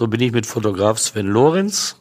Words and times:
So 0.00 0.08
bin 0.08 0.22
ich 0.22 0.32
mit 0.32 0.46
Fotograf 0.46 0.98
Sven 0.98 1.26
Lorenz 1.26 2.00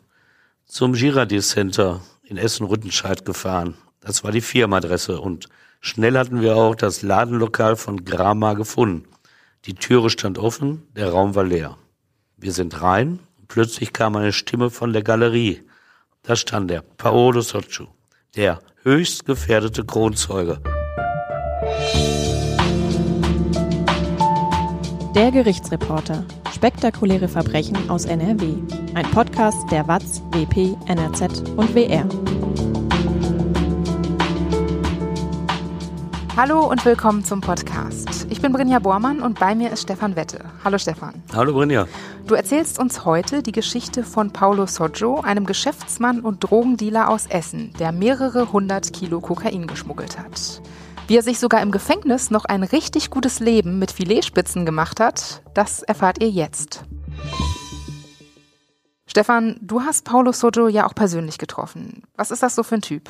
zum 0.66 0.94
Girardier 0.94 1.42
Center 1.42 2.00
in 2.24 2.38
Essen-Rüttenscheid 2.38 3.26
gefahren. 3.26 3.74
Das 4.00 4.24
war 4.24 4.32
die 4.32 4.40
Firmenadresse 4.40 5.20
und 5.20 5.50
schnell 5.82 6.18
hatten 6.18 6.40
wir 6.40 6.56
auch 6.56 6.76
das 6.76 7.02
Ladenlokal 7.02 7.76
von 7.76 8.06
Grama 8.06 8.54
gefunden. 8.54 9.04
Die 9.66 9.74
Türe 9.74 10.10
stand 10.10 10.38
offen, 10.38 10.88
der 10.96 11.10
Raum 11.10 11.36
war 11.36 11.44
leer. 11.44 11.78
Wir 12.38 12.54
sind 12.54 12.82
rein 12.82 13.20
plötzlich 13.50 13.92
kam 13.92 14.16
eine 14.16 14.32
Stimme 14.32 14.70
von 14.70 14.94
der 14.94 15.04
Galerie. 15.04 15.66
Da 16.24 16.38
stand 16.38 16.72
er, 16.72 16.84
Paolo 16.84 17.42
Soccio, 17.42 17.90
der 18.34 18.62
höchst 18.84 19.26
gefährdete 19.26 19.84
Kronzeuge. 19.84 20.62
Der 25.14 25.32
Gerichtsreporter. 25.34 26.24
Spektakuläre 26.60 27.30
Verbrechen 27.30 27.90
aus 27.90 28.04
NRW. 28.04 28.56
Ein 28.94 29.10
Podcast 29.12 29.72
der 29.72 29.88
WAZ, 29.88 30.22
WP, 30.32 30.76
NRZ 30.90 31.48
und 31.56 31.74
WR. 31.74 32.06
Hallo 36.36 36.70
und 36.70 36.84
willkommen 36.84 37.24
zum 37.24 37.40
Podcast. 37.40 38.28
Ich 38.30 38.42
bin 38.42 38.52
Brinja 38.52 38.80
Bormann 38.80 39.22
und 39.22 39.40
bei 39.40 39.56
mir 39.56 39.72
ist 39.72 39.84
Stefan 39.84 40.18
Wette. 40.18 40.44
Hallo 40.62 40.78
Stefan. 40.78 41.24
Hallo 41.34 41.54
Brinja. 41.54 41.88
Du 42.28 42.36
erzählst 42.36 42.78
uns 42.78 43.06
heute 43.06 43.42
die 43.42 43.54
Geschichte 43.54 44.04
von 44.04 44.32
Paulo 44.34 44.66
Soggio, 44.66 45.22
einem 45.22 45.46
Geschäftsmann 45.46 46.20
und 46.20 46.42
Drogendealer 46.42 47.08
aus 47.08 47.26
Essen, 47.28 47.72
der 47.80 47.94
mehrere 47.94 48.52
hundert 48.52 48.92
Kilo 48.92 49.22
Kokain 49.22 49.66
geschmuggelt 49.66 50.20
hat. 50.20 50.62
Wie 51.10 51.18
er 51.18 51.24
sich 51.24 51.40
sogar 51.40 51.64
im 51.64 51.72
Gefängnis 51.72 52.30
noch 52.30 52.46
ein 52.46 52.62
richtig 52.62 53.10
gutes 53.10 53.40
Leben 53.40 53.80
mit 53.80 53.90
Filetspitzen 53.90 54.64
gemacht 54.64 55.00
hat, 55.00 55.42
das 55.56 55.82
erfahrt 55.82 56.22
ihr 56.22 56.30
jetzt. 56.30 56.84
Stefan, 59.08 59.58
du 59.60 59.82
hast 59.82 60.06
Paulo 60.06 60.32
Soggio 60.34 60.68
ja 60.68 60.86
auch 60.86 60.94
persönlich 60.94 61.40
getroffen. 61.40 62.04
Was 62.16 62.30
ist 62.30 62.44
das 62.44 62.54
so 62.54 62.62
für 62.62 62.76
ein 62.76 62.84
Typ? 62.84 63.10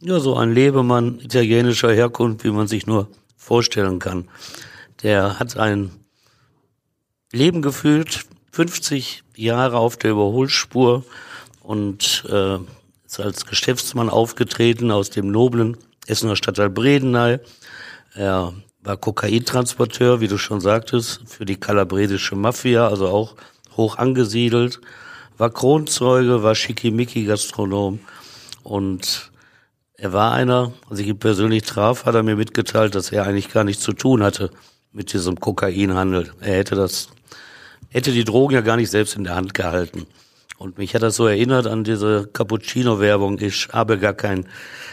Ja, 0.00 0.18
so 0.18 0.34
ein 0.34 0.52
Lebemann 0.52 1.20
italienischer 1.20 1.92
Herkunft, 1.92 2.42
wie 2.42 2.50
man 2.50 2.66
sich 2.66 2.88
nur 2.88 3.06
vorstellen 3.36 4.00
kann. 4.00 4.28
Der 5.04 5.38
hat 5.38 5.56
ein 5.56 5.92
Leben 7.30 7.62
gefühlt, 7.62 8.24
50 8.50 9.22
Jahre 9.36 9.78
auf 9.78 9.96
der 9.96 10.10
Überholspur 10.10 11.04
und 11.62 12.24
äh, 12.28 12.58
ist 13.06 13.20
als 13.20 13.46
Geschäftsmann 13.46 14.10
aufgetreten 14.10 14.90
aus 14.90 15.10
dem 15.10 15.30
noblen 15.30 15.76
Essener 16.06 16.36
Stadtteil 16.36 16.70
Bredeney. 16.70 17.38
Er 18.14 18.52
war 18.82 18.96
Kokaintransporteur, 18.96 20.20
wie 20.20 20.28
du 20.28 20.38
schon 20.38 20.60
sagtest, 20.60 21.20
für 21.26 21.44
die 21.44 21.56
kalabredische 21.56 22.34
Mafia, 22.36 22.88
also 22.88 23.08
auch 23.08 23.36
hoch 23.76 23.96
angesiedelt, 23.96 24.80
war 25.38 25.50
Kronzeuge, 25.50 26.42
war 26.42 26.54
Schickimicki-Gastronom 26.54 28.00
und 28.62 29.30
er 29.94 30.12
war 30.12 30.32
einer, 30.32 30.72
als 30.90 30.98
ich 30.98 31.06
ihn 31.06 31.18
persönlich 31.18 31.62
traf, 31.62 32.04
hat 32.04 32.16
er 32.16 32.24
mir 32.24 32.36
mitgeteilt, 32.36 32.94
dass 32.94 33.12
er 33.12 33.24
eigentlich 33.24 33.52
gar 33.52 33.62
nichts 33.62 33.84
zu 33.84 33.92
tun 33.92 34.22
hatte 34.22 34.50
mit 34.90 35.12
diesem 35.12 35.38
Kokainhandel. 35.38 36.32
Er 36.40 36.56
hätte 36.56 36.74
das, 36.74 37.08
hätte 37.88 38.10
die 38.10 38.24
Drogen 38.24 38.54
ja 38.54 38.62
gar 38.62 38.76
nicht 38.76 38.90
selbst 38.90 39.14
in 39.14 39.24
der 39.24 39.36
Hand 39.36 39.54
gehalten. 39.54 40.06
Und 40.62 40.78
mich 40.78 40.94
hat 40.94 41.02
das 41.02 41.16
so 41.16 41.26
erinnert 41.26 41.66
an 41.66 41.82
diese 41.82 42.28
Cappuccino-Werbung, 42.32 43.40
ich 43.40 43.68
habe 43.72 43.98
gar 43.98 44.14
kein 44.14 44.46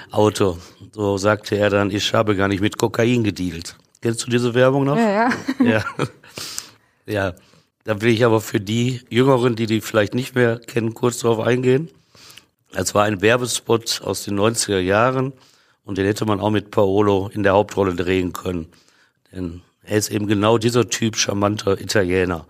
Auto. 0.09 0.57
So 0.93 1.17
sagte 1.17 1.57
er 1.57 1.69
dann, 1.69 1.91
ich 1.91 2.11
habe 2.15 2.35
gar 2.35 2.47
nicht 2.47 2.61
mit 2.61 2.79
Kokain 2.79 3.23
gedealt. 3.23 3.77
Kennst 4.01 4.25
du 4.25 4.31
diese 4.31 4.55
Werbung 4.55 4.85
noch? 4.85 4.97
Ja, 4.97 5.11
ja. 5.11 5.29
Ja. 5.59 5.83
ja. 7.05 7.33
Da 7.83 8.01
will 8.01 8.09
ich 8.09 8.25
aber 8.25 8.41
für 8.41 8.59
die 8.59 9.01
Jüngeren, 9.09 9.55
die 9.55 9.67
die 9.67 9.81
vielleicht 9.81 10.15
nicht 10.15 10.33
mehr 10.33 10.57
kennen, 10.57 10.95
kurz 10.95 11.19
darauf 11.19 11.39
eingehen. 11.39 11.89
Es 12.71 12.95
war 12.95 13.03
ein 13.03 13.21
Werbespot 13.21 14.01
aus 14.03 14.23
den 14.23 14.39
90er 14.39 14.79
Jahren 14.79 15.33
und 15.85 15.99
den 15.99 16.05
hätte 16.05 16.25
man 16.25 16.39
auch 16.39 16.49
mit 16.49 16.71
Paolo 16.71 17.29
in 17.31 17.43
der 17.43 17.53
Hauptrolle 17.53 17.93
drehen 17.93 18.33
können. 18.33 18.69
Denn 19.31 19.61
er 19.83 19.97
ist 19.97 20.09
eben 20.09 20.25
genau 20.25 20.58
dieser 20.58 20.89
Typ 20.89 21.15
charmanter 21.15 21.79
Italiener. 21.79 22.47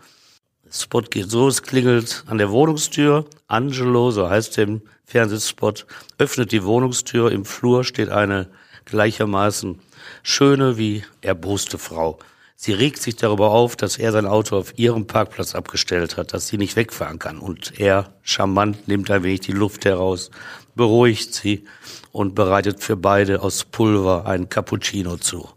Spot 0.71 1.01
geht 1.01 1.29
so, 1.29 1.47
es 1.47 1.63
klingelt 1.63 2.23
an 2.27 2.37
der 2.37 2.51
Wohnungstür. 2.51 3.25
Angelo, 3.47 4.11
so 4.11 4.29
heißt 4.29 4.57
der 4.57 4.79
Fernsehspot, 5.05 5.87
öffnet 6.17 6.51
die 6.51 6.63
Wohnungstür. 6.63 7.31
Im 7.31 7.45
Flur 7.45 7.83
steht 7.83 8.09
eine 8.09 8.49
gleichermaßen 8.85 9.79
schöne 10.21 10.77
wie 10.77 11.03
erboste 11.21 11.77
Frau. 11.77 12.19
Sie 12.55 12.73
regt 12.73 13.01
sich 13.01 13.15
darüber 13.15 13.51
auf, 13.51 13.77
dass 13.77 13.97
er 13.97 14.11
sein 14.11 14.25
Auto 14.25 14.57
auf 14.57 14.77
ihrem 14.77 15.07
Parkplatz 15.07 15.55
abgestellt 15.55 16.17
hat, 16.17 16.33
dass 16.33 16.47
sie 16.47 16.57
nicht 16.57 16.75
wegfahren 16.75 17.17
kann. 17.17 17.39
Und 17.39 17.79
er, 17.79 18.13
charmant, 18.21 18.87
nimmt 18.87 19.09
ein 19.09 19.23
wenig 19.23 19.39
die 19.39 19.53
Luft 19.53 19.85
heraus, 19.85 20.29
beruhigt 20.75 21.33
sie 21.33 21.65
und 22.11 22.35
bereitet 22.35 22.83
für 22.83 22.97
beide 22.97 23.41
aus 23.41 23.63
Pulver 23.63 24.25
einen 24.25 24.49
Cappuccino 24.49 25.17
zu. 25.17 25.49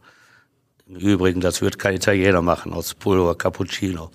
Im 0.86 0.96
Übrigen, 0.96 1.40
das 1.40 1.60
wird 1.60 1.78
kein 1.78 1.96
Italiener 1.96 2.40
machen, 2.40 2.72
aus 2.72 2.94
Pulver 2.94 3.36
Cappuccino. 3.36 4.10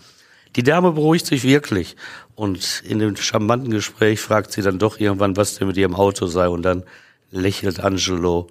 Die 0.58 0.64
Dame 0.64 0.92
beruhigt 0.92 1.28
sich 1.28 1.44
wirklich 1.44 1.96
und 2.36 2.82
in 2.84 2.98
dem 2.98 3.16
charmanten 3.16 3.70
Gespräch 3.70 4.20
fragt 4.20 4.52
sie 4.52 4.64
dann 4.64 4.80
doch 4.80 5.00
irgendwann, 5.00 5.38
was 5.38 5.56
denn 5.56 5.68
mit 5.68 5.78
ihrem 5.78 5.96
Auto 5.96 6.26
sei 6.26 6.50
und 6.50 6.64
dann 6.64 6.84
lächelt 7.30 7.80
Angelo 7.80 8.50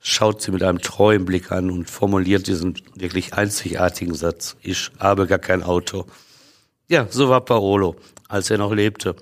schaut 0.00 0.42
sie 0.42 0.52
mit 0.52 0.62
einem 0.62 0.80
treuen 0.80 1.24
Blick 1.24 1.50
an 1.50 1.70
und 1.70 1.88
formuliert 1.88 2.46
diesen 2.46 2.74
wirklich 2.94 3.32
einzigartigen 3.32 4.14
Satz. 4.14 4.56
Ich 4.60 4.90
habe 5.00 5.26
gar 5.26 5.38
kein 5.38 5.62
Auto. 5.62 6.04
Ja, 6.88 7.06
so 7.10 7.28
war 7.28 7.40
Paolo, 7.40 7.96
als 8.28 8.50
er 8.50 8.58
noch 8.58 8.72
lebte. 8.72 9.16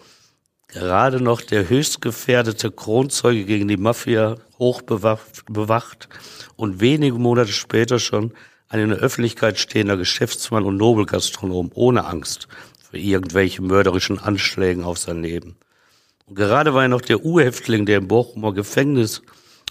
Gerade 0.68 1.20
noch 1.22 1.40
der 1.40 1.68
höchst 1.68 2.00
gefährdete 2.00 2.72
Kronzeuge 2.72 3.44
gegen 3.44 3.68
die 3.68 3.76
Mafia 3.76 4.36
hochbewacht 4.58 6.08
und 6.56 6.80
wenige 6.80 7.16
Monate 7.16 7.52
später 7.52 8.00
schon 8.00 8.32
ein 8.74 8.80
in 8.80 8.88
der 8.88 8.98
Öffentlichkeit 8.98 9.56
stehender 9.58 9.96
Geschäftsmann 9.96 10.64
und 10.64 10.76
Nobelgastronom 10.76 11.70
ohne 11.74 12.06
Angst 12.06 12.48
für 12.90 12.98
irgendwelche 12.98 13.62
mörderischen 13.62 14.18
Anschlägen 14.18 14.82
auf 14.82 14.98
sein 14.98 15.22
Leben. 15.22 15.54
Und 16.26 16.34
gerade 16.34 16.74
war 16.74 16.82
er 16.82 16.88
noch 16.88 17.00
der 17.00 17.24
U-Häftling, 17.24 17.86
der 17.86 17.98
im 17.98 18.08
Bochumer 18.08 18.52
Gefängnis 18.52 19.22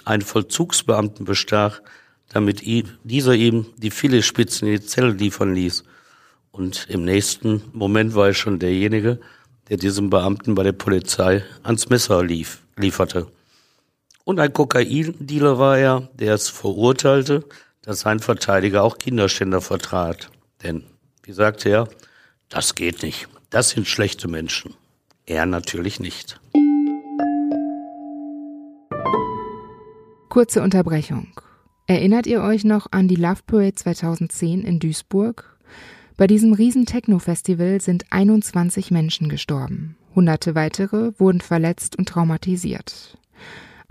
einen 0.06 0.22
Vollzugsbeamten 0.22 1.25
bestach, 1.25 1.81
damit 2.30 2.62
dieser 3.03 3.34
ihm 3.34 3.66
die 3.75 3.92
Filetspitzen 3.92 4.69
in 4.69 4.75
die 4.75 4.86
Zelle 4.86 5.12
liefern 5.12 5.53
ließ. 5.53 5.84
Und 6.52 6.88
im 6.90 7.03
nächsten 7.03 7.62
Moment 7.74 8.16
war 8.16 8.28
er 8.28 8.34
schon 8.34 8.59
derjenige, 8.59 9.19
der 9.68 9.78
diesem 9.78 10.09
Beamten 10.09 10.56
bei 10.56 10.63
der 10.63 10.72
Polizei 10.72 11.44
ans 11.63 11.90
Messer 11.90 12.24
lief, 12.24 12.62
lieferte. 12.78 13.28
Und 14.24 14.40
ein 14.40 14.53
Kokaindealer 14.53 15.59
war 15.59 15.78
er, 15.78 16.09
der 16.13 16.36
es 16.36 16.47
verurteilte, 16.47 17.44
dass 17.84 18.00
sein 18.00 18.20
Verteidiger 18.20 18.84
auch 18.84 18.98
Kinderständer 18.98 19.62
vertrat. 19.62 20.30
Denn, 20.64 20.84
wie 21.24 21.34
sagte 21.34 21.70
er, 21.70 21.88
das 22.50 22.76
geht 22.76 23.04
nicht. 23.04 23.28
Das 23.50 23.70
sind 23.70 23.88
schlechte 23.88 24.28
Menschen. 24.28 24.74
Er 25.26 25.46
natürlich 25.46 26.00
nicht. 26.00 26.40
Kurze 30.30 30.64
Unterbrechung. 30.64 31.28
Erinnert 31.86 32.26
ihr 32.26 32.42
euch 32.42 32.64
noch 32.64 32.88
an 32.92 33.08
die 33.08 33.16
Love 33.16 33.42
Parade 33.46 33.76
2010 33.76 34.64
in 34.64 34.80
Duisburg? 34.80 35.58
Bei 36.18 36.28
diesem 36.28 36.54
riesen 36.54 36.86
Techno-Festival 36.86 37.82
sind 37.82 38.06
21 38.12 38.92
Menschen 38.92 39.30
gestorben. 39.30 39.98
Hunderte 40.16 40.56
weitere 40.56 41.12
wurden 41.20 41.42
verletzt 41.42 41.98
und 41.98 42.08
traumatisiert. 42.08 43.18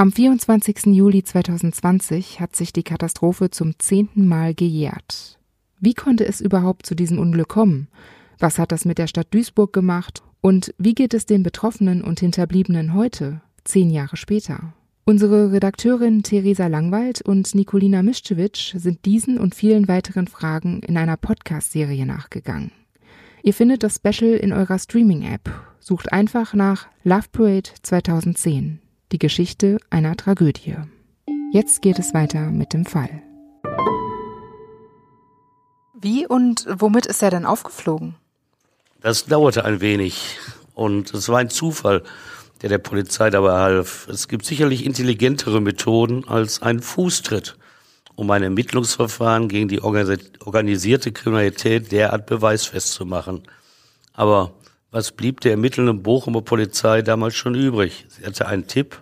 Am 0.02 0.10
24. 0.10 0.86
Juli 0.86 1.22
2020 1.22 2.40
hat 2.40 2.56
sich 2.56 2.72
die 2.72 2.82
Katastrophe 2.82 3.50
zum 3.50 3.78
zehnten 3.78 4.26
Mal 4.26 4.52
gejährt. 4.52 5.38
Wie 5.78 5.94
konnte 5.94 6.26
es 6.26 6.40
überhaupt 6.40 6.86
zu 6.86 6.96
diesem 6.96 7.20
Unglück 7.20 7.46
kommen? 7.46 7.86
Was 8.40 8.58
hat 8.58 8.72
das 8.72 8.84
mit 8.84 8.98
der 8.98 9.06
Stadt 9.06 9.28
Duisburg 9.32 9.72
gemacht? 9.72 10.24
Und 10.40 10.74
wie 10.76 10.96
geht 10.96 11.14
es 11.14 11.24
den 11.24 11.44
Betroffenen 11.44 12.02
und 12.02 12.18
Hinterbliebenen 12.18 12.94
heute, 12.94 13.42
zehn 13.62 13.90
Jahre 13.90 14.16
später? 14.16 14.74
Unsere 15.04 15.52
Redakteurin 15.52 16.24
Theresa 16.24 16.66
Langwald 16.66 17.22
und 17.22 17.54
Nikolina 17.54 18.02
Mischewitsch 18.02 18.74
sind 18.76 19.04
diesen 19.04 19.38
und 19.38 19.54
vielen 19.54 19.86
weiteren 19.86 20.26
Fragen 20.26 20.80
in 20.80 20.96
einer 20.96 21.16
Podcast-Serie 21.16 22.06
nachgegangen. 22.06 22.72
Ihr 23.44 23.54
findet 23.54 23.84
das 23.84 24.00
Special 24.04 24.32
in 24.32 24.52
eurer 24.52 24.80
Streaming-App. 24.80 25.48
Sucht 25.78 26.12
einfach 26.12 26.54
nach 26.54 26.88
Love 27.04 27.28
Parade 27.30 27.70
2010, 27.82 28.80
die 29.12 29.18
Geschichte 29.18 29.78
einer 29.90 30.16
Tragödie. 30.16 30.76
Jetzt 31.52 31.82
geht 31.82 31.98
es 31.98 32.14
weiter 32.14 32.50
mit 32.50 32.72
dem 32.72 32.86
Fall. 32.86 33.22
Wie 35.94 36.26
und 36.26 36.66
womit 36.68 37.06
ist 37.06 37.22
er 37.22 37.30
denn 37.30 37.44
aufgeflogen? 37.44 38.16
Das 39.00 39.26
dauerte 39.26 39.64
ein 39.64 39.80
wenig 39.80 40.38
und 40.74 41.12
es 41.14 41.28
war 41.28 41.38
ein 41.38 41.50
Zufall 41.50 42.02
der 42.62 42.68
der 42.68 42.78
Polizei 42.78 43.28
dabei 43.28 43.58
half. 43.58 44.08
Es 44.08 44.28
gibt 44.28 44.46
sicherlich 44.46 44.86
intelligentere 44.86 45.60
Methoden 45.60 46.26
als 46.28 46.62
ein 46.62 46.80
Fußtritt, 46.80 47.56
um 48.14 48.30
ein 48.30 48.44
Ermittlungsverfahren 48.44 49.48
gegen 49.48 49.68
die 49.68 49.82
organisierte 49.82 51.12
Kriminalität 51.12 51.90
derart 51.90 52.26
beweisfest 52.26 52.92
zu 52.92 53.04
machen. 53.04 53.42
Aber 54.12 54.54
was 54.92 55.10
blieb 55.10 55.40
der 55.40 55.52
ermittelnden 55.52 56.02
Bochumer 56.02 56.42
Polizei 56.42 57.02
damals 57.02 57.34
schon 57.34 57.54
übrig? 57.54 58.04
Sie 58.08 58.24
hatte 58.24 58.46
einen 58.46 58.66
Tipp 58.66 59.00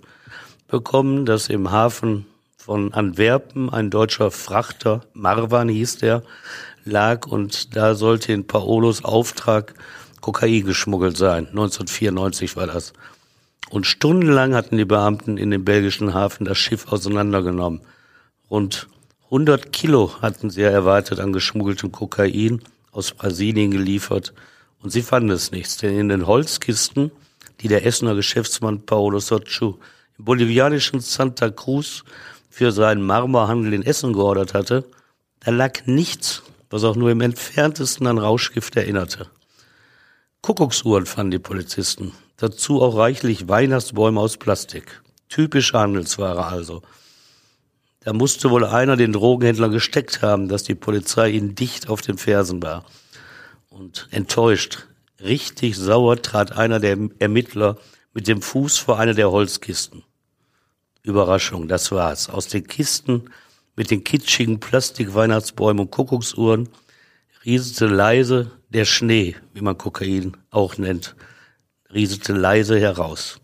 bekommen, 0.68 1.26
dass 1.26 1.48
im 1.48 1.72
Hafen 1.72 2.26
von 2.56 2.94
Antwerpen 2.94 3.68
ein 3.68 3.90
deutscher 3.90 4.30
Frachter, 4.30 5.02
Marwan 5.12 5.68
hieß 5.68 5.98
der, 5.98 6.22
lag 6.84 7.26
und 7.26 7.74
da 7.76 7.96
sollte 7.96 8.32
in 8.32 8.46
Paolos 8.46 9.04
Auftrag 9.04 9.74
Kokain 10.20 10.64
geschmuggelt 10.64 11.16
sein. 11.16 11.48
1994 11.48 12.56
war 12.56 12.68
das. 12.68 12.92
Und 13.70 13.86
stundenlang 13.86 14.54
hatten 14.54 14.76
die 14.76 14.84
Beamten 14.84 15.38
in 15.38 15.50
dem 15.50 15.64
belgischen 15.64 16.14
Hafen 16.14 16.44
das 16.44 16.58
Schiff 16.58 16.92
auseinandergenommen. 16.92 17.80
Rund 18.48 18.88
100 19.24 19.72
Kilo 19.72 20.12
hatten 20.22 20.50
sie 20.50 20.62
erwartet 20.62 21.18
an 21.18 21.32
geschmuggeltem 21.32 21.90
Kokain 21.90 22.62
aus 22.92 23.12
Brasilien 23.12 23.70
geliefert. 23.70 24.34
Und 24.82 24.90
sie 24.90 25.02
fanden 25.02 25.30
es 25.30 25.50
nichts, 25.50 25.76
denn 25.76 25.98
in 25.98 26.08
den 26.08 26.26
Holzkisten, 26.26 27.10
die 27.60 27.68
der 27.68 27.84
Essener 27.84 28.14
Geschäftsmann 28.14 28.86
Paolo 28.86 29.20
Sochu 29.20 29.74
im 30.18 30.24
bolivianischen 30.24 31.00
Santa 31.00 31.50
Cruz 31.50 32.04
für 32.48 32.72
seinen 32.72 33.02
Marmorhandel 33.02 33.74
in 33.74 33.82
Essen 33.82 34.12
geordert 34.12 34.54
hatte, 34.54 34.84
da 35.40 35.50
lag 35.50 35.86
nichts, 35.86 36.42
was 36.70 36.84
auch 36.84 36.96
nur 36.96 37.10
im 37.10 37.20
entferntesten 37.20 38.06
an 38.06 38.18
Rauschgift 38.18 38.76
erinnerte. 38.76 39.28
Kuckucksuhren 40.42 41.04
fanden 41.04 41.32
die 41.32 41.38
Polizisten, 41.38 42.12
dazu 42.38 42.80
auch 42.80 42.96
reichlich 42.96 43.48
Weihnachtsbäume 43.48 44.20
aus 44.20 44.38
Plastik. 44.38 45.02
Typische 45.28 45.78
Handelsware 45.78 46.46
also. 46.46 46.82
Da 48.00 48.14
musste 48.14 48.50
wohl 48.50 48.64
einer 48.64 48.96
den 48.96 49.12
Drogenhändler 49.12 49.68
gesteckt 49.68 50.22
haben, 50.22 50.48
dass 50.48 50.62
die 50.62 50.74
Polizei 50.74 51.30
ihn 51.30 51.54
dicht 51.54 51.90
auf 51.90 52.00
den 52.00 52.16
Fersen 52.16 52.62
war. 52.62 52.86
Und 53.70 54.08
enttäuscht, 54.10 54.88
richtig 55.20 55.76
sauer 55.76 56.20
trat 56.20 56.52
einer 56.52 56.80
der 56.80 56.98
Ermittler 57.18 57.78
mit 58.12 58.26
dem 58.26 58.42
Fuß 58.42 58.78
vor 58.78 58.98
eine 58.98 59.14
der 59.14 59.30
Holzkisten. 59.30 60.02
Überraschung, 61.02 61.68
das 61.68 61.92
war's. 61.92 62.28
Aus 62.28 62.48
den 62.48 62.66
Kisten 62.66 63.30
mit 63.76 63.90
den 63.90 64.04
kitschigen 64.04 64.60
Plastikweihnachtsbäumen 64.60 65.84
und 65.84 65.90
Kuckucksuhren 65.90 66.68
rieselte 67.44 67.86
leise 67.86 68.50
der 68.68 68.84
Schnee, 68.84 69.36
wie 69.54 69.62
man 69.62 69.78
Kokain 69.78 70.36
auch 70.50 70.76
nennt, 70.76 71.14
rieselte 71.94 72.32
leise 72.32 72.78
heraus. 72.78 73.38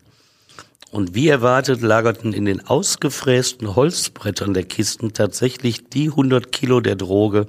Und 0.91 1.15
wie 1.15 1.29
erwartet 1.29 1.81
lagerten 1.81 2.33
in 2.33 2.45
den 2.45 2.67
ausgefrästen 2.67 3.75
Holzbrettern 3.75 4.53
der 4.53 4.63
Kisten 4.63 5.13
tatsächlich 5.13 5.89
die 5.89 6.09
100 6.09 6.51
Kilo 6.51 6.81
der 6.81 6.95
Droge 6.95 7.47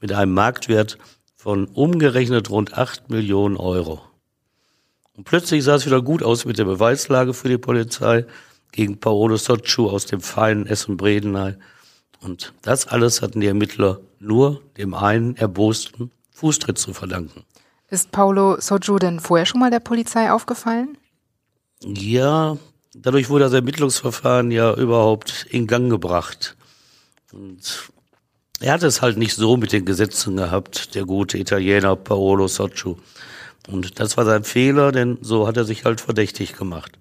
mit 0.00 0.12
einem 0.12 0.32
Marktwert 0.32 0.96
von 1.40 1.68
umgerechnet 1.68 2.50
rund 2.50 2.76
8 2.76 3.08
Millionen 3.08 3.56
Euro. 3.56 4.02
Und 5.16 5.24
plötzlich 5.24 5.64
sah 5.64 5.76
es 5.76 5.86
wieder 5.86 6.02
gut 6.02 6.22
aus 6.22 6.44
mit 6.44 6.58
der 6.58 6.66
Beweislage 6.66 7.32
für 7.32 7.48
die 7.48 7.56
Polizei 7.56 8.26
gegen 8.72 9.00
Paolo 9.00 9.38
Socciu 9.38 9.88
aus 9.88 10.04
dem 10.04 10.20
feinen 10.20 10.66
Essen-Bredeney. 10.66 11.54
Und 12.20 12.52
das 12.60 12.86
alles 12.88 13.22
hatten 13.22 13.40
die 13.40 13.46
Ermittler 13.46 14.00
nur 14.18 14.60
dem 14.76 14.92
einen 14.92 15.34
erbosten 15.34 16.10
Fußtritt 16.30 16.76
zu 16.76 16.92
verdanken. 16.92 17.44
Ist 17.88 18.12
Paolo 18.12 18.60
Soju 18.60 18.98
denn 18.98 19.18
vorher 19.18 19.46
schon 19.46 19.60
mal 19.60 19.70
der 19.70 19.80
Polizei 19.80 20.30
aufgefallen? 20.30 20.98
Ja, 21.82 22.58
dadurch 22.94 23.30
wurde 23.30 23.44
das 23.44 23.54
Ermittlungsverfahren 23.54 24.50
ja 24.50 24.74
überhaupt 24.74 25.46
in 25.48 25.66
Gang 25.66 25.88
gebracht. 25.88 26.54
Und 27.32 27.90
er 28.60 28.74
hat 28.74 28.82
es 28.82 29.02
halt 29.02 29.16
nicht 29.16 29.34
so 29.34 29.56
mit 29.56 29.72
den 29.72 29.84
Gesetzen 29.84 30.36
gehabt, 30.36 30.94
der 30.94 31.04
gute 31.04 31.38
Italiener 31.38 31.96
Paolo 31.96 32.46
Socciu. 32.46 32.96
Und 33.68 33.98
das 34.00 34.16
war 34.16 34.24
sein 34.24 34.44
Fehler, 34.44 34.92
denn 34.92 35.18
so 35.22 35.46
hat 35.46 35.56
er 35.56 35.64
sich 35.64 35.84
halt 35.84 36.00
verdächtig 36.00 36.56
gemacht. 36.56 36.92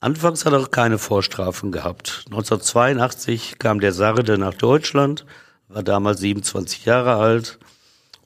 Anfangs 0.00 0.44
hat 0.44 0.52
er 0.52 0.60
auch 0.60 0.70
keine 0.70 0.98
Vorstrafen 0.98 1.72
gehabt. 1.72 2.24
1982 2.26 3.58
kam 3.58 3.80
der 3.80 3.92
Sarde 3.92 4.36
nach 4.36 4.54
Deutschland, 4.54 5.24
war 5.68 5.82
damals 5.82 6.20
27 6.20 6.84
Jahre 6.84 7.14
alt 7.14 7.58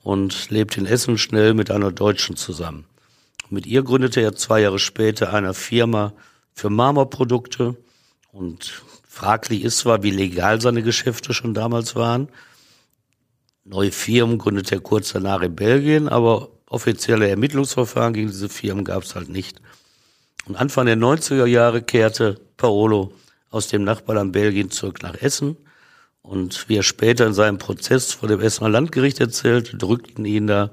und 0.03 0.51
lebt 0.51 0.77
in 0.77 0.87
Essen 0.87 1.19
schnell 1.19 1.53
mit 1.55 1.71
einer 1.71 1.93
Deutschen 1.93 2.37
zusammen. 2.37 2.85
Mit 3.51 3.67
ihr 3.67 3.83
gründete 3.83 4.21
er 4.23 4.35
zwei 4.35 4.61
Jahre 4.61 4.79
später 4.79 5.33
eine 5.33 5.55
Firma 5.55 6.15
für 6.53 6.71
Marmorprodukte 6.71 7.77
und 8.33 8.83
fraglich 9.07 9.63
ist 9.63 9.79
zwar, 9.79 10.03
wie 10.03 10.11
legal 10.11 10.61
seine 10.61 10.83
Geschäfte 10.83 11.35
schon 11.35 11.55
damals 11.55 11.95
waren. 11.95 12.29
Neue 13.69 13.91
Firmen 13.91 14.39
gründete 14.39 14.77
er 14.77 14.81
kurz 14.81 15.13
danach 15.13 15.43
in 15.43 15.57
Belgien, 15.57 16.09
aber 16.09 16.51
offizielle 16.67 17.29
Ermittlungsverfahren 17.29 18.13
gegen 18.13 18.29
diese 18.29 18.49
Firmen 18.49 18.85
gab 18.85 19.03
es 19.03 19.17
halt 19.17 19.29
nicht. 19.29 19.61
Und 20.47 20.55
Anfang 20.55 20.87
der 20.87 20.97
90er 20.97 21.47
Jahre 21.47 21.83
kehrte 21.83 22.41
Paolo 22.57 23.13
aus 23.51 23.67
dem 23.67 23.83
Nachbarland 23.83 24.33
Belgien 24.33 24.71
zurück 24.71 25.03
nach 25.03 25.21
Essen 25.21 25.57
und 26.23 26.69
wie 26.69 26.77
er 26.77 26.85
später 26.85 27.27
in 27.27 27.35
seinem 27.35 27.59
Prozess 27.59 28.13
vor 28.13 28.29
dem 28.29 28.41
Essener 28.41 28.69
Landgericht 28.69 29.19
erzählt, 29.19 29.75
drückten 29.83 30.25
ihn 30.25 30.47
da 30.47 30.71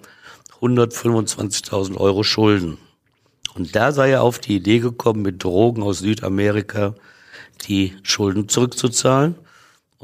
125.000 0.62 1.98
Euro 1.98 2.22
Schulden. 2.22 2.78
Und 3.56 3.76
da 3.76 3.92
sei 3.92 4.12
er 4.12 4.22
auf 4.22 4.38
die 4.38 4.58
Idee 4.58 4.80
gekommen, 4.80 5.24
mit 5.24 5.44
Drogen 5.44 5.82
aus 5.82 6.00
Südamerika 6.00 6.94
die 7.68 7.96
Schulden 8.04 8.50
zurückzuzahlen 8.50 9.34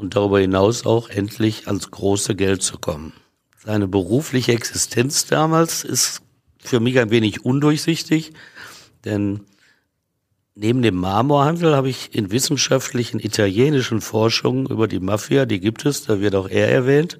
und 0.00 0.16
darüber 0.16 0.40
hinaus 0.40 0.84
auch 0.86 1.08
endlich 1.08 1.66
ans 1.66 1.90
große 1.90 2.34
Geld 2.34 2.62
zu 2.62 2.78
kommen. 2.78 3.12
Seine 3.56 3.86
berufliche 3.86 4.52
Existenz 4.52 5.26
damals 5.26 5.84
ist 5.84 6.22
für 6.58 6.80
mich 6.80 6.98
ein 6.98 7.10
wenig 7.10 7.44
undurchsichtig, 7.44 8.32
denn 9.04 9.40
Neben 10.62 10.82
dem 10.82 10.96
Marmorhandel 10.96 11.74
habe 11.74 11.88
ich 11.88 12.14
in 12.14 12.32
wissenschaftlichen 12.32 13.18
italienischen 13.18 14.02
Forschungen 14.02 14.66
über 14.66 14.88
die 14.88 15.00
Mafia, 15.00 15.46
die 15.46 15.58
gibt 15.58 15.86
es, 15.86 16.04
da 16.04 16.20
wird 16.20 16.34
auch 16.34 16.50
er 16.50 16.68
erwähnt, 16.68 17.18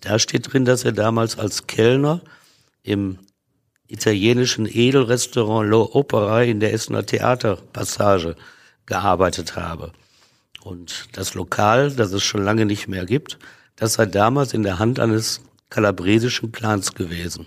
da 0.00 0.18
steht 0.18 0.52
drin, 0.52 0.64
dass 0.64 0.84
er 0.84 0.90
damals 0.90 1.38
als 1.38 1.68
Kellner 1.68 2.20
im 2.82 3.18
italienischen 3.86 4.66
Edelrestaurant 4.66 5.68
Lo 5.68 5.90
Opera 5.92 6.42
in 6.42 6.58
der 6.58 6.72
Essener 6.72 7.06
Theaterpassage 7.06 8.34
gearbeitet 8.86 9.54
habe. 9.54 9.92
Und 10.62 11.08
das 11.12 11.34
Lokal, 11.34 11.90
das 11.92 12.12
es 12.12 12.22
schon 12.22 12.44
lange 12.44 12.66
nicht 12.66 12.88
mehr 12.88 13.06
gibt, 13.06 13.38
das 13.76 13.94
sei 13.94 14.06
damals 14.06 14.52
in 14.52 14.62
der 14.62 14.78
Hand 14.78 15.00
eines 15.00 15.40
kalabresischen 15.70 16.52
Clans 16.52 16.94
gewesen. 16.94 17.46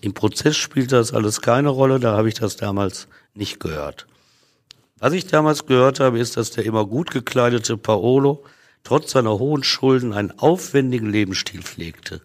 Im 0.00 0.14
Prozess 0.14 0.56
spielt 0.56 0.92
das 0.92 1.12
alles 1.12 1.40
keine 1.40 1.70
Rolle, 1.70 1.98
da 1.98 2.16
habe 2.16 2.28
ich 2.28 2.34
das 2.34 2.56
damals 2.56 3.08
nicht 3.34 3.58
gehört. 3.58 4.06
Was 4.98 5.12
ich 5.12 5.26
damals 5.26 5.66
gehört 5.66 5.98
habe, 5.98 6.18
ist, 6.18 6.36
dass 6.36 6.50
der 6.50 6.64
immer 6.64 6.86
gut 6.86 7.10
gekleidete 7.10 7.76
Paolo 7.76 8.44
trotz 8.84 9.12
seiner 9.12 9.38
hohen 9.38 9.64
Schulden 9.64 10.12
einen 10.12 10.30
aufwendigen 10.38 11.10
Lebensstil 11.10 11.62
pflegte. 11.62 12.20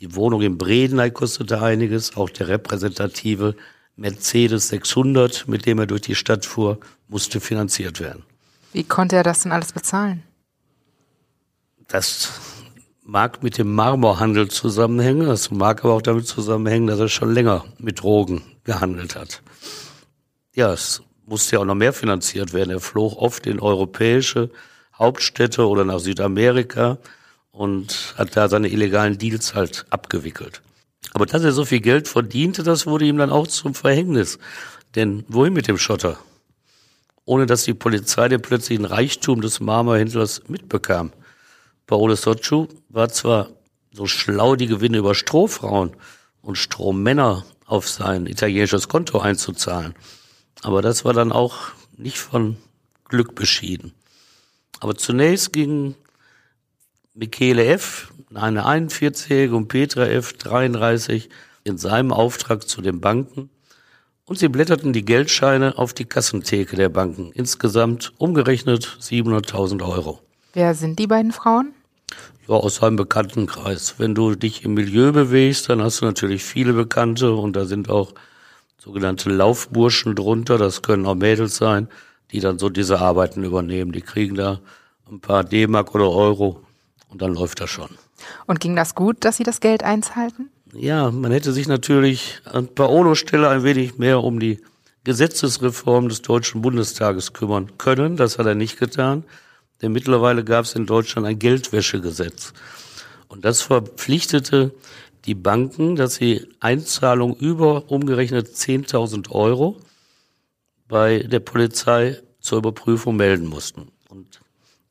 Die 0.00 0.14
Wohnung 0.14 0.42
in 0.42 0.58
Bredeney 0.58 1.10
kostete 1.10 1.60
einiges, 1.60 2.16
auch 2.16 2.28
der 2.28 2.48
repräsentative 2.48 3.56
Mercedes 3.96 4.68
600, 4.68 5.48
mit 5.48 5.64
dem 5.64 5.78
er 5.78 5.86
durch 5.86 6.02
die 6.02 6.14
Stadt 6.14 6.44
fuhr, 6.44 6.78
musste 7.08 7.40
finanziert 7.40 7.98
werden. 7.98 8.24
Wie 8.76 8.84
konnte 8.84 9.16
er 9.16 9.22
das 9.22 9.40
denn 9.40 9.52
alles 9.52 9.72
bezahlen? 9.72 10.22
Das 11.88 12.30
mag 13.02 13.42
mit 13.42 13.56
dem 13.56 13.74
Marmorhandel 13.74 14.48
zusammenhängen, 14.48 15.26
das 15.26 15.50
mag 15.50 15.82
aber 15.82 15.94
auch 15.94 16.02
damit 16.02 16.26
zusammenhängen, 16.26 16.86
dass 16.86 17.00
er 17.00 17.08
schon 17.08 17.32
länger 17.32 17.64
mit 17.78 18.02
Drogen 18.02 18.42
gehandelt 18.64 19.16
hat. 19.16 19.40
Ja, 20.52 20.74
es 20.74 21.02
musste 21.24 21.56
ja 21.56 21.60
auch 21.60 21.64
noch 21.64 21.74
mehr 21.74 21.94
finanziert 21.94 22.52
werden. 22.52 22.68
Er 22.68 22.80
flog 22.80 23.16
oft 23.16 23.46
in 23.46 23.60
europäische 23.60 24.50
Hauptstädte 24.92 25.66
oder 25.66 25.86
nach 25.86 26.00
Südamerika 26.00 26.98
und 27.52 28.14
hat 28.18 28.36
da 28.36 28.50
seine 28.50 28.68
illegalen 28.68 29.16
Deals 29.16 29.54
halt 29.54 29.86
abgewickelt. 29.88 30.60
Aber 31.14 31.24
dass 31.24 31.42
er 31.42 31.52
so 31.52 31.64
viel 31.64 31.80
Geld 31.80 32.08
verdiente, 32.08 32.62
das 32.62 32.86
wurde 32.86 33.06
ihm 33.06 33.16
dann 33.16 33.30
auch 33.30 33.46
zum 33.46 33.74
Verhängnis. 33.74 34.38
Denn 34.94 35.24
wohin 35.28 35.54
mit 35.54 35.66
dem 35.66 35.78
Schotter? 35.78 36.18
Ohne 37.26 37.44
dass 37.44 37.64
die 37.64 37.74
Polizei 37.74 38.28
den 38.28 38.40
plötzlichen 38.40 38.86
Reichtum 38.86 39.42
des 39.42 39.60
Marmorhändlers 39.60 40.42
mitbekam. 40.48 41.12
Paolo 41.86 42.14
Socciu 42.14 42.68
war 42.88 43.10
zwar 43.10 43.50
so 43.92 44.06
schlau, 44.06 44.56
die 44.56 44.68
Gewinne 44.68 44.98
über 44.98 45.14
Strohfrauen 45.14 45.90
und 46.40 46.56
Strohmänner 46.56 47.44
auf 47.66 47.88
sein 47.88 48.26
italienisches 48.26 48.88
Konto 48.88 49.18
einzuzahlen. 49.18 49.94
Aber 50.62 50.82
das 50.82 51.04
war 51.04 51.12
dann 51.12 51.32
auch 51.32 51.56
nicht 51.96 52.18
von 52.18 52.56
Glück 53.08 53.34
beschieden. 53.34 53.92
Aber 54.80 54.94
zunächst 54.94 55.52
ging 55.52 55.96
Michele 57.14 57.64
F., 57.64 58.12
eine 58.34 58.66
41-Jährige, 58.66 59.56
und 59.56 59.68
Petra 59.68 60.06
F., 60.06 60.34
33, 60.34 61.28
in 61.64 61.78
seinem 61.78 62.12
Auftrag 62.12 62.68
zu 62.68 62.82
den 62.82 63.00
Banken 63.00 63.50
und 64.28 64.38
sie 64.38 64.48
blätterten 64.48 64.92
die 64.92 65.04
Geldscheine 65.04 65.78
auf 65.78 65.94
die 65.94 66.04
Kassentheke 66.04 66.76
der 66.76 66.88
Banken. 66.88 67.30
Insgesamt 67.32 68.12
umgerechnet 68.18 68.98
700.000 69.00 69.82
Euro. 69.86 70.20
Wer 70.52 70.74
sind 70.74 70.98
die 70.98 71.06
beiden 71.06 71.32
Frauen? 71.32 71.72
Ja, 72.48 72.54
aus 72.54 72.76
seinem 72.76 72.96
Bekanntenkreis. 72.96 73.94
Wenn 73.98 74.14
du 74.14 74.34
dich 74.34 74.64
im 74.64 74.74
Milieu 74.74 75.12
bewegst, 75.12 75.68
dann 75.68 75.82
hast 75.82 76.00
du 76.00 76.04
natürlich 76.04 76.44
viele 76.44 76.72
Bekannte 76.72 77.32
und 77.32 77.54
da 77.56 77.64
sind 77.64 77.88
auch 77.90 78.14
sogenannte 78.78 79.30
Laufburschen 79.30 80.14
drunter, 80.14 80.58
das 80.58 80.82
können 80.82 81.06
auch 81.06 81.16
Mädels 81.16 81.56
sein, 81.56 81.88
die 82.30 82.40
dann 82.40 82.58
so 82.58 82.68
diese 82.68 83.00
Arbeiten 83.00 83.42
übernehmen. 83.42 83.92
Die 83.92 84.00
kriegen 84.00 84.36
da 84.36 84.60
ein 85.10 85.20
paar 85.20 85.44
D-Mark 85.44 85.94
oder 85.94 86.10
Euro 86.10 86.62
und 87.08 87.22
dann 87.22 87.34
läuft 87.34 87.60
das 87.60 87.70
schon. 87.70 87.90
Und 88.46 88.60
ging 88.60 88.76
das 88.76 88.94
gut, 88.94 89.24
dass 89.24 89.36
Sie 89.36 89.44
das 89.44 89.60
Geld 89.60 89.82
einzahlten? 89.82 90.50
Ja, 90.78 91.10
man 91.10 91.32
hätte 91.32 91.52
sich 91.52 91.68
natürlich 91.68 92.40
an 92.44 92.68
Paolo-Stelle 92.68 93.48
ein 93.48 93.62
wenig 93.62 93.96
mehr 93.96 94.22
um 94.22 94.38
die 94.38 94.60
Gesetzesreform 95.04 96.08
des 96.08 96.20
Deutschen 96.20 96.60
Bundestages 96.60 97.32
kümmern 97.32 97.78
können. 97.78 98.16
Das 98.16 98.38
hat 98.38 98.46
er 98.46 98.54
nicht 98.54 98.78
getan. 98.78 99.24
Denn 99.80 99.92
mittlerweile 99.92 100.44
gab 100.44 100.64
es 100.64 100.74
in 100.74 100.84
Deutschland 100.84 101.26
ein 101.26 101.38
Geldwäschegesetz. 101.38 102.52
Und 103.28 103.44
das 103.44 103.62
verpflichtete 103.62 104.74
die 105.24 105.34
Banken, 105.34 105.96
dass 105.96 106.16
sie 106.16 106.46
Einzahlungen 106.60 107.36
über 107.36 107.90
umgerechnet 107.90 108.48
10.000 108.48 109.30
Euro 109.30 109.80
bei 110.88 111.20
der 111.20 111.40
Polizei 111.40 112.20
zur 112.40 112.58
Überprüfung 112.58 113.16
melden 113.16 113.46
mussten. 113.46 113.88
Und 114.10 114.40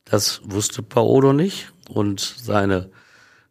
das 0.04 0.40
wusste 0.44 0.82
Paolo 0.82 1.32
nicht. 1.32 1.72
Und 1.88 2.20
seine 2.20 2.90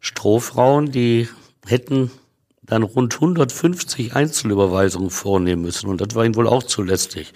Strohfrauen, 0.00 0.92
die 0.92 1.28
hätten 1.64 2.10
dann 2.66 2.82
rund 2.82 3.14
150 3.14 4.14
Einzelüberweisungen 4.14 5.10
vornehmen 5.10 5.62
müssen. 5.62 5.88
Und 5.88 6.00
das 6.00 6.14
war 6.14 6.24
ihnen 6.24 6.34
wohl 6.34 6.48
auch 6.48 6.62
zu 6.62 6.82
lästig. 6.82 7.32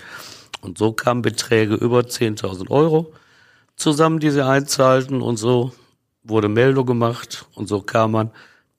Und 0.60 0.78
so 0.78 0.92
kamen 0.92 1.22
Beträge 1.22 1.74
über 1.74 2.00
10.000 2.00 2.70
Euro 2.70 3.12
zusammen, 3.76 4.18
die 4.18 4.30
sie 4.30 4.44
einzahlten. 4.44 5.22
Und 5.22 5.36
so 5.36 5.72
wurde 6.22 6.48
Meldung 6.48 6.86
gemacht. 6.86 7.46
Und 7.54 7.68
so 7.68 7.80
kam 7.80 8.12
man 8.12 8.30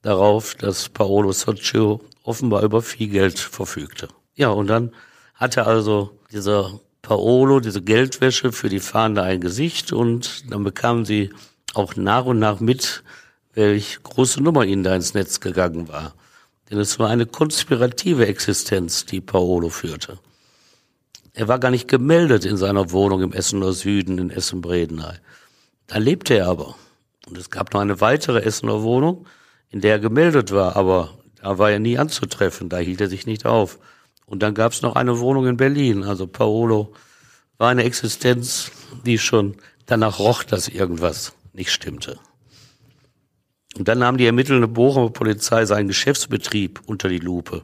darauf, 0.02 0.56
dass 0.56 0.90
Paolo 0.90 1.32
Soccio 1.32 2.02
offenbar 2.24 2.64
über 2.64 2.82
viel 2.82 3.10
Geld 3.10 3.40
verfügte. 3.40 4.10
Ja, 4.36 4.50
und 4.50 4.68
dann 4.68 4.92
hatte 5.36 5.66
also 5.66 6.12
dieser 6.32 6.80
Paolo, 7.02 7.60
diese 7.60 7.82
Geldwäsche 7.82 8.52
für 8.52 8.70
die 8.70 8.80
Fahnder 8.80 9.24
ein 9.24 9.42
Gesicht 9.42 9.92
und 9.92 10.52
dann 10.52 10.64
bekamen 10.64 11.06
sie 11.06 11.32
auch 11.74 11.96
nach 11.96 12.26
und 12.26 12.40
nach 12.40 12.60
mit, 12.60 13.04
welch 13.54 14.04
große 14.04 14.42
Nummer 14.42 14.66
ihnen 14.66 14.84
da 14.84 14.96
ins 14.96 15.14
Netz 15.14 15.40
gegangen 15.40 15.88
war. 15.88 16.14
Denn 16.72 16.80
es 16.80 16.98
war 17.00 17.10
eine 17.10 17.26
konspirative 17.26 18.26
Existenz, 18.28 19.06
die 19.06 19.20
Paolo 19.20 19.68
führte. 19.68 20.20
Er 21.34 21.50
war 21.50 21.60
gar 21.60 21.70
nicht 21.70 21.90
gemeldet 21.90 22.46
in 22.46 22.56
seiner 22.56 22.92
Wohnung 22.92 23.22
im 23.22 23.34
Essener 23.34 23.74
Süden 23.74 24.18
in 24.18 24.30
Essen-Bredeney. 24.30 25.16
Da 25.88 25.98
lebte 25.98 26.34
er 26.36 26.48
aber. 26.48 26.76
Und 27.28 27.38
es 27.38 27.50
gab 27.50 27.74
noch 27.74 27.82
eine 27.82 28.00
weitere 28.00 28.42
Essener 28.44 28.84
Wohnung, 28.84 29.28
in 29.70 29.82
der 29.82 29.94
er 29.94 30.00
gemeldet 30.00 30.52
war, 30.52 30.78
aber 30.78 31.18
da 31.42 31.58
war 31.58 31.72
er 31.72 31.80
nie 31.80 31.98
anzutreffen, 31.98 32.70
da 32.70 32.78
hielt 32.78 33.02
er 33.02 33.10
sich 33.10 33.26
nicht 33.26 33.46
auf. 33.46 33.78
Und 34.26 34.42
dann 34.42 34.54
gab 34.54 34.72
es 34.72 34.82
noch 34.82 34.96
eine 34.96 35.20
Wohnung 35.20 35.48
in 35.48 35.58
Berlin. 35.58 36.04
Also 36.04 36.26
Paolo 36.26 36.94
war 37.58 37.70
eine 37.70 37.84
Existenz, 37.84 38.72
die 39.06 39.18
schon 39.18 39.58
danach 39.88 40.20
roch, 40.20 40.44
dass 40.44 40.70
irgendwas 40.70 41.34
nicht 41.52 41.72
stimmte. 41.72 42.18
Und 43.78 43.88
dann 43.88 44.00
nahm 44.00 44.18
die 44.18 44.26
ermittelnde 44.26 44.68
Bochumer 44.68 45.10
Polizei 45.10 45.66
seinen 45.66 45.88
Geschäftsbetrieb 45.88 46.82
unter 46.86 47.10
die 47.10 47.20
Lupe. 47.20 47.64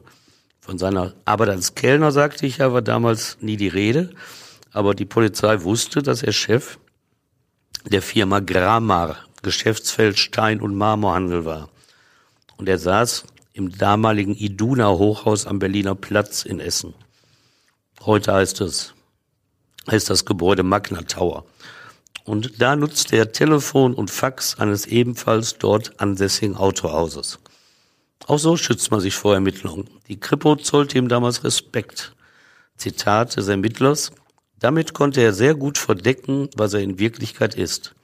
Von 0.60 0.78
seiner 0.78 1.14
Arbeit 1.24 1.50
als 1.50 1.74
Kellner, 1.74 2.12
sagte 2.12 2.46
ich 2.46 2.58
ja, 2.58 2.72
war 2.72 2.82
damals 2.82 3.38
nie 3.40 3.56
die 3.56 3.68
Rede. 3.68 4.10
Aber 4.72 4.94
die 4.94 5.04
Polizei 5.04 5.62
wusste, 5.62 6.02
dass 6.02 6.22
er 6.22 6.32
Chef 6.32 6.78
der 7.84 8.02
Firma 8.02 8.40
Gramar, 8.40 9.16
Geschäftsfeld 9.42 10.18
Stein- 10.18 10.60
und 10.60 10.74
Marmorhandel 10.74 11.44
war. 11.44 11.68
Und 12.56 12.68
er 12.68 12.78
saß 12.78 13.24
im 13.52 13.76
damaligen 13.76 14.34
Iduna 14.34 14.90
Hochhaus 14.90 15.46
am 15.46 15.58
Berliner 15.58 15.94
Platz 15.94 16.44
in 16.44 16.60
Essen. 16.60 16.94
Heute 18.00 18.32
heißt 18.32 18.60
es, 18.60 18.94
heißt 19.90 20.10
das 20.10 20.24
Gebäude 20.24 20.62
Magna 20.62 21.02
Tower. 21.02 21.44
Und 22.28 22.60
da 22.60 22.76
nutzte 22.76 23.16
er 23.16 23.32
Telefon 23.32 23.94
und 23.94 24.10
Fax 24.10 24.58
eines 24.58 24.84
ebenfalls 24.86 25.56
dort 25.56 25.98
ansässigen 25.98 26.56
Autohauses. 26.56 27.38
Auch 28.26 28.38
so 28.38 28.58
schützt 28.58 28.90
man 28.90 29.00
sich 29.00 29.14
vor 29.14 29.32
Ermittlungen. 29.32 29.88
Die 30.08 30.20
Kripo 30.20 30.54
zollte 30.56 30.98
ihm 30.98 31.08
damals 31.08 31.42
Respekt. 31.42 32.14
Zitat 32.76 33.36
des 33.36 33.48
Ermittlers. 33.48 34.12
Damit 34.58 34.92
konnte 34.92 35.22
er 35.22 35.32
sehr 35.32 35.54
gut 35.54 35.78
verdecken, 35.78 36.50
was 36.54 36.74
er 36.74 36.80
in 36.80 36.98
Wirklichkeit 36.98 37.54
ist. 37.54 37.94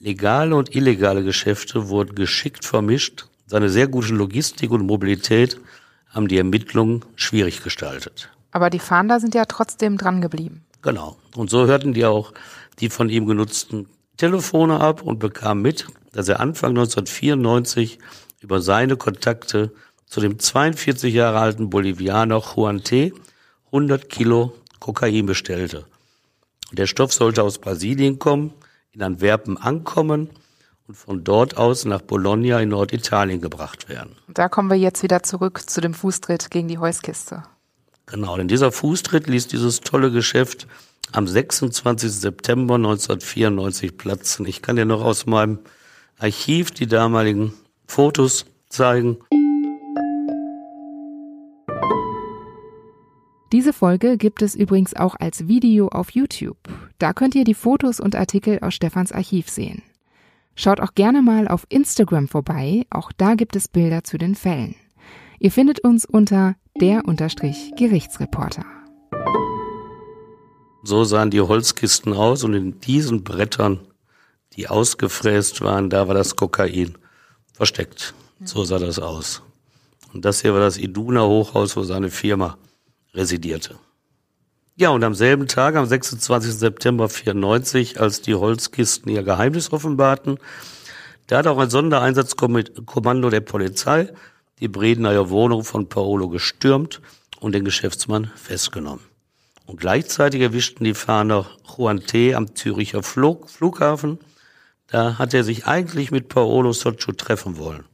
Legale 0.00 0.56
und 0.56 0.74
illegale 0.74 1.22
Geschäfte 1.22 1.88
wurden 1.88 2.16
geschickt 2.16 2.64
vermischt 2.64 3.26
seine 3.50 3.68
sehr 3.68 3.88
gute 3.88 4.14
Logistik 4.14 4.70
und 4.70 4.86
Mobilität 4.86 5.60
haben 6.08 6.28
die 6.28 6.38
Ermittlungen 6.38 7.04
schwierig 7.16 7.64
gestaltet. 7.64 8.30
Aber 8.52 8.70
die 8.70 8.78
Fahnder 8.78 9.18
sind 9.18 9.34
ja 9.34 9.44
trotzdem 9.44 9.96
dran 9.96 10.20
geblieben. 10.20 10.64
Genau. 10.82 11.16
Und 11.34 11.50
so 11.50 11.66
hörten 11.66 11.92
die 11.92 12.04
auch 12.04 12.32
die 12.80 12.90
von 12.90 13.08
ihm 13.08 13.26
genutzten 13.26 13.86
Telefone 14.16 14.80
ab 14.80 15.02
und 15.02 15.18
bekamen 15.18 15.62
mit, 15.62 15.86
dass 16.12 16.28
er 16.28 16.40
Anfang 16.40 16.70
1994 16.70 17.98
über 18.40 18.60
seine 18.60 18.96
Kontakte 18.96 19.72
zu 20.06 20.20
dem 20.20 20.38
42 20.38 21.14
Jahre 21.14 21.38
alten 21.38 21.70
Bolivianer 21.70 22.42
Juan 22.42 22.82
T. 22.82 23.12
100 23.66 24.08
Kilo 24.08 24.52
Kokain 24.80 25.26
bestellte. 25.26 25.84
Der 26.72 26.86
Stoff 26.86 27.12
sollte 27.12 27.42
aus 27.42 27.58
Brasilien 27.58 28.18
kommen, 28.18 28.52
in 28.92 29.02
Antwerpen 29.02 29.56
ankommen 29.56 30.30
und 30.88 30.96
von 30.96 31.22
dort 31.22 31.56
aus 31.56 31.84
nach 31.84 32.00
Bologna 32.00 32.60
in 32.60 32.70
Norditalien 32.70 33.40
gebracht 33.40 33.88
werden. 33.88 34.16
Da 34.26 34.48
kommen 34.48 34.70
wir 34.70 34.76
jetzt 34.76 35.02
wieder 35.02 35.22
zurück 35.22 35.62
zu 35.68 35.80
dem 35.80 35.94
Fußtritt 35.94 36.50
gegen 36.50 36.66
die 36.66 36.78
Heuskiste. 36.78 37.44
Genau, 38.10 38.36
denn 38.36 38.48
dieser 38.48 38.72
Fußtritt 38.72 39.28
ließ 39.28 39.46
dieses 39.46 39.80
tolle 39.80 40.10
Geschäft 40.10 40.66
am 41.12 41.28
26. 41.28 42.10
September 42.10 42.74
1994 42.74 43.96
platzen. 43.96 44.46
Ich 44.46 44.62
kann 44.62 44.76
dir 44.76 44.84
noch 44.84 45.02
aus 45.02 45.26
meinem 45.26 45.60
Archiv 46.18 46.72
die 46.72 46.86
damaligen 46.86 47.54
Fotos 47.86 48.46
zeigen. 48.68 49.18
Diese 53.52 53.72
Folge 53.72 54.16
gibt 54.16 54.42
es 54.42 54.54
übrigens 54.54 54.94
auch 54.94 55.16
als 55.18 55.48
Video 55.48 55.88
auf 55.88 56.10
YouTube. 56.10 56.58
Da 56.98 57.12
könnt 57.12 57.34
ihr 57.34 57.44
die 57.44 57.54
Fotos 57.54 57.98
und 57.98 58.14
Artikel 58.14 58.60
aus 58.60 58.74
Stefans 58.74 59.10
Archiv 59.10 59.48
sehen. 59.48 59.82
Schaut 60.54 60.80
auch 60.80 60.94
gerne 60.94 61.22
mal 61.22 61.48
auf 61.48 61.64
Instagram 61.68 62.28
vorbei, 62.28 62.86
auch 62.90 63.12
da 63.12 63.34
gibt 63.34 63.56
es 63.56 63.68
Bilder 63.68 64.04
zu 64.04 64.18
den 64.18 64.34
Fällen. 64.34 64.76
Ihr 65.42 65.50
findet 65.50 65.80
uns 65.80 66.04
unter 66.04 66.54
der-Gerichtsreporter. 66.78 68.62
So 70.82 71.04
sahen 71.04 71.30
die 71.30 71.40
Holzkisten 71.40 72.12
aus 72.12 72.44
und 72.44 72.52
in 72.52 72.78
diesen 72.80 73.24
Brettern, 73.24 73.80
die 74.52 74.68
ausgefräst 74.68 75.62
waren, 75.62 75.88
da 75.88 76.08
war 76.08 76.14
das 76.14 76.36
Kokain 76.36 76.98
versteckt. 77.54 78.12
So 78.44 78.64
sah 78.64 78.78
das 78.78 78.98
aus. 78.98 79.40
Und 80.12 80.26
das 80.26 80.42
hier 80.42 80.52
war 80.52 80.60
das 80.60 80.76
Iduna 80.76 81.22
Hochhaus, 81.22 81.74
wo 81.74 81.84
seine 81.84 82.10
Firma 82.10 82.58
residierte. 83.14 83.76
Ja, 84.76 84.90
und 84.90 85.02
am 85.04 85.14
selben 85.14 85.48
Tag, 85.48 85.74
am 85.74 85.86
26. 85.86 86.52
September 86.52 87.08
94, 87.08 87.98
als 87.98 88.20
die 88.20 88.34
Holzkisten 88.34 89.10
ihr 89.10 89.22
Geheimnis 89.22 89.72
offenbarten, 89.72 90.36
da 91.28 91.38
hat 91.38 91.46
auch 91.46 91.58
ein 91.58 91.70
Sondereinsatzkommando 91.70 93.30
der 93.30 93.40
Polizei 93.40 94.12
die 94.60 94.68
Bredener 94.68 95.30
Wohnung 95.30 95.64
von 95.64 95.88
Paolo 95.88 96.28
gestürmt 96.28 97.00
und 97.40 97.52
den 97.52 97.64
Geschäftsmann 97.64 98.30
festgenommen. 98.36 99.04
Und 99.66 99.80
gleichzeitig 99.80 100.40
erwischten 100.40 100.84
die 100.84 100.94
Fahner 100.94 101.46
Juan 101.76 102.00
T. 102.00 102.34
am 102.34 102.54
Züricher 102.54 103.02
Flug 103.02 103.48
Flughafen. 103.48 104.18
Da 104.88 105.18
hat 105.18 105.32
er 105.32 105.44
sich 105.44 105.66
eigentlich 105.66 106.10
mit 106.10 106.28
Paolo 106.28 106.72
Soccio 106.72 107.12
treffen 107.12 107.56
wollen. 107.56 107.84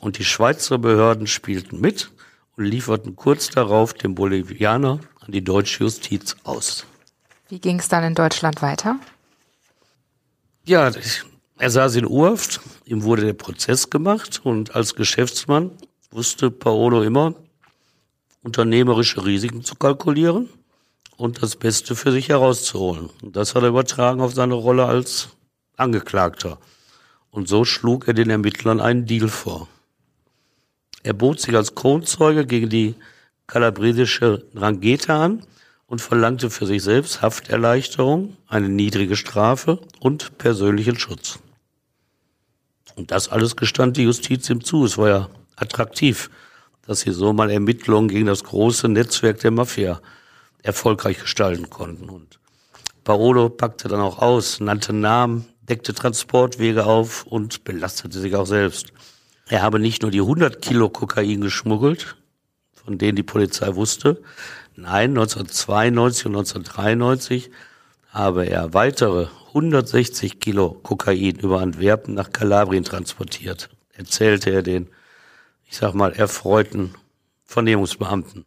Und 0.00 0.18
die 0.18 0.24
Schweizer 0.24 0.78
Behörden 0.78 1.26
spielten 1.26 1.80
mit 1.80 2.10
und 2.56 2.64
lieferten 2.64 3.16
kurz 3.16 3.50
darauf 3.50 3.94
dem 3.94 4.14
Bolivianer 4.14 4.98
an 5.20 5.32
die 5.32 5.44
deutsche 5.44 5.84
Justiz 5.84 6.36
aus. 6.42 6.86
Wie 7.48 7.60
ging 7.60 7.78
es 7.78 7.88
dann 7.88 8.04
in 8.04 8.14
Deutschland 8.14 8.62
weiter? 8.62 8.98
Ja, 10.64 10.90
er 11.60 11.68
saß 11.68 11.96
in 11.96 12.06
Urft, 12.06 12.60
ihm 12.86 13.02
wurde 13.02 13.22
der 13.22 13.34
Prozess 13.34 13.90
gemacht 13.90 14.40
und 14.44 14.74
als 14.74 14.94
Geschäftsmann 14.94 15.70
wusste 16.10 16.50
Paolo 16.50 17.02
immer, 17.02 17.34
unternehmerische 18.42 19.26
Risiken 19.26 19.62
zu 19.62 19.74
kalkulieren 19.74 20.48
und 21.18 21.42
das 21.42 21.56
Beste 21.56 21.94
für 21.94 22.12
sich 22.12 22.30
herauszuholen. 22.30 23.10
Und 23.22 23.36
das 23.36 23.54
hat 23.54 23.62
er 23.62 23.68
übertragen 23.68 24.22
auf 24.22 24.32
seine 24.32 24.54
Rolle 24.54 24.86
als 24.86 25.28
Angeklagter. 25.76 26.56
Und 27.30 27.46
so 27.46 27.66
schlug 27.66 28.08
er 28.08 28.14
den 28.14 28.30
Ermittlern 28.30 28.80
einen 28.80 29.04
Deal 29.04 29.28
vor. 29.28 29.68
Er 31.02 31.12
bot 31.12 31.40
sich 31.40 31.54
als 31.54 31.74
Kronzeuge 31.74 32.46
gegen 32.46 32.70
die 32.70 32.94
kalabresische 33.46 34.46
Drangheta 34.54 35.22
an 35.22 35.42
und 35.86 36.00
verlangte 36.00 36.48
für 36.48 36.64
sich 36.64 36.82
selbst 36.82 37.20
Hafterleichterung, 37.20 38.38
eine 38.48 38.70
niedrige 38.70 39.16
Strafe 39.16 39.78
und 40.00 40.38
persönlichen 40.38 40.98
Schutz. 40.98 41.38
Und 42.96 43.10
das 43.10 43.28
alles 43.28 43.56
gestand 43.56 43.96
die 43.96 44.02
Justiz 44.02 44.48
ihm 44.50 44.62
zu. 44.62 44.84
Es 44.84 44.98
war 44.98 45.08
ja 45.08 45.28
attraktiv, 45.56 46.30
dass 46.86 47.00
sie 47.00 47.12
so 47.12 47.32
mal 47.32 47.50
Ermittlungen 47.50 48.08
gegen 48.08 48.26
das 48.26 48.44
große 48.44 48.88
Netzwerk 48.88 49.40
der 49.40 49.50
Mafia 49.50 50.00
erfolgreich 50.62 51.20
gestalten 51.20 51.70
konnten. 51.70 52.08
Und 52.08 52.38
Paolo 53.04 53.48
packte 53.48 53.88
dann 53.88 54.00
auch 54.00 54.18
aus, 54.18 54.60
nannte 54.60 54.92
Namen, 54.92 55.46
deckte 55.62 55.94
Transportwege 55.94 56.84
auf 56.84 57.24
und 57.24 57.64
belastete 57.64 58.18
sich 58.18 58.34
auch 58.34 58.46
selbst. 58.46 58.92
Er 59.48 59.62
habe 59.62 59.78
nicht 59.78 60.02
nur 60.02 60.10
die 60.10 60.20
100 60.20 60.62
Kilo 60.62 60.88
Kokain 60.90 61.40
geschmuggelt, 61.40 62.16
von 62.72 62.98
denen 62.98 63.16
die 63.16 63.22
Polizei 63.22 63.74
wusste. 63.74 64.22
Nein, 64.76 65.10
1992 65.10 66.26
und 66.26 66.36
1993 66.36 67.50
habe 68.12 68.46
er 68.46 68.74
weitere 68.74 69.28
160 69.48 70.40
Kilo 70.40 70.70
Kokain 70.82 71.36
über 71.36 71.60
Antwerpen 71.60 72.14
nach 72.14 72.32
Kalabrien 72.32 72.84
transportiert, 72.84 73.70
erzählte 73.92 74.50
er 74.50 74.62
den, 74.62 74.88
ich 75.64 75.76
sag 75.76 75.94
mal, 75.94 76.12
erfreuten 76.12 76.94
Vernehmungsbeamten. 77.44 78.44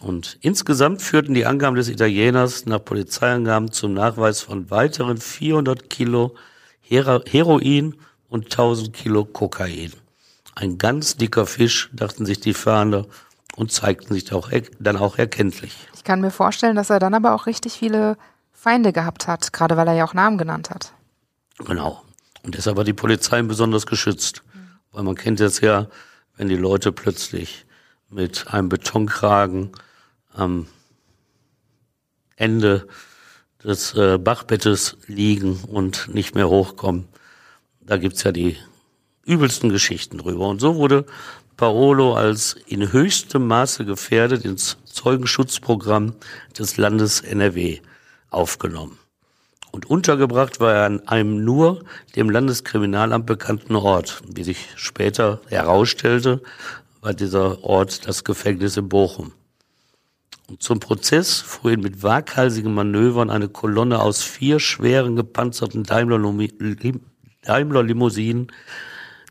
Und 0.00 0.38
insgesamt 0.40 1.02
führten 1.02 1.34
die 1.34 1.46
Angaben 1.46 1.76
des 1.76 1.88
Italieners 1.88 2.66
nach 2.66 2.84
Polizeiangaben 2.84 3.72
zum 3.72 3.94
Nachweis 3.94 4.40
von 4.40 4.70
weiteren 4.70 5.18
400 5.18 5.90
Kilo 5.90 6.36
Heroin 6.80 7.96
und 8.28 8.44
1000 8.44 8.92
Kilo 8.92 9.24
Kokain. 9.24 9.92
Ein 10.54 10.78
ganz 10.78 11.16
dicker 11.16 11.46
Fisch, 11.46 11.90
dachten 11.92 12.26
sich 12.26 12.40
die 12.40 12.54
Fahnder 12.54 13.06
und 13.56 13.72
zeigten 13.72 14.14
sich 14.14 14.24
dann 14.24 14.96
auch 14.96 15.18
erkenntlich. 15.18 15.74
Ich 15.94 16.04
kann 16.04 16.20
mir 16.20 16.30
vorstellen, 16.30 16.76
dass 16.76 16.90
er 16.90 17.00
dann 17.00 17.14
aber 17.14 17.34
auch 17.34 17.46
richtig 17.46 17.72
viele 17.74 18.16
Feinde 18.68 18.92
gehabt 18.92 19.26
hat, 19.26 19.54
gerade 19.54 19.78
weil 19.78 19.88
er 19.88 19.94
ja 19.94 20.04
auch 20.04 20.12
Namen 20.12 20.36
genannt 20.36 20.68
hat. 20.68 20.92
Genau. 21.56 22.02
Und 22.42 22.54
deshalb 22.54 22.76
war 22.76 22.84
die 22.84 22.92
Polizei 22.92 23.40
besonders 23.40 23.86
geschützt. 23.86 24.42
Weil 24.92 25.04
man 25.04 25.14
kennt 25.14 25.40
es 25.40 25.62
ja, 25.62 25.86
wenn 26.36 26.48
die 26.48 26.56
Leute 26.56 26.92
plötzlich 26.92 27.64
mit 28.10 28.48
einem 28.48 28.68
Betonkragen 28.68 29.70
am 30.34 30.66
Ende 32.36 32.86
des 33.64 33.94
äh, 33.94 34.18
Bachbettes 34.18 34.98
liegen 35.06 35.60
und 35.64 36.08
nicht 36.12 36.34
mehr 36.34 36.50
hochkommen. 36.50 37.08
Da 37.80 37.96
gibt's 37.96 38.22
ja 38.24 38.32
die 38.32 38.58
übelsten 39.24 39.70
Geschichten 39.70 40.18
drüber. 40.18 40.46
Und 40.46 40.60
so 40.60 40.76
wurde 40.76 41.06
Paolo 41.56 42.16
als 42.16 42.54
in 42.66 42.92
höchstem 42.92 43.46
Maße 43.46 43.86
gefährdet 43.86 44.44
ins 44.44 44.76
Zeugenschutzprogramm 44.84 46.16
des 46.58 46.76
Landes 46.76 47.22
NRW 47.22 47.80
aufgenommen. 48.30 48.98
Und 49.70 49.90
untergebracht 49.90 50.60
war 50.60 50.74
er 50.74 50.86
an 50.86 51.06
einem 51.06 51.44
nur 51.44 51.84
dem 52.16 52.30
Landeskriminalamt 52.30 53.26
bekannten 53.26 53.76
Ort. 53.76 54.22
Wie 54.26 54.44
sich 54.44 54.70
später 54.76 55.42
herausstellte, 55.48 56.40
war 57.00 57.14
dieser 57.14 57.62
Ort 57.64 58.08
das 58.08 58.24
Gefängnis 58.24 58.76
in 58.76 58.88
Bochum. 58.88 59.32
Und 60.48 60.62
zum 60.62 60.80
Prozess 60.80 61.40
fuhr 61.40 61.72
ihn 61.72 61.80
mit 61.80 62.02
waghalsigen 62.02 62.72
Manövern 62.72 63.28
eine 63.28 63.50
Kolonne 63.50 64.00
aus 64.00 64.22
vier 64.22 64.60
schweren 64.60 65.14
gepanzerten 65.14 65.82
Daimler-Limousinen, 65.82 68.50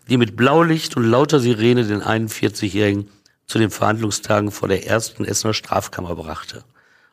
die 0.10 0.18
mit 0.18 0.38
Blaulicht 0.38 0.96
und 0.96 1.06
lauter 1.06 1.39
Sirene 1.39 1.86
den 1.86 2.04
41-Jährigen 2.04 3.10
zu 3.48 3.58
den 3.58 3.72
Verhandlungstagen 3.72 4.51
vor 4.51 4.68
der 4.68 4.86
ersten 4.86 5.25
Essener 5.25 5.56
Strafkammer 5.56 6.16
brachte. 6.16 6.63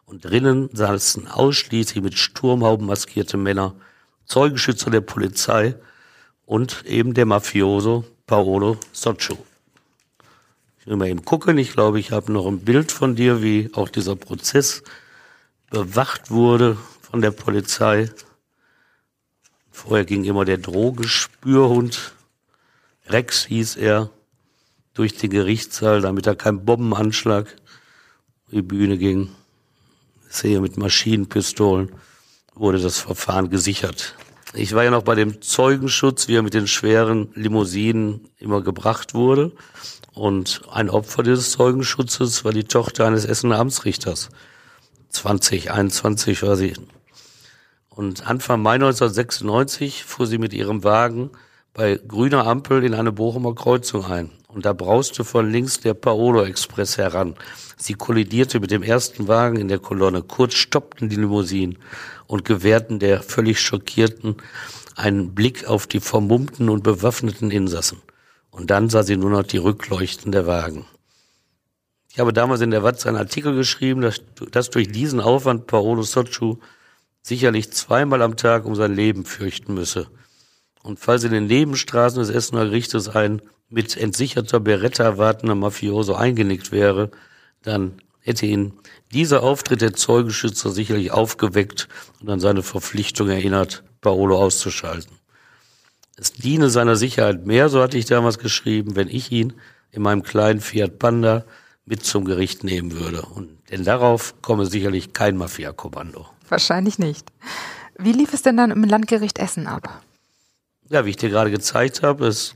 Und 0.07 0.25
drinnen 0.25 0.69
saßen 0.73 1.29
ausschließlich 1.29 2.03
mit 2.03 2.15
Sturmhauben 2.15 2.87
maskierte 2.87 3.37
Männer, 3.37 3.75
Zeugenschützer 4.27 4.91
der 4.91 5.01
Polizei 5.01 5.77
und 6.47 6.85
eben 6.87 7.15
der 7.15 7.27
Mafioso 7.27 8.05
Paolo 8.27 8.79
Soccio. 8.93 9.39
Ich 10.81 10.87
will 10.87 10.97
mal 10.97 11.09
eben 11.09 11.25
gucken. 11.25 11.57
Ich 11.57 11.73
glaube, 11.73 11.99
ich 11.99 12.11
habe 12.11 12.31
noch 12.33 12.47
ein 12.47 12.61
Bild 12.61 12.93
von 12.93 13.17
dir, 13.17 13.43
wie 13.43 13.71
auch 13.73 13.89
dieser 13.89 14.17
Prozess 14.17 14.83
bewacht 15.71 16.31
wurde 16.31 16.77
von 17.01 17.23
der 17.23 17.31
Polizei. 17.31 18.11
Vorher 19.71 20.05
ging 20.05 20.25
immer 20.25 20.45
der 20.45 20.59
Drogespürhund. 20.59 22.12
Rex 23.07 23.47
hieß 23.47 23.77
er 23.77 24.11
durch 24.93 25.17
den 25.17 25.31
Gerichtssaal, 25.31 26.01
damit 26.01 26.27
er 26.27 26.37
kein 26.37 26.64
Bombenanschlag 26.64 27.57
die 28.51 28.62
Bühne 28.62 28.99
ging. 28.99 29.31
Sehe 30.35 30.61
mit 30.61 30.77
Maschinenpistolen 30.77 31.92
wurde 32.55 32.79
das 32.79 32.99
Verfahren 32.99 33.51
gesichert. 33.51 34.14
Ich 34.53 34.75
war 34.75 34.85
ja 34.85 34.90
noch 34.90 35.03
bei 35.03 35.14
dem 35.14 35.42
Zeugenschutz, 35.42 36.29
wie 36.29 36.37
er 36.37 36.42
mit 36.42 36.55
den 36.55 36.68
schweren 36.68 37.29
Limousinen 37.35 38.29
immer 38.38 38.62
gebracht 38.62 39.14
wurde. 39.14 39.53
Und 40.12 40.62
ein 40.70 40.90
Opfer 40.90 41.25
dieses 41.25 41.51
Zeugenschutzes 41.51 42.44
war 42.44 42.53
die 42.53 42.64
Tochter 42.64 43.07
eines 43.07 43.25
Essener 43.25 43.59
Amtsrichters. 43.59 44.29
2021 45.11 46.42
war 46.42 46.57
sie. 46.57 46.75
Und 47.88 48.27
Anfang 48.27 48.62
Mai 48.62 48.75
1996 48.75 50.05
fuhr 50.05 50.27
sie 50.27 50.38
mit 50.38 50.53
ihrem 50.53 50.85
Wagen 50.85 51.31
bei 51.73 51.97
grüner 51.97 52.47
Ampel 52.47 52.85
in 52.85 52.94
eine 52.94 53.12
Bochumer 53.12 53.55
Kreuzung 53.55 54.05
ein. 54.05 54.31
Und 54.47 54.64
da 54.64 54.73
brauste 54.73 55.25
von 55.25 55.51
links 55.51 55.81
der 55.81 55.94
Paolo 55.94 56.44
Express 56.44 56.97
heran. 56.97 57.35
Sie 57.77 57.95
kollidierte 57.95 58.61
mit 58.61 58.71
dem 58.71 58.83
ersten 58.83 59.29
Wagen 59.29 59.57
in 59.57 59.69
der 59.69 59.79
Kolonne. 59.79 60.23
Kurz 60.23 60.55
stoppten 60.55 61.09
die 61.09 61.17
Limousinen 61.17 61.79
und 62.27 62.45
gewährten 62.45 62.99
der 62.99 63.23
völlig 63.23 63.61
schockierten 63.61 64.37
einen 64.97 65.35
Blick 65.35 65.67
auf 65.67 65.87
die 65.87 66.01
vermummten 66.01 66.69
und 66.69 66.83
bewaffneten 66.83 67.51
Insassen. 67.51 68.01
Und 68.51 68.71
dann 68.71 68.89
sah 68.89 69.03
sie 69.03 69.17
nur 69.17 69.31
noch 69.31 69.43
die 69.43 69.59
Rückleuchten 69.59 70.31
der 70.31 70.47
Wagen. 70.47 70.87
Ich 72.13 72.21
habe 72.21 72.33
damals 72.33 72.61
in 72.61 72.71
der 72.71 72.85
Watz 72.85 73.07
einen 73.07 73.17
Artikel 73.17 73.57
geschrieben, 73.57 74.01
dass, 74.01 74.23
dass 74.53 74.71
durch 74.71 74.93
diesen 74.93 75.21
Aufwand 75.21 75.67
Paolo 75.67 76.03
Socciu 76.03 76.59
sicherlich 77.23 77.73
zweimal 77.73 78.23
am 78.23 78.37
Tag 78.37 78.67
um 78.67 78.77
sein 78.77 78.95
Leben 78.95 79.25
fürchten 79.25 79.75
müsse. 79.75 80.07
Und 80.85 81.01
falls 81.01 81.25
in 81.25 81.33
den 81.33 81.47
Nebenstraßen 81.47 82.21
des 82.21 82.29
Essener 82.29 82.67
Gerichtes 82.67 83.09
ein 83.09 83.43
mit 83.69 83.97
entsicherter 83.97 84.61
Beretta 84.61 85.19
wartender 85.19 85.57
Mafioso 85.57 86.15
eingenickt 86.15 86.71
wäre, 86.71 87.11
dann 87.64 87.94
hätte 88.20 88.46
ihn 88.46 88.72
dieser 89.12 89.42
Auftritt 89.42 89.81
der 89.81 89.94
Zeugenschützer 89.94 90.70
sicherlich 90.70 91.11
aufgeweckt 91.11 91.88
und 92.20 92.31
an 92.31 92.40
seine 92.40 92.62
Verpflichtung 92.62 93.29
erinnert, 93.29 93.85
Paolo 94.00 94.38
auszuschalten. 94.38 95.18
Es 96.16 96.33
diene 96.33 96.70
seiner 96.70 96.96
Sicherheit 96.96 97.44
mehr, 97.44 97.68
so 97.68 97.83
hatte 97.83 97.98
ich 97.98 98.07
damals 98.07 98.38
geschrieben, 98.38 98.96
wenn 98.96 99.09
ich 99.09 99.33
ihn 99.33 99.55
in 99.90 100.03
meinem 100.03 100.22
kleinen 100.22 100.61
Fiat 100.61 100.98
Panda 100.98 101.44
mit 101.87 102.05
zum 102.05 102.24
Gericht 102.24 102.64
nehmen 102.64 102.92
würde. 102.92 103.22
Und 103.22 103.59
denn 103.70 103.85
darauf 103.85 104.35
komme 104.42 104.66
sicherlich 104.66 105.12
kein 105.12 105.37
Mafia-Kommando. 105.37 106.27
Wahrscheinlich 106.48 106.98
nicht. 106.98 107.31
Wie 107.98 108.12
lief 108.12 108.33
es 108.33 108.42
denn 108.42 108.57
dann 108.57 108.70
im 108.70 108.85
Landgericht 108.85 109.38
Essen 109.38 109.66
ab? 109.66 110.03
Ja, 110.88 111.05
wie 111.05 111.11
ich 111.11 111.16
dir 111.16 111.31
gerade 111.31 111.50
gezeigt 111.50 112.03
habe, 112.03 112.27
es 112.27 112.55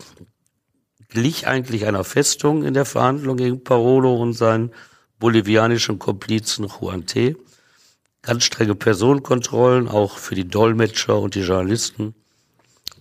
glich 1.09 1.47
eigentlich 1.47 1.87
einer 1.87 2.05
Festung 2.05 2.65
in 2.65 2.75
der 2.75 2.85
Verhandlung 2.85 3.37
gegen 3.37 3.65
Parolo 3.65 4.17
und 4.17 4.35
seinen 4.35 4.73
bolivianischen 5.19 5.99
Komplizen 5.99 6.67
Juan 6.67 7.07
T. 7.07 7.37
Ganz 8.23 8.45
strenge 8.45 8.75
Personenkontrollen, 8.75 9.89
auch 9.89 10.19
für 10.19 10.35
die 10.35 10.49
Dolmetscher 10.49 11.19
und 11.19 11.35
die 11.35 11.41
Journalisten. 11.41 12.15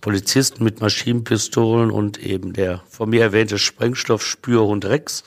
Polizisten 0.00 0.62
mit 0.62 0.80
Maschinenpistolen 0.80 1.90
und 1.90 2.18
eben 2.18 2.52
der 2.52 2.82
von 2.88 3.10
mir 3.10 3.22
erwähnte 3.22 3.58
Sprengstoffspürhund 3.58 4.84
Rex, 4.84 5.24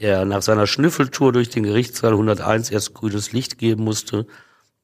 der 0.00 0.24
nach 0.24 0.42
seiner 0.42 0.66
Schnüffeltour 0.66 1.32
durch 1.32 1.50
den 1.50 1.64
Gerichtssaal 1.64 2.12
101 2.12 2.70
erst 2.70 2.94
grünes 2.94 3.32
Licht 3.32 3.58
geben 3.58 3.84
musste, 3.84 4.26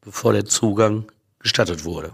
bevor 0.03 0.33
der 0.33 0.45
Zugang 0.45 1.11
gestattet 1.39 1.85
wurde. 1.85 2.13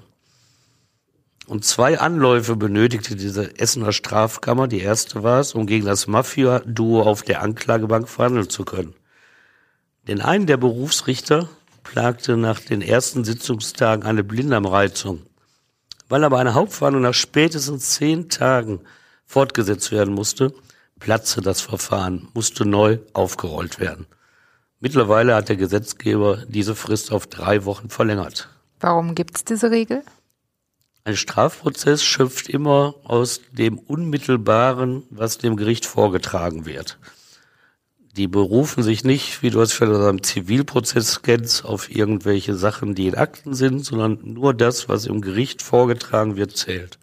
Und 1.48 1.64
zwei 1.64 1.98
Anläufe 1.98 2.56
benötigte 2.56 3.16
diese 3.16 3.58
Essener 3.58 3.92
Strafkammer. 3.92 4.68
Die 4.68 4.82
erste 4.82 5.22
war 5.22 5.40
es, 5.40 5.54
um 5.54 5.66
gegen 5.66 5.86
das 5.86 6.06
Mafia-Duo 6.06 7.00
auf 7.00 7.22
der 7.22 7.40
Anklagebank 7.40 8.06
verhandeln 8.06 8.50
zu 8.50 8.66
können. 8.66 8.92
Den 10.08 10.20
einen 10.20 10.46
der 10.46 10.58
Berufsrichter 10.58 11.48
plagte 11.84 12.36
nach 12.36 12.60
den 12.60 12.82
ersten 12.82 13.24
Sitzungstagen 13.24 14.04
eine 14.04 14.24
Blinddarmreizung. 14.24 15.22
Weil 16.10 16.22
aber 16.22 16.38
eine 16.38 16.52
Hauptverhandlung 16.52 17.04
nach 17.04 17.14
spätestens 17.14 17.94
zehn 17.94 18.28
Tagen 18.28 18.80
fortgesetzt 19.24 19.90
werden 19.90 20.12
musste, 20.12 20.52
platzte 21.00 21.40
das 21.40 21.62
Verfahren, 21.62 22.28
musste 22.34 22.66
neu 22.66 22.98
aufgerollt 23.14 23.80
werden. 23.80 24.06
Mittlerweile 24.80 25.34
hat 25.34 25.48
der 25.48 25.56
Gesetzgeber 25.56 26.44
diese 26.46 26.74
Frist 26.74 27.10
auf 27.10 27.26
drei 27.26 27.64
Wochen 27.64 27.88
verlängert. 27.88 28.50
Warum 28.80 29.14
gibt 29.14 29.34
es 29.38 29.44
diese 29.44 29.70
Regel? 29.70 30.02
Ein 31.08 31.16
Strafprozess 31.16 32.04
schöpft 32.04 32.50
immer 32.50 32.94
aus 33.02 33.40
dem 33.50 33.78
Unmittelbaren, 33.78 35.04
was 35.08 35.38
dem 35.38 35.56
Gericht 35.56 35.86
vorgetragen 35.86 36.66
wird. 36.66 36.98
Die 38.18 38.28
berufen 38.28 38.82
sich 38.82 39.04
nicht, 39.04 39.42
wie 39.42 39.48
du 39.48 39.58
es 39.62 39.72
vielleicht 39.72 39.94
aus 39.94 40.06
einem 40.06 40.22
Zivilprozess 40.22 41.22
kennst, 41.22 41.64
auf 41.64 41.90
irgendwelche 41.90 42.54
Sachen, 42.54 42.94
die 42.94 43.06
in 43.06 43.14
Akten 43.14 43.54
sind, 43.54 43.86
sondern 43.86 44.18
nur 44.22 44.52
das, 44.52 44.90
was 44.90 45.06
im 45.06 45.22
Gericht 45.22 45.62
vorgetragen 45.62 46.36
wird, 46.36 46.54
zählt. 46.54 46.98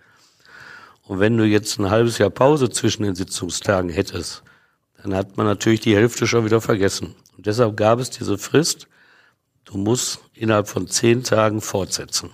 Und 1.02 1.20
wenn 1.20 1.36
du 1.36 1.44
jetzt 1.44 1.80
ein 1.80 1.89
halbes 1.89 2.20
Jahr 2.20 2.30
Pause 2.30 2.70
zwischen 2.70 3.02
den 3.02 3.15
Sitzungstagen 3.15 3.89
hättest, 3.89 4.44
dann 5.02 5.15
hat 5.15 5.36
man 5.36 5.48
natürlich 5.48 5.80
die 5.80 5.96
Hälfte 5.96 6.28
schon 6.28 6.46
wieder 6.46 6.62
vergessen. 6.62 7.15
Und 7.38 7.48
deshalb 7.48 7.76
gab 7.76 8.00
es 8.00 8.12
diese 8.12 8.38
Frist, 8.38 8.88
du 9.63 9.80
musst 9.80 10.20
innerhalb 10.36 10.68
von 10.68 10.88
zehn 10.88 11.24
Tagen 11.24 11.60
fortsetzen. 11.60 12.30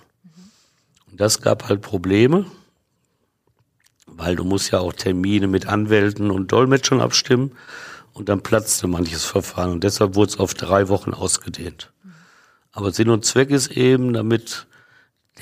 Das 1.14 1.42
gab 1.42 1.68
halt 1.68 1.82
Probleme, 1.82 2.46
weil 4.06 4.34
du 4.34 4.44
musst 4.44 4.72
ja 4.72 4.80
auch 4.80 4.94
Termine 4.94 5.46
mit 5.46 5.66
Anwälten 5.66 6.30
und 6.30 6.50
Dolmetschern 6.50 7.02
abstimmen 7.02 7.52
und 8.14 8.30
dann 8.30 8.42
platzte 8.42 8.86
manches 8.86 9.24
Verfahren 9.26 9.72
und 9.72 9.84
deshalb 9.84 10.14
wurde 10.14 10.32
es 10.32 10.38
auf 10.40 10.54
drei 10.54 10.88
Wochen 10.88 11.12
ausgedehnt. 11.12 11.92
Aber 12.72 12.92
Sinn 12.92 13.10
und 13.10 13.26
Zweck 13.26 13.50
ist 13.50 13.72
eben, 13.72 14.14
damit 14.14 14.66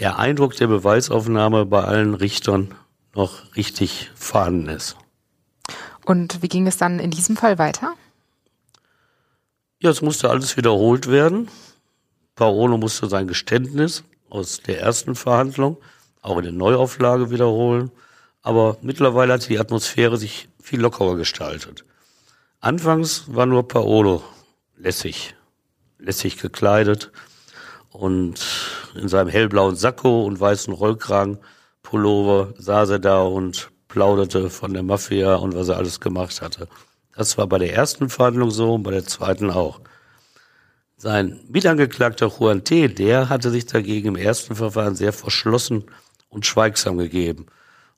der 0.00 0.18
Eindruck 0.18 0.56
der 0.56 0.66
Beweisaufnahme 0.66 1.66
bei 1.66 1.84
allen 1.84 2.14
Richtern 2.14 2.74
noch 3.14 3.54
richtig 3.54 4.10
vorhanden 4.16 4.68
ist. 4.68 4.96
Und 6.04 6.42
wie 6.42 6.48
ging 6.48 6.66
es 6.66 6.76
dann 6.76 6.98
in 6.98 7.12
diesem 7.12 7.36
Fall 7.36 7.58
weiter? 7.58 7.94
Ja, 9.78 9.90
es 9.90 10.02
musste 10.02 10.30
alles 10.30 10.56
wiederholt 10.56 11.08
werden. 11.08 11.48
Paolo 12.34 12.76
musste 12.76 13.08
sein 13.08 13.28
Geständnis 13.28 14.02
aus 14.30 14.60
der 14.62 14.80
ersten 14.80 15.14
Verhandlung 15.14 15.76
auch 16.22 16.38
in 16.38 16.44
der 16.44 16.52
Neuauflage 16.52 17.30
wiederholen. 17.30 17.90
Aber 18.42 18.78
mittlerweile 18.82 19.34
hat 19.34 19.48
die 19.48 19.58
Atmosphäre 19.58 20.16
sich 20.16 20.48
viel 20.62 20.80
lockerer 20.80 21.16
gestaltet. 21.16 21.84
Anfangs 22.60 23.24
war 23.26 23.46
nur 23.46 23.68
Paolo 23.68 24.22
lässig, 24.76 25.34
lässig 25.98 26.38
gekleidet 26.38 27.10
und 27.90 28.40
in 28.94 29.08
seinem 29.08 29.28
hellblauen 29.28 29.76
Sakko 29.76 30.24
und 30.24 30.40
weißen 30.40 30.72
Rollkragenpullover 30.72 32.54
saß 32.58 32.90
er 32.90 32.98
da 32.98 33.22
und 33.22 33.70
plauderte 33.88 34.50
von 34.50 34.72
der 34.72 34.82
Mafia 34.82 35.34
und 35.34 35.54
was 35.54 35.68
er 35.68 35.76
alles 35.76 36.00
gemacht 36.00 36.40
hatte. 36.40 36.68
Das 37.14 37.36
war 37.36 37.46
bei 37.46 37.58
der 37.58 37.74
ersten 37.74 38.08
Verhandlung 38.08 38.50
so 38.50 38.74
und 38.74 38.82
bei 38.84 38.92
der 38.92 39.04
zweiten 39.04 39.50
auch. 39.50 39.80
Sein 41.02 41.40
Mitangeklagter 41.48 42.28
Juan 42.28 42.62
T., 42.62 42.86
der 42.88 43.30
hatte 43.30 43.50
sich 43.50 43.64
dagegen 43.64 44.08
im 44.08 44.16
ersten 44.16 44.54
Verfahren 44.54 44.94
sehr 44.94 45.14
verschlossen 45.14 45.84
und 46.28 46.44
schweigsam 46.44 46.98
gegeben. 46.98 47.46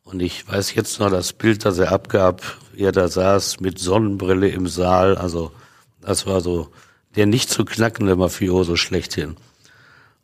Und 0.05 0.23
ich 0.23 0.47
weiß 0.47 0.77
jetzt 0.77 1.01
noch 1.01 1.11
das 1.11 1.33
Bild, 1.33 1.65
das 1.65 1.81
er 1.81 1.91
abgab, 1.91 2.43
wie 2.73 2.85
er 2.85 2.93
da 2.93 3.09
saß 3.09 3.59
mit 3.59 3.81
Sonnenbrille 3.81 4.51
im 4.51 4.69
Saal. 4.69 5.19
Also 5.19 5.51
das 6.01 6.29
war 6.29 6.41
so 6.41 6.71
der 7.17 7.27
nicht 7.27 7.51
zu 7.51 7.65
knackende 7.65 8.15
Mafioso 8.15 8.77
schlechthin. 8.77 9.37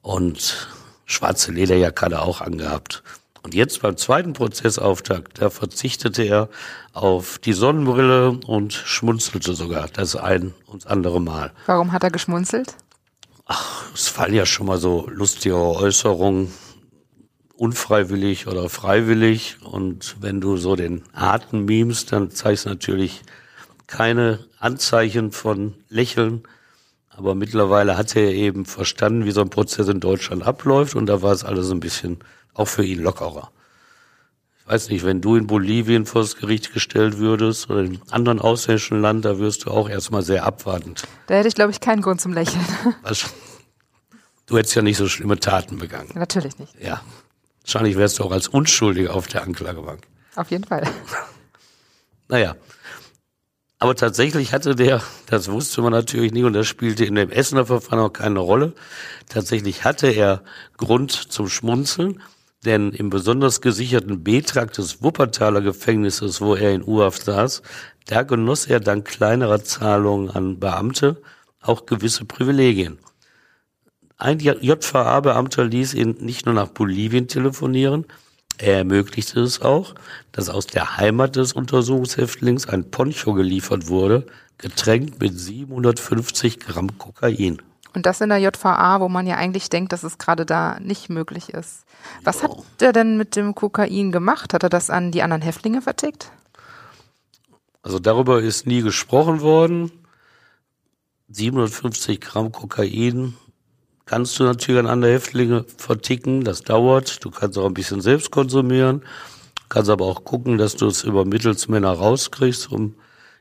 Und 0.00 0.68
schwarze 1.04 1.50
Lederjacke 1.50 2.06
hat 2.06 2.12
er 2.12 2.22
auch 2.22 2.40
angehabt. 2.40 3.02
Und 3.42 3.54
jetzt 3.54 3.82
beim 3.82 3.96
zweiten 3.96 4.32
Prozessauftakt, 4.32 5.40
da 5.40 5.50
verzichtete 5.50 6.22
er 6.24 6.48
auf 6.92 7.38
die 7.38 7.52
Sonnenbrille 7.52 8.38
und 8.46 8.72
schmunzelte 8.72 9.54
sogar 9.54 9.88
das 9.88 10.16
ein 10.16 10.54
und 10.66 10.86
andere 10.86 11.20
Mal. 11.20 11.52
Warum 11.66 11.92
hat 11.92 12.02
er 12.02 12.10
geschmunzelt? 12.10 12.74
Ach, 13.46 13.86
es 13.94 14.08
fallen 14.08 14.34
ja 14.34 14.44
schon 14.44 14.66
mal 14.66 14.78
so 14.78 15.08
lustige 15.08 15.56
Äußerungen, 15.56 16.52
unfreiwillig 17.56 18.46
oder 18.46 18.68
freiwillig. 18.68 19.58
Und 19.62 20.16
wenn 20.20 20.40
du 20.40 20.56
so 20.56 20.76
den 20.76 21.02
Atem 21.12 21.64
mimst, 21.64 22.12
dann 22.12 22.30
zeigst 22.30 22.66
du 22.66 22.70
natürlich 22.70 23.22
keine 23.86 24.46
Anzeichen 24.58 25.32
von 25.32 25.74
Lächeln. 25.88 26.42
Aber 27.08 27.34
mittlerweile 27.34 27.96
hat 27.96 28.14
er 28.14 28.32
eben 28.32 28.64
verstanden, 28.64 29.24
wie 29.24 29.32
so 29.32 29.40
ein 29.40 29.50
Prozess 29.50 29.88
in 29.88 29.98
Deutschland 29.98 30.44
abläuft. 30.46 30.94
Und 30.94 31.06
da 31.06 31.22
war 31.22 31.32
es 31.32 31.44
alles 31.44 31.70
ein 31.70 31.80
bisschen 31.80 32.18
auch 32.58 32.68
für 32.68 32.84
ihn 32.84 33.00
lockerer. 33.00 33.50
Ich 34.60 34.66
weiß 34.66 34.90
nicht, 34.90 35.04
wenn 35.04 35.20
du 35.20 35.36
in 35.36 35.46
Bolivien 35.46 36.04
vor 36.04 36.22
das 36.22 36.36
Gericht 36.36 36.74
gestellt 36.74 37.18
würdest 37.18 37.70
oder 37.70 37.80
in 37.80 37.86
einem 37.86 38.02
anderen 38.10 38.40
ausländischen 38.40 39.00
Land, 39.00 39.24
da 39.24 39.38
wirst 39.38 39.64
du 39.64 39.70
auch 39.70 39.88
erstmal 39.88 40.22
sehr 40.22 40.44
abwartend. 40.44 41.04
Da 41.26 41.36
hätte 41.36 41.48
ich, 41.48 41.54
glaube 41.54 41.70
ich, 41.70 41.80
keinen 41.80 42.02
Grund 42.02 42.20
zum 42.20 42.32
Lächeln. 42.32 42.64
Was? 43.02 43.32
Du 44.46 44.58
hättest 44.58 44.74
ja 44.74 44.82
nicht 44.82 44.98
so 44.98 45.08
schlimme 45.08 45.38
Taten 45.38 45.78
begangen. 45.78 46.10
Natürlich 46.14 46.58
nicht. 46.58 46.74
Ja. 46.80 47.00
Wahrscheinlich 47.62 47.96
wärst 47.96 48.18
du 48.18 48.24
auch 48.24 48.32
als 48.32 48.48
Unschuldiger 48.48 49.14
auf 49.14 49.26
der 49.26 49.42
Anklagebank. 49.42 50.02
Auf 50.36 50.50
jeden 50.50 50.64
Fall. 50.64 50.82
Naja. 52.30 52.56
Aber 53.78 53.94
tatsächlich 53.94 54.52
hatte 54.52 54.74
der, 54.74 55.02
das 55.26 55.50
wusste 55.50 55.80
man 55.80 55.92
natürlich 55.92 56.32
nicht 56.32 56.44
und 56.44 56.52
das 56.52 56.66
spielte 56.66 57.06
in 57.06 57.14
dem 57.14 57.30
Essener 57.30 57.64
Verfahren 57.64 58.00
auch 58.00 58.12
keine 58.12 58.40
Rolle. 58.40 58.74
Tatsächlich 59.30 59.84
hatte 59.84 60.08
er 60.08 60.42
Grund 60.76 61.10
zum 61.12 61.48
Schmunzeln, 61.48 62.20
denn 62.64 62.92
im 62.92 63.10
besonders 63.10 63.60
gesicherten 63.60 64.24
B-Trakt 64.24 64.78
des 64.78 65.02
Wuppertaler 65.02 65.60
Gefängnisses, 65.60 66.40
wo 66.40 66.54
er 66.54 66.72
in 66.72 66.82
U-Haft 66.82 67.24
saß, 67.24 67.62
da 68.06 68.22
genoss 68.22 68.66
er 68.66 68.80
dank 68.80 69.06
kleinerer 69.06 69.62
Zahlungen 69.62 70.30
an 70.30 70.58
Beamte 70.58 71.22
auch 71.60 71.86
gewisse 71.86 72.24
Privilegien. 72.24 72.98
Ein 74.16 74.40
JVA-Beamter 74.40 75.64
ließ 75.64 75.94
ihn 75.94 76.16
nicht 76.20 76.46
nur 76.46 76.54
nach 76.54 76.68
Bolivien 76.68 77.28
telefonieren, 77.28 78.06
er 78.58 78.78
ermöglichte 78.78 79.40
es 79.40 79.62
auch, 79.62 79.94
dass 80.32 80.48
aus 80.48 80.66
der 80.66 80.96
Heimat 80.96 81.36
des 81.36 81.52
Untersuchungshäftlings 81.52 82.68
ein 82.68 82.90
Poncho 82.90 83.32
geliefert 83.34 83.86
wurde, 83.86 84.26
getränkt 84.58 85.20
mit 85.20 85.38
750 85.38 86.58
Gramm 86.58 86.98
Kokain. 86.98 87.62
Und 87.98 88.06
das 88.06 88.20
in 88.20 88.28
der 88.28 88.38
JVA, 88.38 89.00
wo 89.00 89.08
man 89.08 89.26
ja 89.26 89.34
eigentlich 89.34 89.70
denkt, 89.70 89.92
dass 89.92 90.04
es 90.04 90.18
gerade 90.18 90.46
da 90.46 90.78
nicht 90.78 91.10
möglich 91.10 91.48
ist. 91.48 91.84
Was 92.22 92.42
jo. 92.42 92.44
hat 92.44 92.64
er 92.80 92.92
denn 92.92 93.16
mit 93.16 93.34
dem 93.34 93.56
Kokain 93.56 94.12
gemacht? 94.12 94.54
Hat 94.54 94.62
er 94.62 94.68
das 94.68 94.88
an 94.88 95.10
die 95.10 95.20
anderen 95.20 95.42
Häftlinge 95.42 95.82
vertickt? 95.82 96.30
Also 97.82 97.98
darüber 97.98 98.40
ist 98.40 98.68
nie 98.68 98.82
gesprochen 98.82 99.40
worden. 99.40 99.90
750 101.30 102.20
Gramm 102.20 102.52
Kokain 102.52 103.34
kannst 104.06 104.38
du 104.38 104.44
natürlich 104.44 104.78
an 104.78 104.86
andere 104.86 105.14
Häftlinge 105.14 105.64
verticken. 105.76 106.44
Das 106.44 106.62
dauert. 106.62 107.24
Du 107.24 107.32
kannst 107.32 107.58
auch 107.58 107.66
ein 107.66 107.74
bisschen 107.74 108.00
selbst 108.00 108.30
konsumieren. 108.30 109.02
Kannst 109.68 109.90
aber 109.90 110.04
auch 110.04 110.22
gucken, 110.22 110.56
dass 110.56 110.76
du 110.76 110.86
es 110.86 111.02
über 111.02 111.24
Mittelsmänner 111.24 111.90
rauskriegst, 111.90 112.70
um 112.70 112.94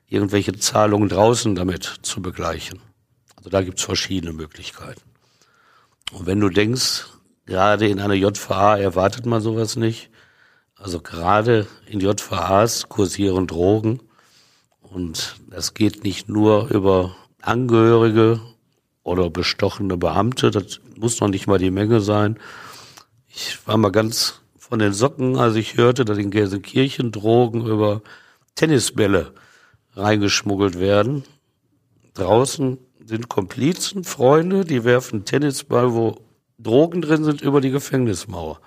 irgendwelche 0.07 0.57
Zahlungen 0.57 1.09
draußen 1.09 1.53
damit 1.53 1.99
zu 2.01 2.23
begleichen. 2.23 2.86
Also 3.47 3.59
da 3.59 3.63
gibt's 3.63 3.83
verschiedene 3.83 4.33
Möglichkeiten. 4.33 4.99
Und 6.11 6.25
wenn 6.25 6.41
du 6.41 6.49
denkst, 6.49 7.05
gerade 7.45 7.87
in 7.87 8.01
einer 8.01 8.13
JVA 8.13 8.77
erwartet 8.77 9.25
man 9.25 9.39
sowas 9.39 9.77
nicht, 9.77 10.09
also 10.75 10.99
gerade 10.99 11.65
in 11.85 12.01
JVAs 12.01 12.89
kursieren 12.89 13.47
Drogen 13.47 14.01
und 14.81 15.37
das 15.49 15.73
geht 15.73 16.03
nicht 16.03 16.27
nur 16.27 16.69
über 16.71 17.15
Angehörige 17.41 18.41
oder 19.03 19.29
bestochene 19.29 19.95
Beamte, 19.95 20.51
das 20.51 20.81
muss 20.97 21.21
noch 21.21 21.29
nicht 21.29 21.47
mal 21.47 21.57
die 21.57 21.71
Menge 21.71 22.01
sein. 22.01 22.37
Ich 23.29 23.65
war 23.65 23.77
mal 23.77 23.93
ganz 23.93 24.41
von 24.57 24.79
den 24.79 24.91
Socken, 24.91 25.37
als 25.37 25.55
ich 25.55 25.77
hörte, 25.77 26.03
dass 26.03 26.17
in 26.17 26.31
Gelsenkirchen 26.31 27.13
Drogen 27.13 27.65
über 27.65 28.01
Tennisbälle 28.55 29.33
reingeschmuggelt 29.95 30.81
werden. 30.81 31.23
Draußen 32.13 32.79
sind 33.07 33.29
Komplizen, 33.29 34.03
Freunde, 34.03 34.65
die 34.65 34.83
werfen 34.83 35.23
Tennisball, 35.23 35.93
wo 35.93 36.17
Drogen 36.59 37.01
drin 37.01 37.23
sind, 37.23 37.41
über 37.41 37.61
die 37.61 37.71
Gefängnismauer. 37.71 38.59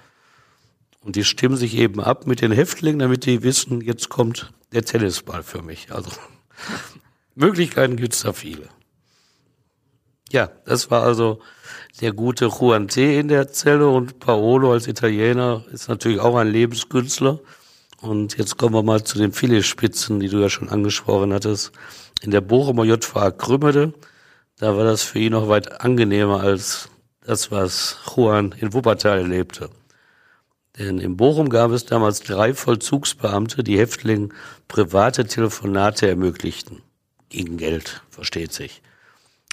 Und 1.02 1.16
die 1.16 1.24
stimmen 1.24 1.56
sich 1.56 1.76
eben 1.76 2.00
ab 2.00 2.26
mit 2.26 2.40
den 2.40 2.52
Häftlingen, 2.52 3.00
damit 3.00 3.26
die 3.26 3.42
wissen, 3.42 3.80
jetzt 3.82 4.08
kommt 4.08 4.52
der 4.72 4.84
Tennisball 4.84 5.42
für 5.42 5.62
mich. 5.62 5.92
Also 5.92 6.10
Möglichkeiten 7.34 7.96
gibt's 7.96 8.22
da 8.22 8.32
viele. 8.32 8.68
Ja, 10.32 10.50
das 10.64 10.90
war 10.90 11.02
also 11.02 11.40
der 12.00 12.12
gute 12.12 12.46
Juan 12.46 12.88
T. 12.88 13.18
in 13.18 13.28
der 13.28 13.48
Zelle 13.48 13.88
und 13.88 14.20
Paolo 14.20 14.72
als 14.72 14.86
Italiener 14.86 15.64
ist 15.72 15.88
natürlich 15.88 16.20
auch 16.20 16.36
ein 16.36 16.48
Lebenskünstler. 16.48 17.40
Und 18.00 18.38
jetzt 18.38 18.56
kommen 18.56 18.74
wir 18.74 18.82
mal 18.82 19.04
zu 19.04 19.18
den 19.18 19.32
Filetspitzen, 19.32 20.20
die 20.20 20.28
du 20.28 20.38
ja 20.38 20.48
schon 20.48 20.70
angesprochen 20.70 21.34
hattest. 21.34 21.72
In 22.22 22.30
der 22.30 22.40
Bochumer 22.40 22.84
JVA 22.84 23.32
Krümmede, 23.32 23.92
da 24.60 24.76
war 24.76 24.84
das 24.84 25.02
für 25.02 25.18
ihn 25.18 25.32
noch 25.32 25.48
weit 25.48 25.80
angenehmer 25.80 26.40
als 26.40 26.90
das, 27.22 27.50
was 27.50 27.96
Juan 28.14 28.54
in 28.58 28.74
Wuppertal 28.74 29.18
erlebte. 29.18 29.70
Denn 30.78 30.98
in 30.98 31.16
Bochum 31.16 31.48
gab 31.48 31.70
es 31.70 31.86
damals 31.86 32.20
drei 32.20 32.52
Vollzugsbeamte, 32.52 33.64
die 33.64 33.78
Häftlingen 33.78 34.34
private 34.68 35.24
Telefonate 35.26 36.08
ermöglichten. 36.08 36.82
Gegen 37.30 37.56
Geld, 37.56 38.02
versteht 38.10 38.52
sich. 38.52 38.82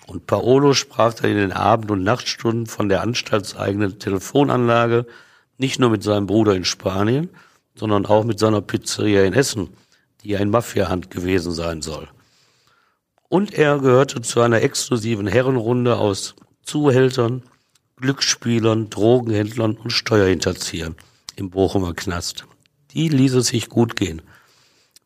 Und 0.07 0.27
Paolo 0.27 0.73
sprach 0.73 1.13
dann 1.13 1.31
in 1.31 1.37
den 1.37 1.51
Abend- 1.53 1.91
und 1.91 2.03
Nachtstunden 2.03 2.65
von 2.65 2.89
der 2.89 3.01
anstaltseigenen 3.01 3.99
Telefonanlage 3.99 5.05
nicht 5.57 5.79
nur 5.79 5.89
mit 5.89 6.03
seinem 6.03 6.27
Bruder 6.27 6.53
in 6.53 6.65
Spanien, 6.65 7.29
sondern 7.75 8.05
auch 8.05 8.25
mit 8.25 8.39
seiner 8.39 8.61
Pizzeria 8.61 9.23
in 9.23 9.33
Essen, 9.33 9.69
die 10.23 10.35
ein 10.35 10.49
Mafiahand 10.49 11.11
gewesen 11.11 11.53
sein 11.53 11.81
soll. 11.81 12.09
Und 13.29 13.53
er 13.53 13.79
gehörte 13.79 14.21
zu 14.21 14.41
einer 14.41 14.61
exklusiven 14.61 15.27
Herrenrunde 15.27 15.97
aus 15.97 16.35
Zuhältern, 16.63 17.43
Glücksspielern, 17.97 18.89
Drogenhändlern 18.89 19.75
und 19.75 19.91
Steuerhinterziehern 19.91 20.95
im 21.35 21.49
Bochumer 21.49 21.93
Knast. 21.93 22.45
Die 22.91 23.09
ließ 23.09 23.33
es 23.35 23.47
sich 23.47 23.69
gut 23.69 23.95
gehen. 23.95 24.21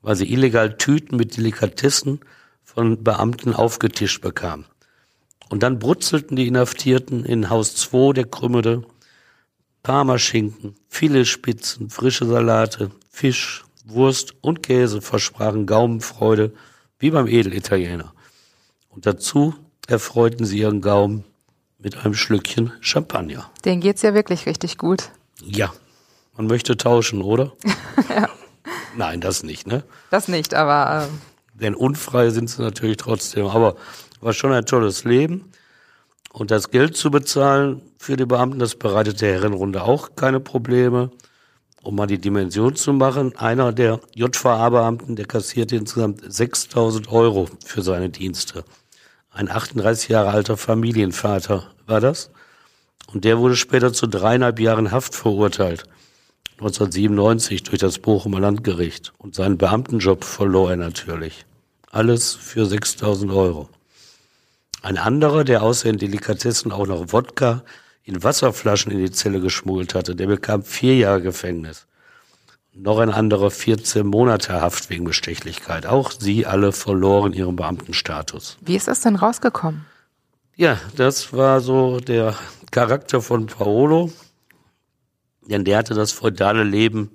weil 0.02 0.16
sie 0.16 0.32
illegal 0.32 0.78
Tüten 0.78 1.16
mit 1.18 1.38
Delikatessen 1.38 2.22
von 2.64 3.04
Beamten 3.04 3.54
aufgetischt 3.54 4.22
bekamen. 4.22 4.66
Und 5.50 5.64
dann 5.64 5.80
brutzelten 5.80 6.36
die 6.36 6.48
Inhaftierten 6.48 7.26
in 7.26 7.50
Haus 7.50 7.76
2 7.76 8.14
der 8.14 8.26
Krümmede 8.26 8.84
Parmaschinken, 9.84 10.76
Filetspitzen, 10.88 11.90
frische 11.90 12.26
Salate, 12.26 12.92
Fisch, 13.10 13.66
Wurst 13.86 14.36
und 14.42 14.64
Käse 14.64 15.02
versprachen 15.02 15.66
Gaumenfreude 15.66 16.54
wie 17.02 17.12
beim 17.12 17.28
Edelitaliener. 17.28 18.14
Und 18.90 19.06
dazu 19.06 19.54
erfreuten 19.88 20.46
sie 20.46 20.60
ihren 20.60 20.82
Gaumen 20.82 21.26
mit 21.80 21.98
einem 21.98 22.14
Schlückchen 22.14 22.72
Champagner. 22.80 23.50
Den 23.66 23.82
geht's 23.82 24.04
ja 24.04 24.14
wirklich 24.14 24.46
richtig 24.46 24.78
gut. 24.78 25.10
Ja, 25.44 25.74
man 26.38 26.48
möchte 26.48 26.78
tauschen, 26.78 27.22
oder? 27.22 27.54
ja. 28.10 28.30
Nein, 28.96 29.20
das 29.20 29.44
nicht, 29.44 29.68
ne? 29.68 29.84
Das 30.12 30.28
nicht, 30.28 30.54
aber. 30.54 31.08
Ähm 31.08 31.22
Denn 31.54 31.76
unfrei 31.76 32.30
sind 32.30 32.50
sie 32.50 32.62
natürlich 32.62 32.98
trotzdem. 32.98 33.48
Aber 33.48 33.76
war 34.20 34.34
schon 34.34 34.52
ein 34.54 34.66
tolles 34.66 35.04
Leben. 35.04 35.52
Und 36.32 36.52
das 36.52 36.72
Geld 36.72 36.96
zu 36.96 37.12
bezahlen 37.12 37.82
für 37.98 38.16
die 38.16 38.26
Beamten, 38.26 38.60
das 38.60 38.76
bereitet 38.76 39.20
der 39.22 39.34
Herrenrunde 39.34 39.84
auch 39.84 40.16
keine 40.16 40.40
Probleme. 40.40 41.12
Um 41.84 41.96
mal 41.96 42.06
die 42.06 42.20
Dimension 42.20 42.76
zu 42.76 42.94
machen, 42.94 43.36
einer 43.38 43.74
der 43.74 44.00
JVA-Beamten, 44.14 45.16
der 45.16 45.26
kassierte 45.26 45.76
insgesamt 45.76 46.22
6000 46.32 47.12
Euro 47.12 47.48
für 47.66 47.82
seine 47.82 48.10
Dienste. 48.10 48.64
Ein 49.32 49.50
38 49.50 50.10
Jahre 50.10 50.30
alter 50.30 50.58
Familienvater 50.58 51.72
war 51.88 52.00
das. 52.00 52.30
Und 53.12 53.26
der 53.26 53.40
wurde 53.40 53.56
später 53.56 53.94
zu 53.94 54.06
dreieinhalb 54.06 54.60
Jahren 54.60 54.92
Haft 54.92 55.16
verurteilt. 55.16 55.86
1997 56.60 57.64
durch 57.64 57.80
das 57.80 57.98
Bochumer 57.98 58.40
Landgericht. 58.40 59.14
Und 59.18 59.34
seinen 59.34 59.58
Beamtenjob 59.58 60.24
verlor 60.24 60.70
er 60.70 60.78
natürlich. 60.78 61.46
Alles 61.90 62.36
für 62.36 62.68
6000 62.68 63.32
Euro. 63.32 63.70
Ein 64.84 64.98
anderer, 64.98 65.44
der 65.44 65.64
außer 65.64 65.90
in 65.90 65.98
Delikatessen 65.98 66.72
auch 66.72 66.86
noch 66.86 67.12
Wodka 67.12 67.64
in 68.04 68.24
Wasserflaschen 68.24 68.92
in 68.92 69.00
die 69.00 69.12
Zelle 69.12 69.40
geschmuggelt 69.40 69.96
hatte, 69.96 70.16
der 70.16 70.28
bekam 70.28 70.64
vier 70.64 70.98
Jahre 70.98 71.22
Gefängnis. 71.22 71.88
Noch 72.74 73.00
ein 73.00 73.10
anderer 73.10 73.52
14 73.52 74.08
Monate 74.08 74.54
Haft 74.54 74.90
wegen 74.90 75.04
Bestechlichkeit. 75.04 75.86
Auch 75.86 76.12
sie 76.12 76.46
alle 76.46 76.72
verloren 76.72 77.34
ihren 77.34 77.58
Beamtenstatus. 77.58 78.58
Wie 78.62 78.78
ist 78.78 78.88
das 78.88 79.02
denn 79.02 79.18
rausgekommen? 79.18 79.86
Ja, 80.56 80.80
das 80.96 81.34
war 81.34 81.60
so 81.60 82.00
der 82.00 82.36
Charakter 82.72 83.22
von 83.22 83.48
Paolo. 83.48 84.12
Denn 85.42 85.66
der 85.66 85.80
hatte 85.80 85.94
das 85.94 86.14
feudale 86.14 86.64
Leben 86.64 87.12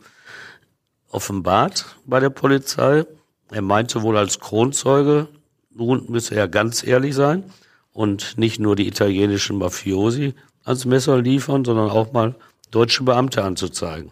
offenbart 1.11 1.97
bei 2.05 2.21
der 2.21 2.31
Polizei. 2.31 3.07
Er 3.51 3.63
meinte 3.63 4.03
wohl 4.03 4.19
als 4.19 4.41
Kronzeuge, 4.41 5.29
nun 5.73 6.05
müsse 6.11 6.35
er 6.35 6.49
ganz 6.49 6.83
ehrlich 6.83 7.15
sein 7.15 7.45
und 7.93 8.37
nicht 8.37 8.59
nur 8.59 8.77
die 8.77 8.89
italienischen 8.89 9.59
Mafiosi 9.59 10.35
ans 10.67 10.85
Messer 10.85 11.21
liefern, 11.21 11.65
sondern 11.65 11.89
auch 11.91 12.13
mal 12.13 12.35
deutsche 12.71 13.05
Beamte 13.05 13.43
anzuzeigen. 13.43 14.11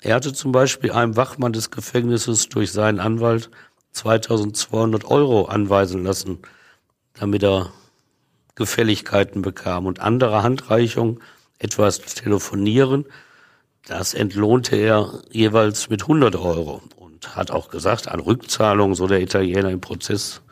Er 0.00 0.14
hatte 0.14 0.32
zum 0.32 0.52
Beispiel 0.52 0.92
einem 0.92 1.16
Wachmann 1.16 1.52
des 1.52 1.70
Gefängnisses 1.70 2.48
durch 2.48 2.72
seinen 2.72 2.98
Anwalt 2.98 3.50
2200 3.92 5.04
Euro 5.04 5.44
anweisen 5.44 6.02
lassen, 6.02 6.38
damit 7.14 7.42
er 7.42 7.70
Gefälligkeiten 8.54 9.42
bekam 9.42 9.86
und 9.86 10.00
andere 10.00 10.42
Handreichungen, 10.42 11.20
etwas 11.58 12.00
telefonieren, 12.00 13.04
das 13.86 14.14
entlohnte 14.14 14.76
er 14.76 15.22
jeweils 15.30 15.90
mit 15.90 16.02
100 16.02 16.36
Euro 16.36 16.82
hat 17.28 17.50
auch 17.50 17.68
gesagt, 17.68 18.08
an 18.08 18.20
Rückzahlung, 18.20 18.94
so 18.94 19.06
der 19.06 19.20
Italiener 19.20 19.70
im 19.70 19.80
Prozess, 19.80 20.42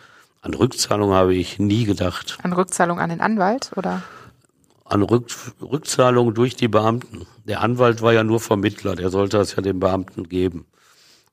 an 0.42 0.54
Rückzahlung 0.54 1.12
habe 1.12 1.34
ich 1.34 1.58
nie 1.58 1.84
gedacht. 1.84 2.38
An 2.42 2.52
Rückzahlung 2.52 2.98
an 2.98 3.10
den 3.10 3.20
Anwalt 3.20 3.72
oder? 3.76 4.02
An 4.90 5.02
Rück, 5.02 5.28
Rückzahlung 5.62 6.34
durch 6.34 6.56
die 6.56 6.66
Beamten. 6.66 7.26
Der 7.44 7.60
Anwalt 7.60 8.02
war 8.02 8.12
ja 8.12 8.24
nur 8.24 8.40
Vermittler, 8.40 8.96
der 8.96 9.10
sollte 9.10 9.38
das 9.38 9.54
ja 9.54 9.62
den 9.62 9.78
Beamten 9.78 10.28
geben. 10.28 10.66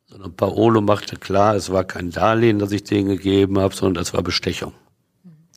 Sondern 0.06 0.36
Paolo 0.36 0.80
machte 0.80 1.18
klar, 1.18 1.56
es 1.56 1.72
war 1.72 1.84
kein 1.84 2.12
Darlehen, 2.12 2.60
das 2.60 2.72
ich 2.72 2.84
denen 2.84 3.10
gegeben 3.10 3.60
habe, 3.60 3.76
sondern 3.76 4.04
das 4.04 4.14
war 4.14 4.22
Bestechung. 4.22 4.74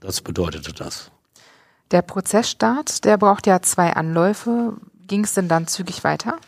Das 0.01 0.23
bedeutete 0.23 0.73
das. 0.73 1.11
Der 1.91 2.01
Prozessstart, 2.01 3.05
der 3.05 3.19
braucht 3.19 3.47
ja 3.47 3.61
zwei 3.61 3.93
Anläufe. 3.93 4.79
Ging 5.07 5.25
es 5.25 5.35
denn 5.35 5.49
dann 5.49 5.67
zügig 5.67 6.03
weiter? 6.03 6.39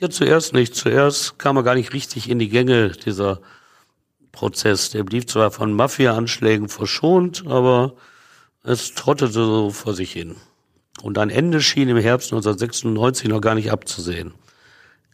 Ja, 0.00 0.10
zuerst 0.10 0.54
nicht. 0.54 0.74
Zuerst 0.74 1.38
kam 1.38 1.56
er 1.56 1.62
gar 1.62 1.76
nicht 1.76 1.92
richtig 1.92 2.28
in 2.28 2.40
die 2.40 2.48
Gänge, 2.48 2.90
dieser 2.90 3.40
Prozess. 4.32 4.90
Der 4.90 5.04
blieb 5.04 5.30
zwar 5.30 5.50
von 5.50 5.72
Mafia-Anschlägen 5.72 6.68
verschont, 6.68 7.44
aber 7.46 7.94
es 8.64 8.94
trottete 8.94 9.32
so 9.32 9.70
vor 9.70 9.94
sich 9.94 10.12
hin. 10.12 10.36
Und 11.02 11.18
ein 11.18 11.30
Ende 11.30 11.60
schien 11.60 11.88
im 11.88 11.96
Herbst 11.96 12.32
1996 12.32 13.28
noch 13.28 13.40
gar 13.40 13.54
nicht 13.54 13.70
abzusehen. 13.70 14.34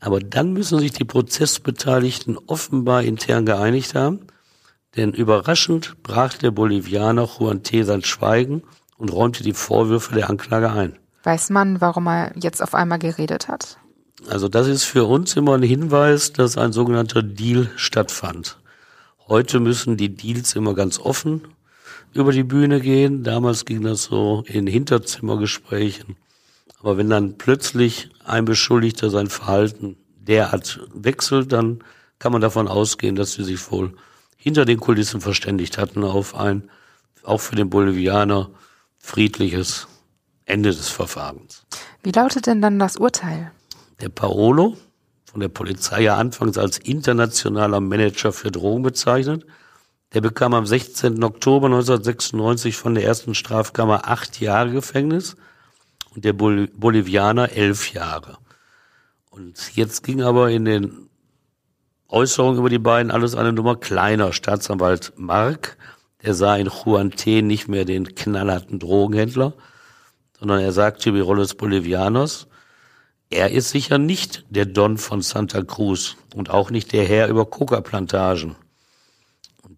Aber 0.01 0.20
dann 0.20 0.53
müssen 0.53 0.79
sich 0.79 0.92
die 0.92 1.05
Prozessbeteiligten 1.05 2.38
offenbar 2.47 3.03
intern 3.03 3.47
geeinigt 3.47 3.94
haben, 3.94 4.20
denn 4.97 5.12
überraschend 5.12 6.03
brach 6.03 6.35
der 6.35 6.51
Bolivianer 6.51 7.29
Juan 7.38 7.62
T. 7.62 7.83
sein 7.83 8.05
Schweigen 8.05 8.62
und 8.99 9.12
räumte 9.12 9.42
die 9.42 9.55
Vorwürfe 9.55 10.14
der 10.14 10.31
Anklage 10.31 10.70
ein. 10.70 10.99
Weiß 11.23 11.51
man, 11.51 11.81
warum 11.81 12.07
er 12.07 12.33
jetzt 12.37 12.62
auf 12.62 12.75
einmal 12.75 12.99
geredet 12.99 13.49
hat? 13.49 13.79
Also 14.29 14.49
das 14.49 14.68
ist 14.68 14.85
für 14.85 15.05
uns 15.05 15.37
immer 15.37 15.55
ein 15.55 15.62
Hinweis, 15.62 16.33
dass 16.33 16.57
ein 16.57 16.73
sogenannter 16.73 17.23
Deal 17.23 17.70
stattfand. 17.77 18.59
Heute 19.27 19.59
müssen 19.59 19.97
die 19.97 20.14
Deals 20.14 20.55
immer 20.55 20.75
ganz 20.75 20.99
offen 20.99 21.42
über 22.14 22.33
die 22.33 22.44
Bühne 22.44 22.81
gehen. 22.81 23.22
Damals 23.22 23.64
ging 23.64 23.83
das 23.83 24.05
so 24.05 24.44
in 24.46 24.66
Hinterzimmergesprächen. 24.66 26.16
Aber 26.81 26.96
wenn 26.96 27.11
dann 27.11 27.37
plötzlich 27.37 28.11
ein 28.24 28.44
Beschuldigter 28.44 29.11
sein 29.11 29.27
Verhalten 29.27 29.96
derart 30.16 30.81
wechselt, 30.94 31.53
dann 31.53 31.83
kann 32.18 32.33
man 32.33 32.40
davon 32.40 32.68
ausgehen, 32.68 33.16
dass 33.16 33.33
sie 33.35 33.44
sich 33.44 33.70
wohl 33.70 33.94
hinter 34.37 34.64
den 34.64 34.81
Kulissen 34.81 35.20
verständigt 35.20 35.79
hatten 35.79 36.05
auf 36.05 36.35
ein, 36.35 36.70
auch 37.22 37.40
für 37.40 37.57
den 37.57 37.70
Bolivianer, 37.70 38.50
friedliches 38.98 39.88
Ende 40.44 40.70
des 40.70 40.88
Verfahrens. 40.88 41.64
Wie 42.03 42.12
lautet 42.12 42.46
denn 42.46 42.62
dann 42.62 42.79
das 42.79 42.96
Urteil? 42.96 43.50
Der 44.00 44.09
Paolo, 44.09 44.77
von 45.24 45.40
der 45.40 45.48
Polizei 45.48 46.03
ja 46.03 46.16
anfangs 46.16 46.59
als 46.59 46.79
internationaler 46.79 47.81
Manager 47.81 48.33
für 48.33 48.50
Drogen 48.50 48.83
bezeichnet, 48.83 49.46
der 50.14 50.20
bekam 50.20 50.55
am 50.55 50.64
16. 50.64 51.22
Oktober 51.24 51.66
1996 51.66 52.77
von 52.77 52.94
der 52.94 53.05
ersten 53.05 53.35
Strafkammer 53.35 54.09
acht 54.09 54.40
Jahre 54.40 54.70
Gefängnis 54.70 55.37
und 56.14 56.24
der 56.24 56.33
Bol 56.33 56.68
Bolivianer 56.68 57.50
elf 57.50 57.92
Jahre. 57.92 58.38
Und 59.31 59.74
jetzt 59.74 60.05
ging 60.05 60.22
aber 60.22 60.50
in 60.50 60.64
den 60.64 61.09
Äußerungen 62.09 62.61
über 62.61 62.70
die 62.70 62.79
beiden 62.79 63.11
alles 63.11 63.35
eine 63.35 63.53
Nummer 63.53 63.74
kleiner. 63.74 64.33
Staatsanwalt 64.33 65.12
Mark, 65.16 65.77
der 66.22 66.35
sah 66.35 66.55
in 66.57 66.68
Juan 66.68 67.11
T. 67.11 67.42
nicht 67.42 67.66
mehr 67.66 67.85
den 67.85 68.14
knallharten 68.14 68.79
Drogenhändler, 68.79 69.55
sondern 70.38 70.61
er 70.61 70.70
sagte 70.70 71.09
über 71.09 71.18
die 71.18 71.24
Rolle 71.24 71.42
des 71.42 71.57
Bolivianers, 71.57 72.46
er 73.31 73.50
ist 73.50 73.70
sicher 73.70 73.98
nicht 73.98 74.44
der 74.48 74.66
Don 74.66 74.96
von 74.96 75.22
Santa 75.22 75.62
Cruz 75.62 76.16
und 76.37 76.50
auch 76.50 76.70
nicht 76.70 76.92
der 76.92 77.05
Herr 77.05 77.27
über 77.27 77.46
Coca-Plantagen. 77.46 78.55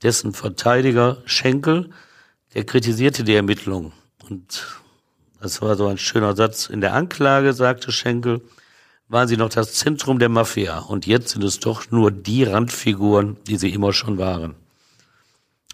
Dessen 0.03 0.33
Verteidiger 0.33 1.19
Schenkel, 1.25 1.91
der 2.55 2.65
kritisierte 2.65 3.25
die 3.25 3.35
Ermittlungen. 3.35 3.93
Und 4.29 4.67
das 5.41 5.63
war 5.63 5.77
so 5.77 5.87
ein 5.87 5.99
schöner 5.99 6.35
Satz. 6.35 6.69
In 6.69 6.81
der 6.81 6.95
Anklage 6.95 7.53
sagte 7.53 7.93
Schenkel, 7.93 8.43
waren 9.09 9.29
sie 9.29 9.37
noch 9.37 9.51
das 9.51 9.75
Zentrum 9.75 10.19
der 10.19 10.29
Mafia 10.29 10.81
und 10.81 11.07
jetzt 11.07 11.31
sind 11.31 11.45
es 11.45 11.61
doch 11.61 11.91
nur 11.91 12.11
die 12.11 12.43
Randfiguren, 12.45 13.37
die 13.47 13.57
sie 13.57 13.73
immer 13.73 13.93
schon 13.93 14.19
waren. 14.19 14.57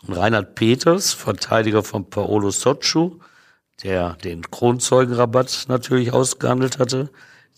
Und 0.07 0.15
Reinhard 0.15 0.55
Peters, 0.55 1.13
Verteidiger 1.13 1.83
von 1.83 2.11
Paolo 2.11 2.51
Socciu, 2.51 3.21
der 3.83 4.15
den 4.15 4.43
Kronzeugenrabatt 4.43 5.65
natürlich 5.69 6.13
ausgehandelt 6.13 6.79
hatte, 6.79 7.11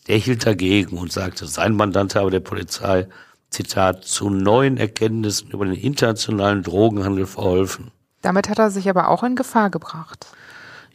der 0.07 0.19
hielt 0.19 0.47
dagegen 0.47 0.99
und 0.99 1.11
sagte, 1.11 1.47
sein 1.47 1.75
Mandant 1.75 2.15
habe 2.15 2.31
der 2.31 2.41
Polizei, 2.41 3.09
Zitat, 3.55 4.05
zu 4.05 4.31
neuen 4.31 4.77
Erkenntnissen 4.77 5.51
über 5.51 5.65
den 5.65 5.75
internationalen 5.75 6.63
Drogenhandel 6.63 7.27
verholfen. 7.27 7.93
Damit 8.21 8.49
hat 8.49 8.59
er 8.59 8.71
sich 8.71 8.89
aber 8.89 9.09
auch 9.09 9.23
in 9.23 9.37
Gefahr 9.37 9.71
gebracht. 9.71 10.27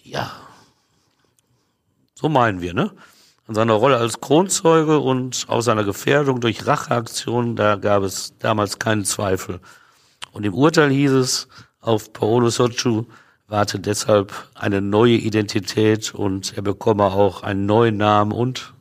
Ja. 0.03 0.31
So 2.15 2.27
meinen 2.27 2.61
wir, 2.61 2.73
ne? 2.73 2.91
An 3.47 3.55
seiner 3.55 3.73
Rolle 3.73 3.97
als 3.97 4.19
Kronzeuge 4.19 4.99
und 4.99 5.45
aus 5.47 5.65
seiner 5.65 5.83
Gefährdung 5.83 6.39
durch 6.41 6.67
Racheaktionen, 6.67 7.55
da 7.55 7.77
gab 7.77 8.03
es 8.03 8.33
damals 8.39 8.77
keinen 8.77 9.05
Zweifel. 9.05 9.59
Und 10.31 10.45
im 10.45 10.53
Urteil 10.53 10.89
hieß 10.91 11.11
es, 11.11 11.47
auf 11.81 12.13
Paolo 12.13 12.49
Sochu 12.49 13.05
warte 13.47 13.79
deshalb 13.79 14.33
eine 14.53 14.81
neue 14.81 15.15
Identität 15.15 16.13
und 16.13 16.55
er 16.55 16.61
bekomme 16.61 17.05
auch 17.05 17.41
einen 17.41 17.65
neuen 17.65 17.97
Namen 17.97 18.31
und 18.31 18.73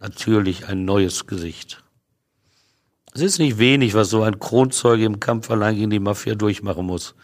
natürlich 0.00 0.68
ein 0.68 0.84
neues 0.84 1.26
Gesicht. 1.26 1.81
Es 3.14 3.20
ist 3.20 3.38
nicht 3.38 3.58
wenig, 3.58 3.94
was 3.94 4.08
so 4.08 4.22
ein 4.22 4.38
Kronzeuge 4.38 5.04
im 5.04 5.20
Kampf 5.20 5.50
allein 5.50 5.76
gegen 5.76 5.90
die 5.90 5.98
Mafia 5.98 6.34
durchmachen 6.34 6.86
muss. 6.86 7.14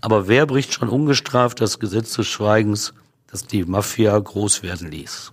Aber 0.00 0.28
wer 0.28 0.46
bricht 0.46 0.72
schon 0.72 0.88
ungestraft 0.88 1.60
das 1.60 1.78
Gesetz 1.78 2.14
des 2.14 2.26
Schweigens, 2.26 2.94
das 3.26 3.46
die 3.46 3.64
Mafia 3.64 4.18
groß 4.18 4.62
werden 4.62 4.90
ließ? 4.90 5.32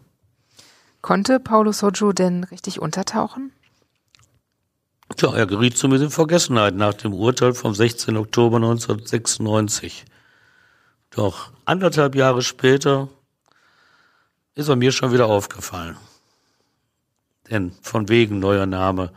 Konnte 1.02 1.40
Paulo 1.40 1.72
Soggio 1.72 2.12
denn 2.12 2.44
richtig 2.44 2.80
untertauchen? 2.80 3.52
Tja, 5.16 5.34
er 5.34 5.46
geriet 5.46 5.78
zumindest 5.78 6.06
in 6.06 6.12
Vergessenheit 6.12 6.76
nach 6.76 6.94
dem 6.94 7.14
Urteil 7.14 7.54
vom 7.54 7.74
16. 7.74 8.18
Oktober 8.18 8.58
1996. 8.58 10.06
Doch 11.10 11.52
anderthalb 11.66 12.16
Jahre 12.16 12.42
später 12.42 13.10
ist 14.56 14.70
er 14.70 14.76
mir 14.76 14.92
schon 14.92 15.12
wieder 15.12 15.28
aufgefallen. 15.28 15.98
Denn 17.50 17.74
von 17.82 18.10
wegen 18.10 18.40
neuer 18.40 18.66
Name. 18.66 19.12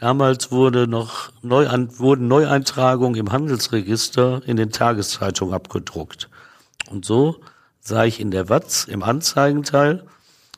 Damals 0.00 0.50
wurde 0.50 0.88
noch 0.88 1.30
Neuan 1.42 1.98
wurden 1.98 2.26
Neueintragungen 2.26 3.20
im 3.20 3.32
Handelsregister 3.32 4.40
in 4.46 4.56
den 4.56 4.72
Tageszeitungen 4.72 5.52
abgedruckt. 5.52 6.30
Und 6.90 7.04
so 7.04 7.40
sah 7.80 8.04
ich 8.04 8.18
in 8.18 8.30
der 8.30 8.48
Watz 8.48 8.84
im 8.84 9.02
Anzeigenteil 9.02 10.06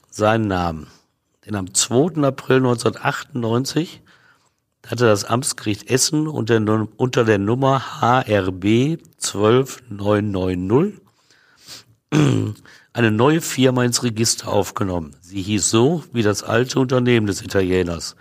seinen 0.08 0.46
Namen. 0.46 0.86
Denn 1.44 1.56
am 1.56 1.74
2. 1.74 2.22
April 2.22 2.58
1998 2.58 4.00
hatte 4.86 5.06
das 5.06 5.24
Amtsgericht 5.24 5.90
Essen 5.90 6.28
unter, 6.28 6.86
unter 6.96 7.24
der 7.24 7.38
Nummer 7.38 8.00
HRB 8.00 9.00
12990 9.16 11.00
eine 12.92 13.10
neue 13.10 13.40
Firma 13.40 13.82
ins 13.82 14.04
Register 14.04 14.48
aufgenommen. 14.48 15.16
Sie 15.20 15.42
hieß 15.42 15.68
so 15.68 16.04
wie 16.12 16.22
das 16.22 16.44
alte 16.44 16.78
Unternehmen 16.78 17.26
des 17.26 17.42
Italieners, 17.42 18.14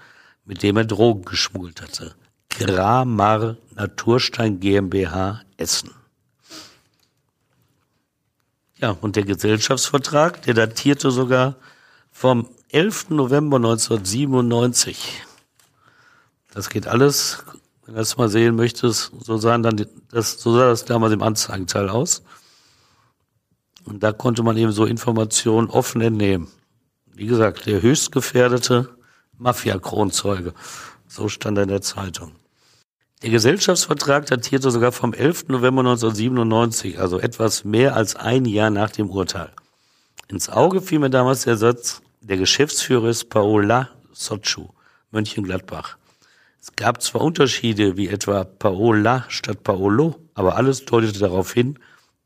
mit 0.45 0.63
dem 0.63 0.77
er 0.77 0.85
Drogen 0.85 1.25
geschmuggelt 1.25 1.81
hatte. 1.81 2.15
Gramar 2.49 3.57
Naturstein 3.75 4.59
GmbH 4.59 5.41
Essen. 5.57 5.91
Ja, 8.77 8.91
und 8.91 9.15
der 9.15 9.23
Gesellschaftsvertrag, 9.23 10.41
der 10.41 10.55
datierte 10.55 11.11
sogar 11.11 11.55
vom 12.11 12.49
11. 12.69 13.11
November 13.11 13.57
1997. 13.57 15.23
Das 16.53 16.69
geht 16.69 16.87
alles, 16.87 17.43
wenn 17.85 17.93
du 17.93 17.99
das 17.99 18.17
mal 18.17 18.29
sehen 18.29 18.55
möchtest, 18.55 19.11
so 19.19 19.37
sahen 19.37 19.63
dann 19.63 19.85
das, 20.09 20.33
so 20.33 20.55
sah 20.55 20.69
das 20.69 20.85
damals 20.85 21.13
im 21.13 21.21
Anzeigenteil 21.21 21.89
aus. 21.89 22.23
Und 23.85 24.03
da 24.03 24.11
konnte 24.11 24.43
man 24.43 24.57
eben 24.57 24.71
so 24.71 24.85
Informationen 24.85 25.69
offen 25.69 26.01
entnehmen. 26.01 26.47
Wie 27.13 27.25
gesagt, 27.25 27.65
der 27.65 27.81
höchst 27.81 28.11
gefährdete 28.11 28.89
Mafia-Kronzeuge. 29.41 30.53
So 31.07 31.27
stand 31.27 31.57
er 31.57 31.63
in 31.63 31.69
der 31.69 31.81
Zeitung. 31.81 32.33
Der 33.23 33.31
Gesellschaftsvertrag 33.31 34.25
datierte 34.27 34.71
sogar 34.71 34.91
vom 34.91 35.13
11. 35.13 35.49
November 35.49 35.81
1997, 35.81 36.99
also 36.99 37.19
etwas 37.19 37.63
mehr 37.65 37.95
als 37.95 38.15
ein 38.15 38.45
Jahr 38.45 38.69
nach 38.69 38.91
dem 38.91 39.09
Urteil. 39.09 39.51
Ins 40.27 40.49
Auge 40.49 40.81
fiel 40.81 40.99
mir 40.99 41.09
damals 41.09 41.43
der 41.43 41.57
Satz, 41.57 42.01
der 42.21 42.37
Geschäftsführer 42.37 43.09
ist 43.09 43.29
Paola 43.29 43.89
Sochu, 44.13 44.69
Mönchengladbach. 45.11 45.97
Es 46.61 46.75
gab 46.75 47.01
zwar 47.01 47.21
Unterschiede, 47.21 47.97
wie 47.97 48.07
etwa 48.07 48.43
Paola 48.43 49.25
statt 49.27 49.63
Paolo, 49.63 50.15
aber 50.35 50.55
alles 50.55 50.85
deutete 50.85 51.19
darauf 51.19 51.53
hin, 51.53 51.79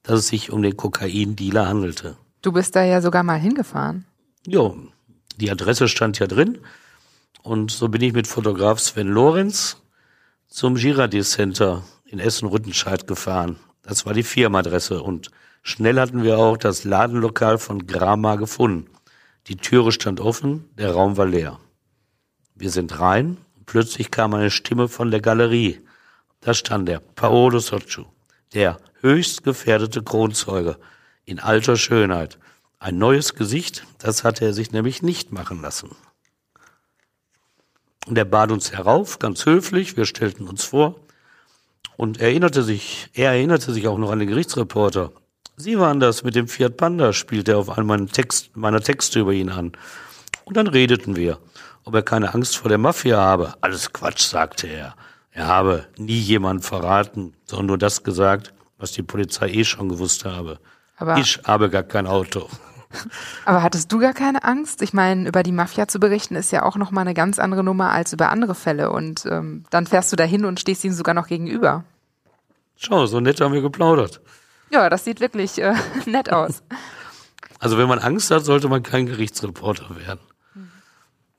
dass 0.04 0.20
es 0.20 0.28
sich 0.28 0.52
um 0.52 0.62
den 0.62 0.78
Kokain-Dealer 0.78 1.68
handelte. 1.68 2.18
Du 2.42 2.52
bist 2.52 2.76
da 2.76 2.84
ja 2.84 3.02
sogar 3.02 3.24
mal 3.24 3.40
hingefahren. 3.40 4.06
Jo, 4.46 4.78
die 5.38 5.50
Adresse 5.50 5.88
stand 5.88 6.20
ja 6.20 6.28
drin. 6.28 6.60
Und 7.46 7.70
so 7.70 7.90
bin 7.90 8.02
ich 8.02 8.14
mit 8.14 8.26
Fotograf 8.26 8.80
Sven 8.80 9.08
Lorenz 9.08 9.78
zum 10.48 10.74
Girardi 10.74 11.22
Center 11.22 11.84
in 12.06 12.18
Essen-Rüttenscheid 12.18 13.06
gefahren. 13.06 13.58
Das 13.84 14.08
war 14.08 14.16
die 14.16 14.24
Firmenadresse 14.24 15.04
und 15.04 15.30
schnell 15.62 16.00
hatten 16.00 16.24
wir 16.24 16.40
auch 16.40 16.58
das 16.58 16.86
Ladenlokal 16.86 17.60
von 17.60 17.86
Grama 17.86 18.38
gefunden. 18.38 18.90
Die 19.46 19.58
Türe 19.58 19.92
stand 19.92 20.20
offen, 20.20 20.68
der 20.76 20.94
Raum 20.94 21.18
war 21.18 21.28
leer. 21.28 21.60
Wir 22.56 22.72
sind 22.72 23.00
rein 23.00 23.38
plötzlich 23.68 24.10
kam 24.10 24.34
eine 24.34 24.50
Stimme 24.50 24.88
von 24.88 25.12
der 25.12 25.22
Galerie. 25.22 25.82
Da 26.42 26.56
stand 26.56 26.90
er, 26.90 27.00
Paolo 27.00 27.60
Socciu, 27.60 28.06
der 28.56 28.80
höchst 29.02 29.44
gefährdete 29.44 30.02
Kronzeuge 30.02 30.78
in 31.26 31.40
alter 31.40 31.78
Schönheit. 31.78 32.40
Ein 32.80 32.98
neues 32.98 33.36
Gesicht, 33.36 33.86
das 34.00 34.24
hatte 34.24 34.46
er 34.46 34.54
sich 34.54 34.72
nämlich 34.72 35.04
nicht 35.04 35.32
machen 35.32 35.62
lassen. 35.62 35.96
Und 38.06 38.18
er 38.18 38.26
bat 38.26 38.52
uns 38.52 38.72
herauf, 38.72 39.20
ganz 39.20 39.46
höflich, 39.46 39.98
wir 39.98 40.06
stellten 40.06 40.48
uns 40.48 40.64
vor 40.64 40.96
und 41.98 42.22
erinnerte 42.22 42.64
sich, 42.64 43.10
er 43.14 43.32
erinnerte 43.32 43.74
sich 43.74 43.88
auch 43.88 43.98
noch 43.98 44.12
an 44.12 44.20
den 44.20 44.28
Gerichtsreporter. 44.28 45.12
Sie 45.58 45.80
waren 45.80 46.00
das 46.00 46.24
mit 46.24 46.36
dem 46.36 46.48
Fiat 46.48 46.78
Panda, 46.78 47.14
spielte 47.14 47.54
er 47.54 47.58
auf 47.58 47.78
einen 47.78 48.12
Text, 48.12 48.56
meiner 48.56 48.82
Texte 48.82 49.22
über 49.22 49.32
ihn 49.34 49.50
an. 49.50 49.72
Und 50.44 50.58
dann 50.58 50.68
redeten 50.68 51.16
wir, 51.16 51.40
ob 51.84 51.96
er 51.96 52.04
keine 52.04 52.34
Angst 52.34 52.58
vor 52.58 52.70
der 52.70 52.78
Mafia 52.78 53.18
habe. 53.18 53.54
Alles 53.62 53.92
Quatsch, 53.94 54.24
sagte 54.24 54.68
er. 54.68 54.96
Er 55.32 55.48
habe 55.48 55.86
nie 55.98 56.20
jemand 56.20 56.66
verraten, 56.66 57.34
sondern 57.46 57.68
nur 57.68 57.78
das 57.78 58.04
gesagt, 58.04 58.54
was 58.78 58.92
die 58.92 59.04
Polizei 59.04 59.50
eh 59.50 59.64
schon 59.64 59.90
gewusst 59.90 60.26
habe. 60.26 60.60
Aber 60.98 61.18
ich 61.18 61.40
habe 61.46 61.70
gar 61.70 61.84
kein 61.84 62.08
Auto. 62.08 62.50
Aber 63.46 63.64
hattest 63.64 63.92
du 63.92 64.00
gar 64.00 64.14
keine 64.14 64.44
Angst? 64.44 64.82
Ich 64.82 64.94
meine, 64.94 65.28
über 65.28 65.44
die 65.44 65.52
Mafia 65.52 65.88
zu 65.88 66.00
berichten 66.00 66.36
ist 66.36 66.52
ja 66.52 66.64
auch 66.64 66.76
nochmal 66.76 67.04
eine 67.04 67.14
ganz 67.14 67.40
andere 67.40 67.64
Nummer 67.64 67.92
als 67.92 68.14
über 68.14 68.30
andere 68.30 68.56
Fälle. 68.56 68.92
Und 68.92 69.26
ähm, 69.26 69.64
dann 69.70 69.88
fährst 69.88 70.12
du 70.12 70.16
dahin 70.16 70.46
und 70.46 70.60
stehst 70.60 70.84
ihm 70.84 70.94
sogar 70.94 71.14
noch 71.14 71.28
gegenüber. 71.28 71.84
Schau, 72.76 73.06
so 73.06 73.20
nett 73.20 73.42
haben 73.42 73.54
wir 73.54 73.62
geplaudert. 73.62 74.22
Ja, 74.72 74.90
das 74.90 75.06
sieht 75.06 75.20
wirklich 75.20 75.62
äh, 75.62 75.76
nett 76.06 76.32
aus. 76.32 76.64
Also 77.60 77.78
wenn 77.78 77.88
man 77.88 78.00
Angst 78.00 78.32
hat, 78.32 78.44
sollte 78.44 78.68
man 78.68 78.84
kein 78.84 79.06
Gerichtsreporter 79.06 79.96
werden. 79.96 80.20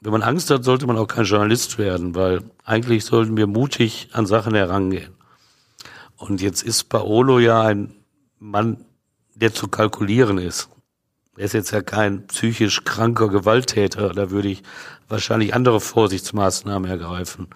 Wenn 0.00 0.12
man 0.12 0.22
Angst 0.22 0.50
hat, 0.50 0.64
sollte 0.64 0.86
man 0.86 0.98
auch 0.98 1.08
kein 1.08 1.24
Journalist 1.24 1.78
werden, 1.78 2.14
weil 2.14 2.42
eigentlich 2.64 3.04
sollten 3.04 3.36
wir 3.36 3.46
mutig 3.46 4.10
an 4.12 4.26
Sachen 4.26 4.54
herangehen. 4.54 5.14
Und 6.16 6.40
jetzt 6.40 6.62
ist 6.62 6.84
Paolo 6.84 7.38
ja 7.38 7.62
ein 7.62 7.94
Mann, 8.38 8.84
der 9.34 9.52
zu 9.52 9.68
kalkulieren 9.68 10.38
ist. 10.38 10.68
Er 11.36 11.44
ist 11.44 11.52
jetzt 11.52 11.70
ja 11.70 11.82
kein 11.82 12.26
psychisch 12.28 12.84
kranker 12.84 13.28
Gewalttäter, 13.28 14.10
da 14.10 14.30
würde 14.30 14.48
ich 14.48 14.62
wahrscheinlich 15.08 15.54
andere 15.54 15.80
Vorsichtsmaßnahmen 15.80 16.90
ergreifen. 16.90 17.48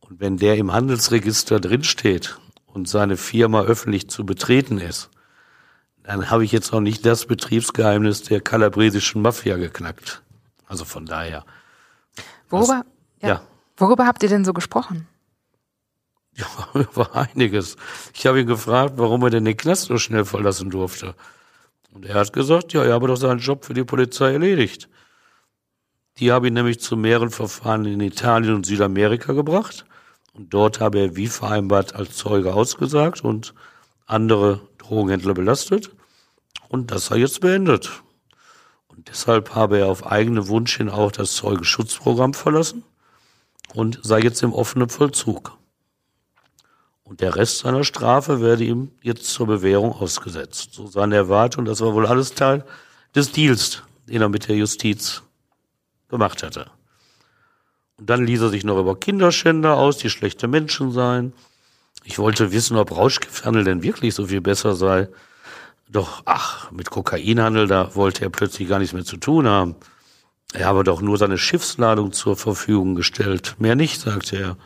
Und 0.00 0.20
wenn 0.20 0.36
der 0.36 0.56
im 0.56 0.72
Handelsregister 0.72 1.58
drinsteht 1.58 2.38
und 2.66 2.88
seine 2.88 3.16
Firma 3.16 3.62
öffentlich 3.62 4.10
zu 4.10 4.26
betreten 4.26 4.78
ist, 4.78 5.10
dann 6.02 6.30
habe 6.30 6.44
ich 6.44 6.52
jetzt 6.52 6.72
noch 6.72 6.80
nicht 6.80 7.06
das 7.06 7.26
Betriebsgeheimnis 7.26 8.22
der 8.22 8.40
kalabresischen 8.40 9.22
Mafia 9.22 9.56
geknackt. 9.56 10.22
Also 10.66 10.84
von 10.84 11.06
daher. 11.06 11.44
Worüber, 12.50 12.84
was, 12.84 13.22
ja. 13.22 13.28
ja. 13.28 13.42
Worüber 13.76 14.06
habt 14.06 14.22
ihr 14.22 14.28
denn 14.28 14.44
so 14.44 14.52
gesprochen? 14.52 15.06
Ja, 16.34 16.46
über 16.74 17.14
einiges. 17.14 17.76
Ich 18.14 18.26
habe 18.26 18.40
ihn 18.40 18.46
gefragt, 18.46 18.94
warum 18.96 19.22
er 19.22 19.30
denn 19.30 19.44
den 19.44 19.56
Knast 19.56 19.84
so 19.84 19.98
schnell 19.98 20.24
verlassen 20.24 20.70
durfte. 20.70 21.14
Und 21.92 22.06
er 22.06 22.14
hat 22.14 22.32
gesagt, 22.32 22.72
ja, 22.72 22.82
er 22.84 22.94
habe 22.94 23.06
doch 23.06 23.16
seinen 23.16 23.38
Job 23.38 23.64
für 23.64 23.74
die 23.74 23.84
Polizei 23.84 24.32
erledigt. 24.32 24.88
Die 26.18 26.32
habe 26.32 26.48
ihn 26.48 26.54
nämlich 26.54 26.80
zu 26.80 26.96
mehreren 26.96 27.30
Verfahren 27.30 27.84
in 27.84 28.00
Italien 28.00 28.54
und 28.54 28.66
Südamerika 28.66 29.32
gebracht. 29.32 29.84
Und 30.34 30.54
dort 30.54 30.80
habe 30.80 30.98
er 30.98 31.16
wie 31.16 31.26
vereinbart 31.26 31.94
als 31.94 32.16
Zeuge 32.16 32.54
ausgesagt 32.54 33.22
und 33.22 33.54
andere 34.06 34.60
Drogenhändler 34.78 35.34
belastet. 35.34 35.90
Und 36.68 36.90
das 36.90 37.06
sei 37.06 37.18
jetzt 37.18 37.40
beendet. 37.40 38.02
Und 38.88 39.08
deshalb 39.08 39.54
habe 39.54 39.78
er 39.78 39.88
auf 39.88 40.06
eigene 40.06 40.48
Wunsch 40.48 40.76
hin 40.76 40.88
auch 40.88 41.12
das 41.12 41.34
Zeugenschutzprogramm 41.34 42.34
verlassen 42.34 42.84
und 43.74 44.00
sei 44.02 44.20
jetzt 44.20 44.42
im 44.42 44.52
offenen 44.52 44.88
Vollzug. 44.88 45.58
Und 47.12 47.20
der 47.20 47.36
Rest 47.36 47.58
seiner 47.58 47.84
Strafe 47.84 48.40
werde 48.40 48.64
ihm 48.64 48.90
jetzt 49.02 49.26
zur 49.26 49.46
Bewährung 49.46 49.92
ausgesetzt. 49.92 50.70
So 50.72 50.86
seine 50.86 51.14
Erwartung, 51.14 51.66
das 51.66 51.82
war 51.82 51.92
wohl 51.92 52.06
alles 52.06 52.32
Teil 52.32 52.64
des 53.14 53.32
Deals, 53.32 53.82
den 54.08 54.22
er 54.22 54.30
mit 54.30 54.48
der 54.48 54.56
Justiz 54.56 55.22
gemacht 56.08 56.42
hatte. 56.42 56.70
Und 57.98 58.08
dann 58.08 58.24
ließ 58.24 58.40
er 58.40 58.48
sich 58.48 58.64
noch 58.64 58.78
über 58.78 58.98
Kinderschänder 58.98 59.76
aus, 59.76 59.98
die 59.98 60.08
schlechte 60.08 60.48
Menschen 60.48 60.90
seien. 60.90 61.34
Ich 62.02 62.18
wollte 62.18 62.50
wissen, 62.50 62.78
ob 62.78 62.96
Rauschgifthandel 62.96 63.64
denn 63.64 63.82
wirklich 63.82 64.14
so 64.14 64.28
viel 64.28 64.40
besser 64.40 64.74
sei. 64.74 65.10
Doch, 65.90 66.22
ach, 66.24 66.70
mit 66.70 66.88
Kokainhandel, 66.88 67.66
da 67.66 67.94
wollte 67.94 68.24
er 68.24 68.30
plötzlich 68.30 68.70
gar 68.70 68.78
nichts 68.78 68.94
mehr 68.94 69.04
zu 69.04 69.18
tun 69.18 69.46
haben. 69.46 69.76
Er 70.54 70.64
habe 70.64 70.82
doch 70.82 71.02
nur 71.02 71.18
seine 71.18 71.36
Schiffsladung 71.36 72.12
zur 72.12 72.38
Verfügung 72.38 72.94
gestellt. 72.94 73.56
Mehr 73.58 73.74
nicht, 73.76 74.00
sagte 74.00 74.38
er. 74.38 74.56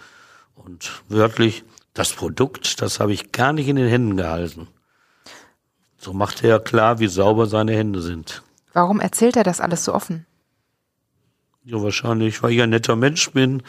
Und 0.55 1.03
wörtlich, 1.09 1.65
das 1.97 2.13
Produkt, 2.13 2.83
das 2.83 3.01
habe 3.01 3.15
ich 3.15 3.33
gar 3.33 3.53
nicht 3.53 3.69
in 3.69 3.77
den 3.77 3.89
Händen 3.89 4.17
gehalten. 4.19 4.69
So 5.99 6.13
machte 6.13 6.47
er 6.47 6.61
klar, 6.61 6.99
wie 6.99 7.09
sauber 7.09 7.47
seine 7.47 7.73
Hände 7.73 8.03
sind. 8.03 8.43
Warum 8.75 9.01
erzählt 9.01 9.37
er 9.37 9.45
das 9.45 9.61
alles 9.61 9.85
so 9.85 9.95
offen? 9.95 10.27
Ja, 11.65 11.83
wahrscheinlich, 11.83 12.43
weil 12.43 12.53
ich 12.53 12.61
ein 12.61 12.71
netter 12.71 12.97
Mensch 12.97 13.31
bin, 13.33 13.63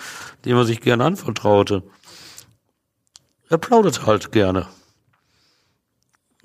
dem 0.43 0.57
er 0.57 0.65
sich 0.65 0.81
gern 0.81 1.01
anvertraute. 1.01 1.83
Er 3.49 3.57
plaudert 3.57 4.05
halt 4.05 4.33
gerne. 4.33 4.67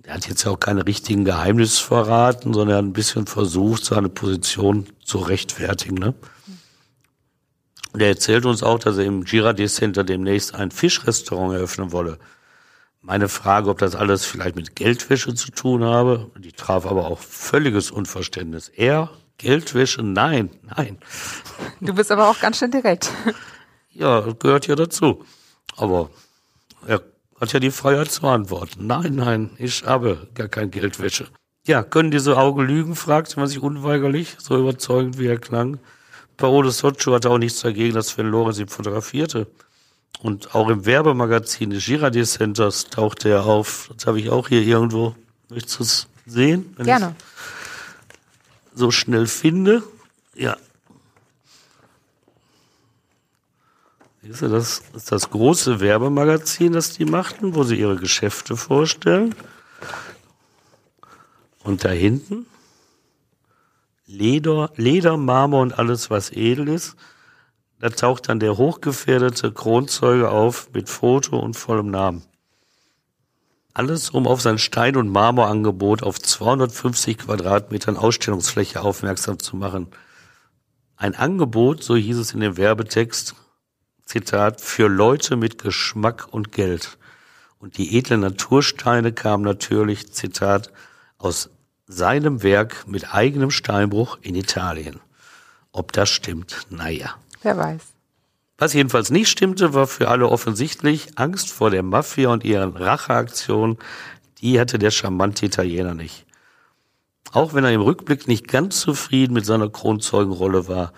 Er 0.05 0.14
hat 0.14 0.28
jetzt 0.28 0.45
ja 0.45 0.53
auch 0.53 0.61
keine 0.61 0.87
richtigen 0.87 1.24
Geheimnisse 1.24 1.83
verraten, 1.83 2.55
sondern 2.55 2.68
er 2.70 2.78
hat 2.78 2.85
ein 2.85 2.93
bisschen 2.93 3.26
versucht, 3.26 3.85
seine 3.85 4.09
Position 4.09 4.87
zu 5.05 5.18
rechtfertigen. 5.18 5.97
Ne? 5.97 6.14
Und 7.93 8.01
er 8.01 8.09
erzählt 8.09 8.47
uns 8.47 8.62
auch, 8.62 8.78
dass 8.78 8.97
er 8.97 9.05
im 9.05 9.24
Girardet 9.24 9.70
Center 9.70 10.05
demnächst 10.05 10.55
ein 10.55 10.70
Fischrestaurant 10.70 11.55
eröffnen 11.55 11.93
wolle. 11.93 12.18
Meine 13.03 13.28
Frage, 13.28 13.68
ob 13.68 13.78
das 13.78 13.95
alles 13.95 14.24
vielleicht 14.24 14.57
mit 14.57 14.76
Geldwäsche 14.76 15.34
zu 15.34 15.51
tun 15.51 15.84
habe, 15.84 16.30
die 16.38 16.53
traf 16.53 16.86
aber 16.86 17.07
auch 17.07 17.18
völliges 17.18 17.90
Unverständnis. 17.90 18.68
Er, 18.68 19.11
Geldwäsche, 19.38 20.03
nein, 20.03 20.51
nein. 20.76 20.99
Du 21.80 21.95
bist 21.95 22.12
aber 22.12 22.28
auch 22.28 22.38
ganz 22.38 22.59
schön 22.59 22.70
direkt. 22.70 23.11
Ja, 23.90 24.20
gehört 24.38 24.68
ja 24.68 24.74
dazu. 24.74 25.24
Aber 25.76 26.09
er 26.86 27.03
hat 27.38 27.53
ja 27.53 27.61
die 27.61 27.70
Freiheit 27.70 28.11
zu 28.11 28.26
antworten. 28.26 28.86
Nein, 28.86 29.16
nein, 29.16 29.51
ich 29.59 29.84
habe 29.84 30.28
gar 30.34 30.49
kein 30.49 30.70
Geldwäsche. 30.70 31.26
Ja, 31.66 31.82
können 31.82 32.11
diese 32.11 32.38
Augen 32.38 32.62
lügen, 32.62 32.97
fragte 32.97 33.38
man 33.38 33.49
sich 33.49 33.61
unweigerlich, 33.61 34.36
so 34.38 34.59
überzeugend 34.59 35.18
wie 35.18 35.26
er 35.26 35.38
klang. 35.38 35.78
Paolo 36.43 36.70
Soccio 36.70 37.14
hatte 37.14 37.30
auch 37.30 37.38
nichts 37.38 37.61
dagegen, 37.61 37.95
dass 37.95 38.09
Sven 38.09 38.26
Lorenz 38.26 38.59
ihn 38.59 38.66
fotografierte. 38.66 39.47
Und 40.22 40.57
auch 40.57 40.68
im 40.70 40.84
Werbemagazin 40.84 41.70
des 41.70 41.86
Girardet 41.86 42.26
Centers 42.26 42.86
tauchte 42.86 43.28
er 43.28 43.45
auf. 43.45 43.93
Das 43.95 44.09
habe 44.09 44.18
ich 44.18 44.28
auch 44.28 44.49
hier 44.49 44.62
irgendwo. 44.62 45.14
Möchtest 45.51 45.78
du 45.78 45.82
es 45.84 46.09
sehen? 46.26 46.74
Gerne. 46.78 47.14
So 48.74 48.90
schnell 48.90 49.28
finde. 49.28 49.84
Ja. 50.34 50.57
Das 54.22 54.43
ist 54.43 55.12
das 55.12 55.30
große 55.30 55.78
Werbemagazin, 55.78 56.72
das 56.72 56.90
die 56.90 57.05
machten, 57.05 57.55
wo 57.55 57.62
sie 57.62 57.76
ihre 57.76 57.95
Geschäfte 57.95 58.57
vorstellen. 58.57 59.32
Und 61.62 61.84
da 61.84 61.90
hinten 61.90 62.47
Leder, 64.13 64.71
Leder, 64.77 65.17
Marmor 65.17 65.63
und 65.63 65.79
alles, 65.79 66.11
was 66.11 66.31
edel 66.33 66.69
ist. 66.69 66.97
Da 67.81 67.89
taucht 67.89 68.29
dann 68.29 68.41
der 68.41 68.59
hochgefährdete 68.59 69.53
Kronzeuge 69.53 70.31
auf 70.31 70.69
mit 70.75 70.91
Foto 70.91 71.39
und 71.39 71.55
vollem 71.55 71.91
Namen. 71.91 72.23
Alles, 73.73 74.11
um 74.11 74.27
auf 74.27 74.43
sein 74.43 74.59
Stein- 74.59 74.97
und 74.97 75.09
Marmorangebot 75.09 76.03
auf 76.03 76.21
250 76.21 77.19
Quadratmetern 77.19 77.97
Ausstellungsfläche 77.97 78.83
aufmerksam 78.83 79.39
zu 79.39 79.57
machen. 79.57 79.87
Ein 80.97 81.15
Angebot, 81.15 81.83
so 81.83 81.97
hieß 81.97 82.19
es 82.19 82.35
in 82.35 82.41
dem 82.41 82.59
Werbetext, 82.59 83.35
Zitat, 84.05 84.61
für 84.61 84.89
Leute 84.89 85.37
mit 85.37 85.57
Geschmack 85.57 86.29
und 86.31 86.53
Geld. 86.53 86.99
Und 87.59 87.79
die 87.79 87.97
edlen 87.97 88.21
Natursteine 88.21 89.15
kamen 89.15 89.43
natürlich, 89.43 90.13
Zitat, 90.13 90.71
aus 91.17 91.49
seinem 91.93 92.43
Werk 92.43 92.86
mit 92.86 93.14
eigenem 93.14 93.51
Steinbruch 93.51 94.18
in 94.22 94.34
Italien. 94.34 95.01
Ob 95.72 95.93
das 95.93 96.09
stimmt, 96.09 96.66
naja. 96.70 97.14
Wer 97.43 97.57
weiß. 97.57 97.82
Was 98.59 98.74
jedenfalls 98.74 99.11
nicht 99.11 99.28
stimmte, 99.28 99.74
war 99.74 99.86
für 99.86 100.09
alle 100.09 100.28
offensichtlich 100.28 101.18
Angst 101.18 101.51
vor 101.51 101.70
der 101.70 101.82
Mafia 101.82 102.28
und 102.28 102.45
ihren 102.45 102.76
Racheaktionen. 102.76 103.78
Die 104.40 104.61
hatte 104.61 104.78
der 104.78 104.90
charmante 104.90 105.47
Italiener 105.47 105.95
nicht. 105.95 106.26
Auch 107.32 107.55
wenn 107.55 107.64
er 107.64 107.72
im 107.72 107.80
Rückblick 107.80 108.28
nicht 108.28 108.47
ganz 108.49 108.80
zufrieden 108.80 109.32
mit 109.34 109.47
seiner 109.47 109.68
Kronzeugenrolle 109.68 110.68
war. 110.68 110.93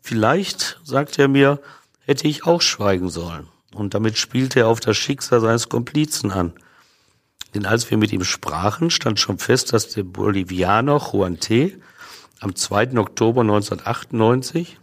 Vielleicht, 0.00 0.80
sagt 0.84 1.18
er 1.18 1.28
mir, 1.28 1.60
hätte 2.04 2.28
ich 2.28 2.46
auch 2.46 2.60
schweigen 2.60 3.08
sollen. 3.08 3.48
Und 3.74 3.94
damit 3.94 4.16
spielte 4.16 4.60
er 4.60 4.68
auf 4.68 4.80
das 4.80 4.96
Schicksal 4.96 5.40
seines 5.40 5.68
Komplizen 5.68 6.30
an. 6.30 6.52
Denn 7.56 7.64
als 7.64 7.90
wir 7.90 7.96
mit 7.96 8.12
ihm 8.12 8.22
sprachen, 8.22 8.90
stand 8.90 9.18
schon 9.18 9.38
fest, 9.38 9.72
dass 9.72 9.88
der 9.88 10.02
Bolivianer 10.02 10.98
Juan 10.98 11.40
T. 11.40 11.78
am 12.40 12.54
2. 12.54 12.98
Oktober 12.98 13.40
1998 13.40 14.78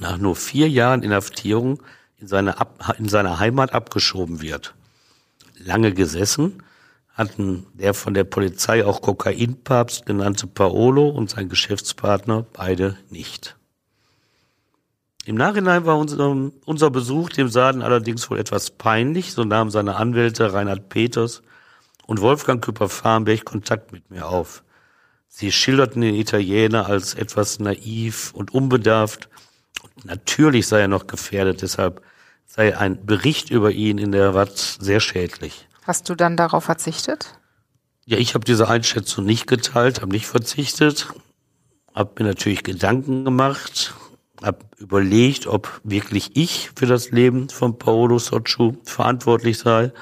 nach 0.00 0.18
nur 0.18 0.34
vier 0.34 0.68
Jahren 0.68 1.04
Inhaftierung 1.04 1.80
in 2.18 2.26
seine, 2.26 2.58
Ab 2.58 2.96
in 2.98 3.08
seine 3.08 3.38
Heimat 3.38 3.72
abgeschoben 3.72 4.40
wird. 4.40 4.74
Lange 5.58 5.94
gesessen 5.94 6.60
hatten 7.14 7.68
der 7.74 7.94
von 7.94 8.14
der 8.14 8.24
Polizei 8.24 8.84
auch 8.84 9.00
Kokainpapst 9.00 10.06
genannte 10.06 10.48
Paolo 10.48 11.08
und 11.08 11.30
sein 11.30 11.48
Geschäftspartner 11.48 12.46
beide 12.52 12.96
nicht. 13.10 13.56
Im 15.24 15.36
Nachhinein 15.36 15.86
war 15.86 15.98
unser, 15.98 16.50
unser 16.64 16.90
Besuch 16.90 17.28
dem 17.28 17.48
Saden 17.48 17.82
allerdings 17.82 18.28
wohl 18.28 18.40
etwas 18.40 18.72
peinlich, 18.72 19.34
so 19.34 19.44
nahmen 19.44 19.70
seine 19.70 19.94
Anwälte 19.94 20.52
Reinhard 20.52 20.88
Peters 20.88 21.42
und 22.10 22.20
Wolfgang 22.20 22.60
Küpper-Farnberg 22.64 23.44
Kontakt 23.44 23.92
mit 23.92 24.10
mir 24.10 24.26
auf. 24.26 24.64
Sie 25.28 25.52
schilderten 25.52 26.02
den 26.02 26.16
Italiener 26.16 26.86
als 26.86 27.14
etwas 27.14 27.60
naiv 27.60 28.32
und 28.34 28.52
unbedarft 28.52 29.28
und 29.84 30.06
natürlich 30.06 30.66
sei 30.66 30.80
er 30.80 30.88
noch 30.88 31.06
gefährdet, 31.06 31.62
deshalb 31.62 32.02
sei 32.46 32.76
ein 32.76 33.06
Bericht 33.06 33.50
über 33.50 33.70
ihn 33.70 33.98
in 33.98 34.10
der 34.10 34.34
Watz 34.34 34.76
sehr 34.80 34.98
schädlich. 34.98 35.68
Hast 35.86 36.08
du 36.08 36.16
dann 36.16 36.36
darauf 36.36 36.64
verzichtet? 36.64 37.38
Ja, 38.06 38.18
ich 38.18 38.34
habe 38.34 38.44
diese 38.44 38.68
Einschätzung 38.68 39.24
nicht 39.24 39.46
geteilt, 39.46 40.00
habe 40.00 40.10
nicht 40.10 40.26
verzichtet, 40.26 41.06
habe 41.94 42.24
mir 42.24 42.28
natürlich 42.28 42.64
Gedanken 42.64 43.24
gemacht, 43.24 43.94
habe 44.42 44.64
überlegt, 44.78 45.46
ob 45.46 45.80
wirklich 45.84 46.32
ich 46.34 46.72
für 46.74 46.86
das 46.86 47.12
Leben 47.12 47.50
von 47.50 47.78
Paolo 47.78 48.18
Socciu 48.18 48.78
verantwortlich 48.82 49.58
sei 49.58 49.92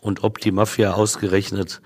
und 0.00 0.24
ob 0.24 0.38
die 0.38 0.52
Mafia 0.52 0.92
ausgerechnet 0.92 1.80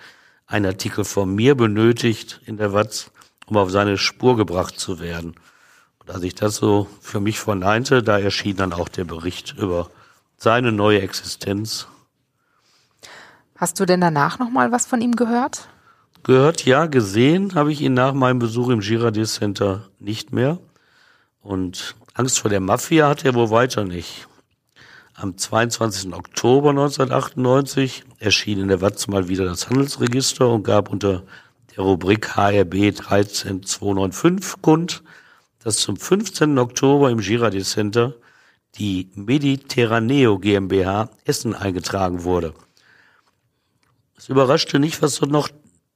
einen 0.47 0.67
Artikel 0.67 1.05
von 1.05 1.35
mir 1.35 1.55
benötigt 1.55 2.41
in 2.45 2.57
der 2.57 2.73
Watz, 2.73 3.11
um 3.47 3.57
auf 3.57 3.71
seine 3.71 3.99
Spur 3.99 4.37
gebracht 4.37 4.79
zu 4.79 5.01
werden. 5.01 5.35
Und 6.01 6.11
als 6.11 6.23
ich 6.23 6.35
das 6.35 6.57
so 6.57 6.89
für 7.01 7.21
mich 7.21 7.39
verneinte, 7.39 8.03
da 8.03 8.19
erschien 8.19 8.57
dann 8.57 8.73
auch 8.73 8.89
der 8.89 9.05
Bericht 9.05 9.55
über 9.57 9.91
seine 10.37 10.73
neue 10.73 11.01
Existenz. 11.01 11.87
Hast 13.57 13.79
du 13.79 13.87
denn 13.87 14.01
danach 14.01 14.39
nochmal 14.39 14.73
was 14.73 14.87
von 14.87 15.01
ihm 15.01 15.15
gehört? 15.15 15.69
Gehört, 16.25 16.65
ja, 16.65 16.87
gesehen 16.87 17.55
habe 17.55 17.73
ich 17.73 17.81
ihn 17.81 17.95
nach 17.95 18.13
meinem 18.13 18.39
Besuch 18.39 18.69
im 18.69 18.81
Girardet 18.81 19.29
Center 19.29 19.89
nicht 19.99 20.33
mehr. 20.33 20.59
Und 21.41 21.95
Angst 22.15 22.41
vor 22.41 22.51
der 22.51 22.61
Mafia 22.61 23.09
hat 23.09 23.25
er 23.25 23.35
wohl 23.35 23.51
weiter 23.51 23.85
nicht. 23.85 24.27
Am 25.15 25.37
22. 25.37 26.15
Oktober 26.15 26.71
1998 26.71 28.05
erschien 28.19 28.59
in 28.59 28.69
der 28.69 28.81
Watz 28.81 29.09
mal 29.09 29.29
wieder 29.29 29.45
das 29.45 29.69
Handelsregister 29.69 30.49
und 30.49 30.63
gab 30.63 30.91
unter 30.91 31.23
der 31.77 31.85
Rubrik 31.85 32.35
HRB 32.35 32.95
13295 32.95 34.63
kund, 34.63 35.03
dass 35.63 35.77
zum 35.77 35.97
15. 35.97 36.59
Oktober 36.59 37.11
im 37.11 37.19
Girardet 37.19 37.67
Center 37.67 38.15
die 38.77 39.11
Mediterraneo 39.15 40.39
GmbH 40.39 41.11
Essen 41.25 41.55
eingetragen 41.55 42.25
wurde. 42.25 42.55
Es 44.17 44.31
überraschte 44.31 44.79
nicht, 44.79 45.03
was 45.03 45.17
dort 45.17 45.31
noch, 45.31 45.51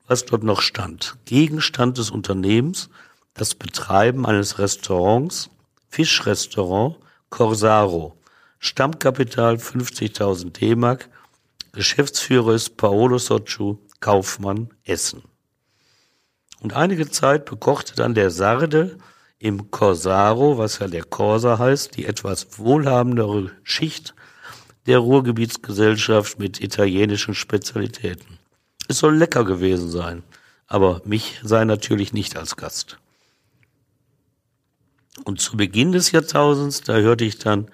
was 0.06 0.26
dort 0.26 0.44
noch 0.44 0.60
stand. 0.60 1.16
Gegenstand 1.24 1.96
des 1.96 2.10
Unternehmens 2.10 2.90
das 3.32 3.54
Betreiben 3.54 4.26
eines 4.26 4.58
Restaurants, 4.58 5.48
Fischrestaurant 5.88 6.96
Corsaro. 7.30 8.15
Stammkapital 8.66 9.54
50.000 9.54 10.50
D-Mark. 10.50 11.08
Geschäftsführer 11.72 12.54
ist 12.54 12.76
Paolo 12.76 13.18
Socciu, 13.18 13.78
Kaufmann 14.00 14.70
Essen. 14.84 15.22
Und 16.60 16.72
einige 16.72 17.08
Zeit 17.08 17.44
bekochte 17.44 17.94
dann 17.94 18.14
der 18.14 18.30
Sarde 18.30 18.98
im 19.38 19.70
Corsaro, 19.70 20.58
was 20.58 20.80
ja 20.80 20.88
der 20.88 21.04
Corsa 21.04 21.58
heißt, 21.58 21.96
die 21.96 22.06
etwas 22.06 22.58
wohlhabendere 22.58 23.52
Schicht 23.62 24.14
der 24.86 24.98
Ruhrgebietsgesellschaft 24.98 26.40
mit 26.40 26.60
italienischen 26.60 27.34
Spezialitäten. 27.34 28.38
Es 28.88 28.98
soll 28.98 29.16
lecker 29.16 29.44
gewesen 29.44 29.90
sein, 29.90 30.24
aber 30.66 31.02
mich 31.04 31.40
sei 31.44 31.64
natürlich 31.64 32.12
nicht 32.12 32.36
als 32.36 32.56
Gast. 32.56 32.98
Und 35.24 35.40
zu 35.40 35.56
Beginn 35.56 35.92
des 35.92 36.10
Jahrtausends, 36.10 36.80
da 36.80 36.96
hörte 36.96 37.24
ich 37.24 37.38
dann 37.38 37.70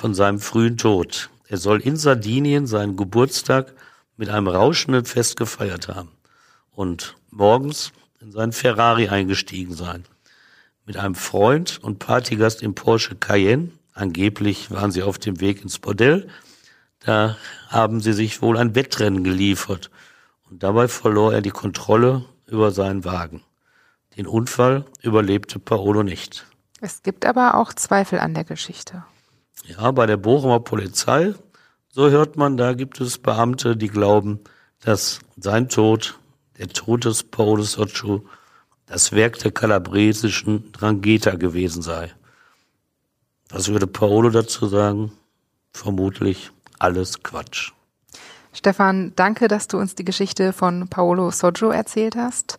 von 0.00 0.14
seinem 0.14 0.38
frühen 0.38 0.78
Tod. 0.78 1.28
Er 1.46 1.58
soll 1.58 1.82
in 1.82 1.98
Sardinien 1.98 2.66
seinen 2.66 2.96
Geburtstag 2.96 3.74
mit 4.16 4.30
einem 4.30 4.48
rauschenden 4.48 5.04
Fest 5.04 5.36
gefeiert 5.36 5.88
haben 5.88 6.08
und 6.70 7.16
morgens 7.30 7.92
in 8.18 8.32
seinen 8.32 8.52
Ferrari 8.52 9.08
eingestiegen 9.08 9.74
sein. 9.74 10.06
Mit 10.86 10.96
einem 10.96 11.14
Freund 11.14 11.80
und 11.82 11.98
Partygast 11.98 12.62
im 12.62 12.74
Porsche 12.74 13.14
Cayenne. 13.14 13.72
Angeblich 13.92 14.70
waren 14.70 14.90
sie 14.90 15.02
auf 15.02 15.18
dem 15.18 15.38
Weg 15.40 15.60
ins 15.60 15.78
Bordell. 15.78 16.28
Da 17.00 17.36
haben 17.68 18.00
sie 18.00 18.14
sich 18.14 18.40
wohl 18.40 18.56
ein 18.56 18.74
Wettrennen 18.74 19.22
geliefert. 19.22 19.90
Und 20.48 20.62
dabei 20.62 20.88
verlor 20.88 21.34
er 21.34 21.42
die 21.42 21.50
Kontrolle 21.50 22.24
über 22.46 22.70
seinen 22.70 23.04
Wagen. 23.04 23.42
Den 24.16 24.26
Unfall 24.26 24.86
überlebte 25.02 25.58
Paolo 25.58 26.02
nicht. 26.02 26.46
Es 26.80 27.02
gibt 27.02 27.26
aber 27.26 27.54
auch 27.56 27.74
Zweifel 27.74 28.18
an 28.18 28.32
der 28.32 28.44
Geschichte. 28.44 29.04
Ja, 29.64 29.90
bei 29.90 30.06
der 30.06 30.16
Bochumer 30.16 30.60
Polizei, 30.60 31.34
so 31.92 32.10
hört 32.10 32.36
man, 32.36 32.56
da 32.56 32.72
gibt 32.74 33.00
es 33.00 33.18
Beamte, 33.18 33.76
die 33.76 33.88
glauben, 33.88 34.40
dass 34.80 35.20
sein 35.36 35.68
Tod, 35.68 36.18
der 36.58 36.68
Tod 36.68 37.04
des 37.04 37.22
Paolo 37.22 37.62
Soccio, 37.62 38.24
das 38.86 39.12
Werk 39.12 39.38
der 39.38 39.52
kalabresischen 39.52 40.72
Drangheta 40.72 41.36
gewesen 41.36 41.82
sei. 41.82 42.12
Was 43.48 43.68
würde 43.68 43.86
Paolo 43.86 44.30
dazu 44.30 44.66
sagen? 44.66 45.12
Vermutlich 45.72 46.50
alles 46.78 47.22
Quatsch. 47.22 47.72
Stefan, 48.52 49.12
danke, 49.14 49.46
dass 49.46 49.68
du 49.68 49.78
uns 49.78 49.94
die 49.94 50.04
Geschichte 50.04 50.52
von 50.52 50.88
Paolo 50.88 51.30
Soggio 51.30 51.70
erzählt 51.70 52.16
hast. 52.16 52.58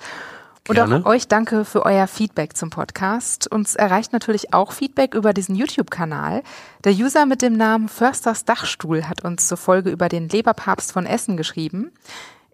Und 0.67 0.75
Gerne. 0.75 0.97
auch 0.97 1.05
euch 1.05 1.27
danke 1.27 1.65
für 1.65 1.85
euer 1.85 2.07
Feedback 2.07 2.55
zum 2.55 2.69
Podcast. 2.69 3.51
Uns 3.51 3.75
erreicht 3.75 4.13
natürlich 4.13 4.53
auch 4.53 4.71
Feedback 4.71 5.15
über 5.15 5.33
diesen 5.33 5.55
YouTube-Kanal. 5.55 6.43
Der 6.83 6.93
User 6.93 7.25
mit 7.25 7.41
dem 7.41 7.57
Namen 7.57 7.89
Försters 7.89 8.45
Dachstuhl 8.45 9.07
hat 9.07 9.23
uns 9.23 9.47
zur 9.47 9.57
Folge 9.57 9.89
über 9.89 10.07
den 10.07 10.29
Leberpapst 10.29 10.91
von 10.91 11.07
Essen 11.07 11.35
geschrieben. 11.35 11.91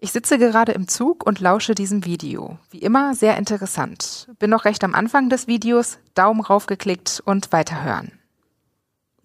Ich 0.00 0.12
sitze 0.12 0.38
gerade 0.38 0.72
im 0.72 0.88
Zug 0.88 1.26
und 1.26 1.40
lausche 1.40 1.74
diesem 1.74 2.04
Video. 2.04 2.58
Wie 2.70 2.78
immer 2.78 3.14
sehr 3.14 3.36
interessant. 3.36 4.28
Bin 4.38 4.48
noch 4.48 4.64
recht 4.64 4.84
am 4.84 4.94
Anfang 4.94 5.28
des 5.28 5.46
Videos, 5.46 5.98
Daumen 6.14 6.40
raufgeklickt 6.40 7.20
und 7.24 7.52
weiterhören. 7.52 8.12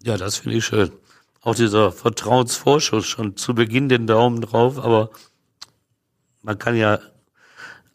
Ja, 0.02 0.18
das 0.18 0.36
finde 0.36 0.58
ich 0.58 0.64
schön. 0.66 0.90
Auch 1.40 1.54
dieser 1.54 1.90
Vertrauensvorschuss 1.90 3.06
schon 3.06 3.36
zu 3.36 3.54
Beginn 3.54 3.88
den 3.88 4.06
Daumen 4.06 4.40
drauf, 4.40 4.78
aber 4.78 5.10
man 6.42 6.58
kann 6.58 6.76
ja 6.76 6.98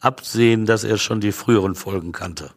absehen, 0.00 0.66
dass 0.66 0.84
er 0.84 0.98
schon 0.98 1.20
die 1.20 1.32
früheren 1.32 1.74
Folgen 1.74 2.12
kannte. 2.12 2.50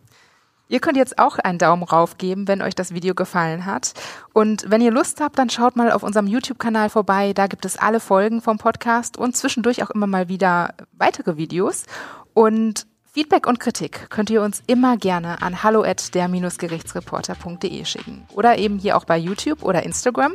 Ihr 0.69 0.79
könnt 0.79 0.97
jetzt 0.97 1.19
auch 1.19 1.37
einen 1.37 1.59
Daumen 1.59 1.83
rauf 1.83 2.17
geben, 2.17 2.47
wenn 2.47 2.61
euch 2.61 2.73
das 2.73 2.93
Video 2.93 3.13
gefallen 3.13 3.65
hat. 3.65 3.93
Und 4.33 4.65
wenn 4.71 4.81
ihr 4.81 4.91
Lust 4.91 5.21
habt, 5.21 5.37
dann 5.37 5.49
schaut 5.49 5.75
mal 5.75 5.91
auf 5.91 6.01
unserem 6.01 6.25
YouTube-Kanal 6.25 6.89
vorbei. 6.89 7.33
Da 7.33 7.47
gibt 7.47 7.65
es 7.65 7.77
alle 7.77 7.99
Folgen 7.99 8.41
vom 8.41 8.57
Podcast 8.57 9.17
und 9.17 9.37
zwischendurch 9.37 9.83
auch 9.83 9.91
immer 9.91 10.07
mal 10.07 10.29
wieder 10.29 10.73
weitere 10.93 11.37
Videos. 11.37 11.85
Und 12.33 12.87
Feedback 13.03 13.45
und 13.45 13.59
Kritik 13.59 14.09
könnt 14.09 14.31
ihr 14.31 14.41
uns 14.41 14.63
immer 14.65 14.97
gerne 14.97 15.43
an 15.43 15.61
hallo 15.61 15.83
at 15.83 16.15
der-gerichtsreporter.de 16.15 17.85
schicken. 17.85 18.25
Oder 18.33 18.57
eben 18.57 18.79
hier 18.79 18.97
auch 18.97 19.05
bei 19.05 19.17
YouTube 19.17 19.61
oder 19.61 19.83
Instagram. 19.83 20.33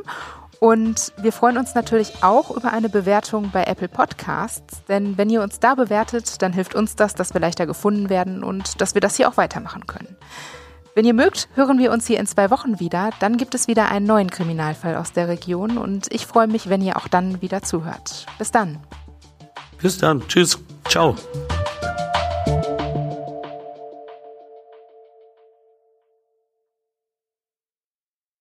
Und 0.61 1.13
wir 1.19 1.33
freuen 1.33 1.57
uns 1.57 1.75
natürlich 1.75 2.23
auch 2.23 2.51
über 2.51 2.73
eine 2.73 2.89
Bewertung 2.89 3.51
bei 3.53 3.65
Apple 3.65 3.89
Podcasts, 3.89 4.85
denn 4.89 5.17
wenn 5.17 5.31
ihr 5.31 5.43
uns 5.43 5.61
da 5.61 5.77
bewertet, 5.77 6.43
dann 6.43 6.53
hilft 6.53 6.75
uns 6.75 6.97
das, 6.97 7.15
dass 7.15 7.33
wir 7.33 7.41
leichter 7.41 7.67
gefunden 7.67 8.11
werden 8.11 8.43
und 8.43 8.81
dass 8.81 8.95
wir 8.95 9.01
das 9.01 9.17
hier 9.17 9.29
auch 9.29 9.37
weitermachen 9.37 9.87
können. 9.87 10.17
Wenn 10.97 11.05
ihr 11.05 11.15
mögt, 11.15 11.49
hören 11.55 11.79
wir 11.79 11.93
uns 11.93 12.09
hier 12.09 12.19
in 12.19 12.27
zwei 12.27 12.51
Wochen 12.51 12.81
wieder. 12.81 13.11
Dann 13.21 13.37
gibt 13.37 13.55
es 13.55 13.69
wieder 13.69 13.89
einen 13.89 14.05
neuen 14.05 14.31
Kriminalfall 14.31 14.97
aus 14.97 15.13
der 15.13 15.29
Region 15.29 15.79
und 15.79 16.13
ich 16.13 16.27
freue 16.27 16.49
mich, 16.49 16.69
wenn 16.69 16.83
ihr 16.83 16.97
auch 16.97 17.07
dann 17.07 17.41
wieder 17.41 17.63
zuhört. 17.63 18.27
Bis 18.37 18.51
dann. 18.51 18.79
Bis 19.81 19.99
dann. 19.99 20.27
Tschüss. 20.27 20.59
Ciao. 20.89 21.15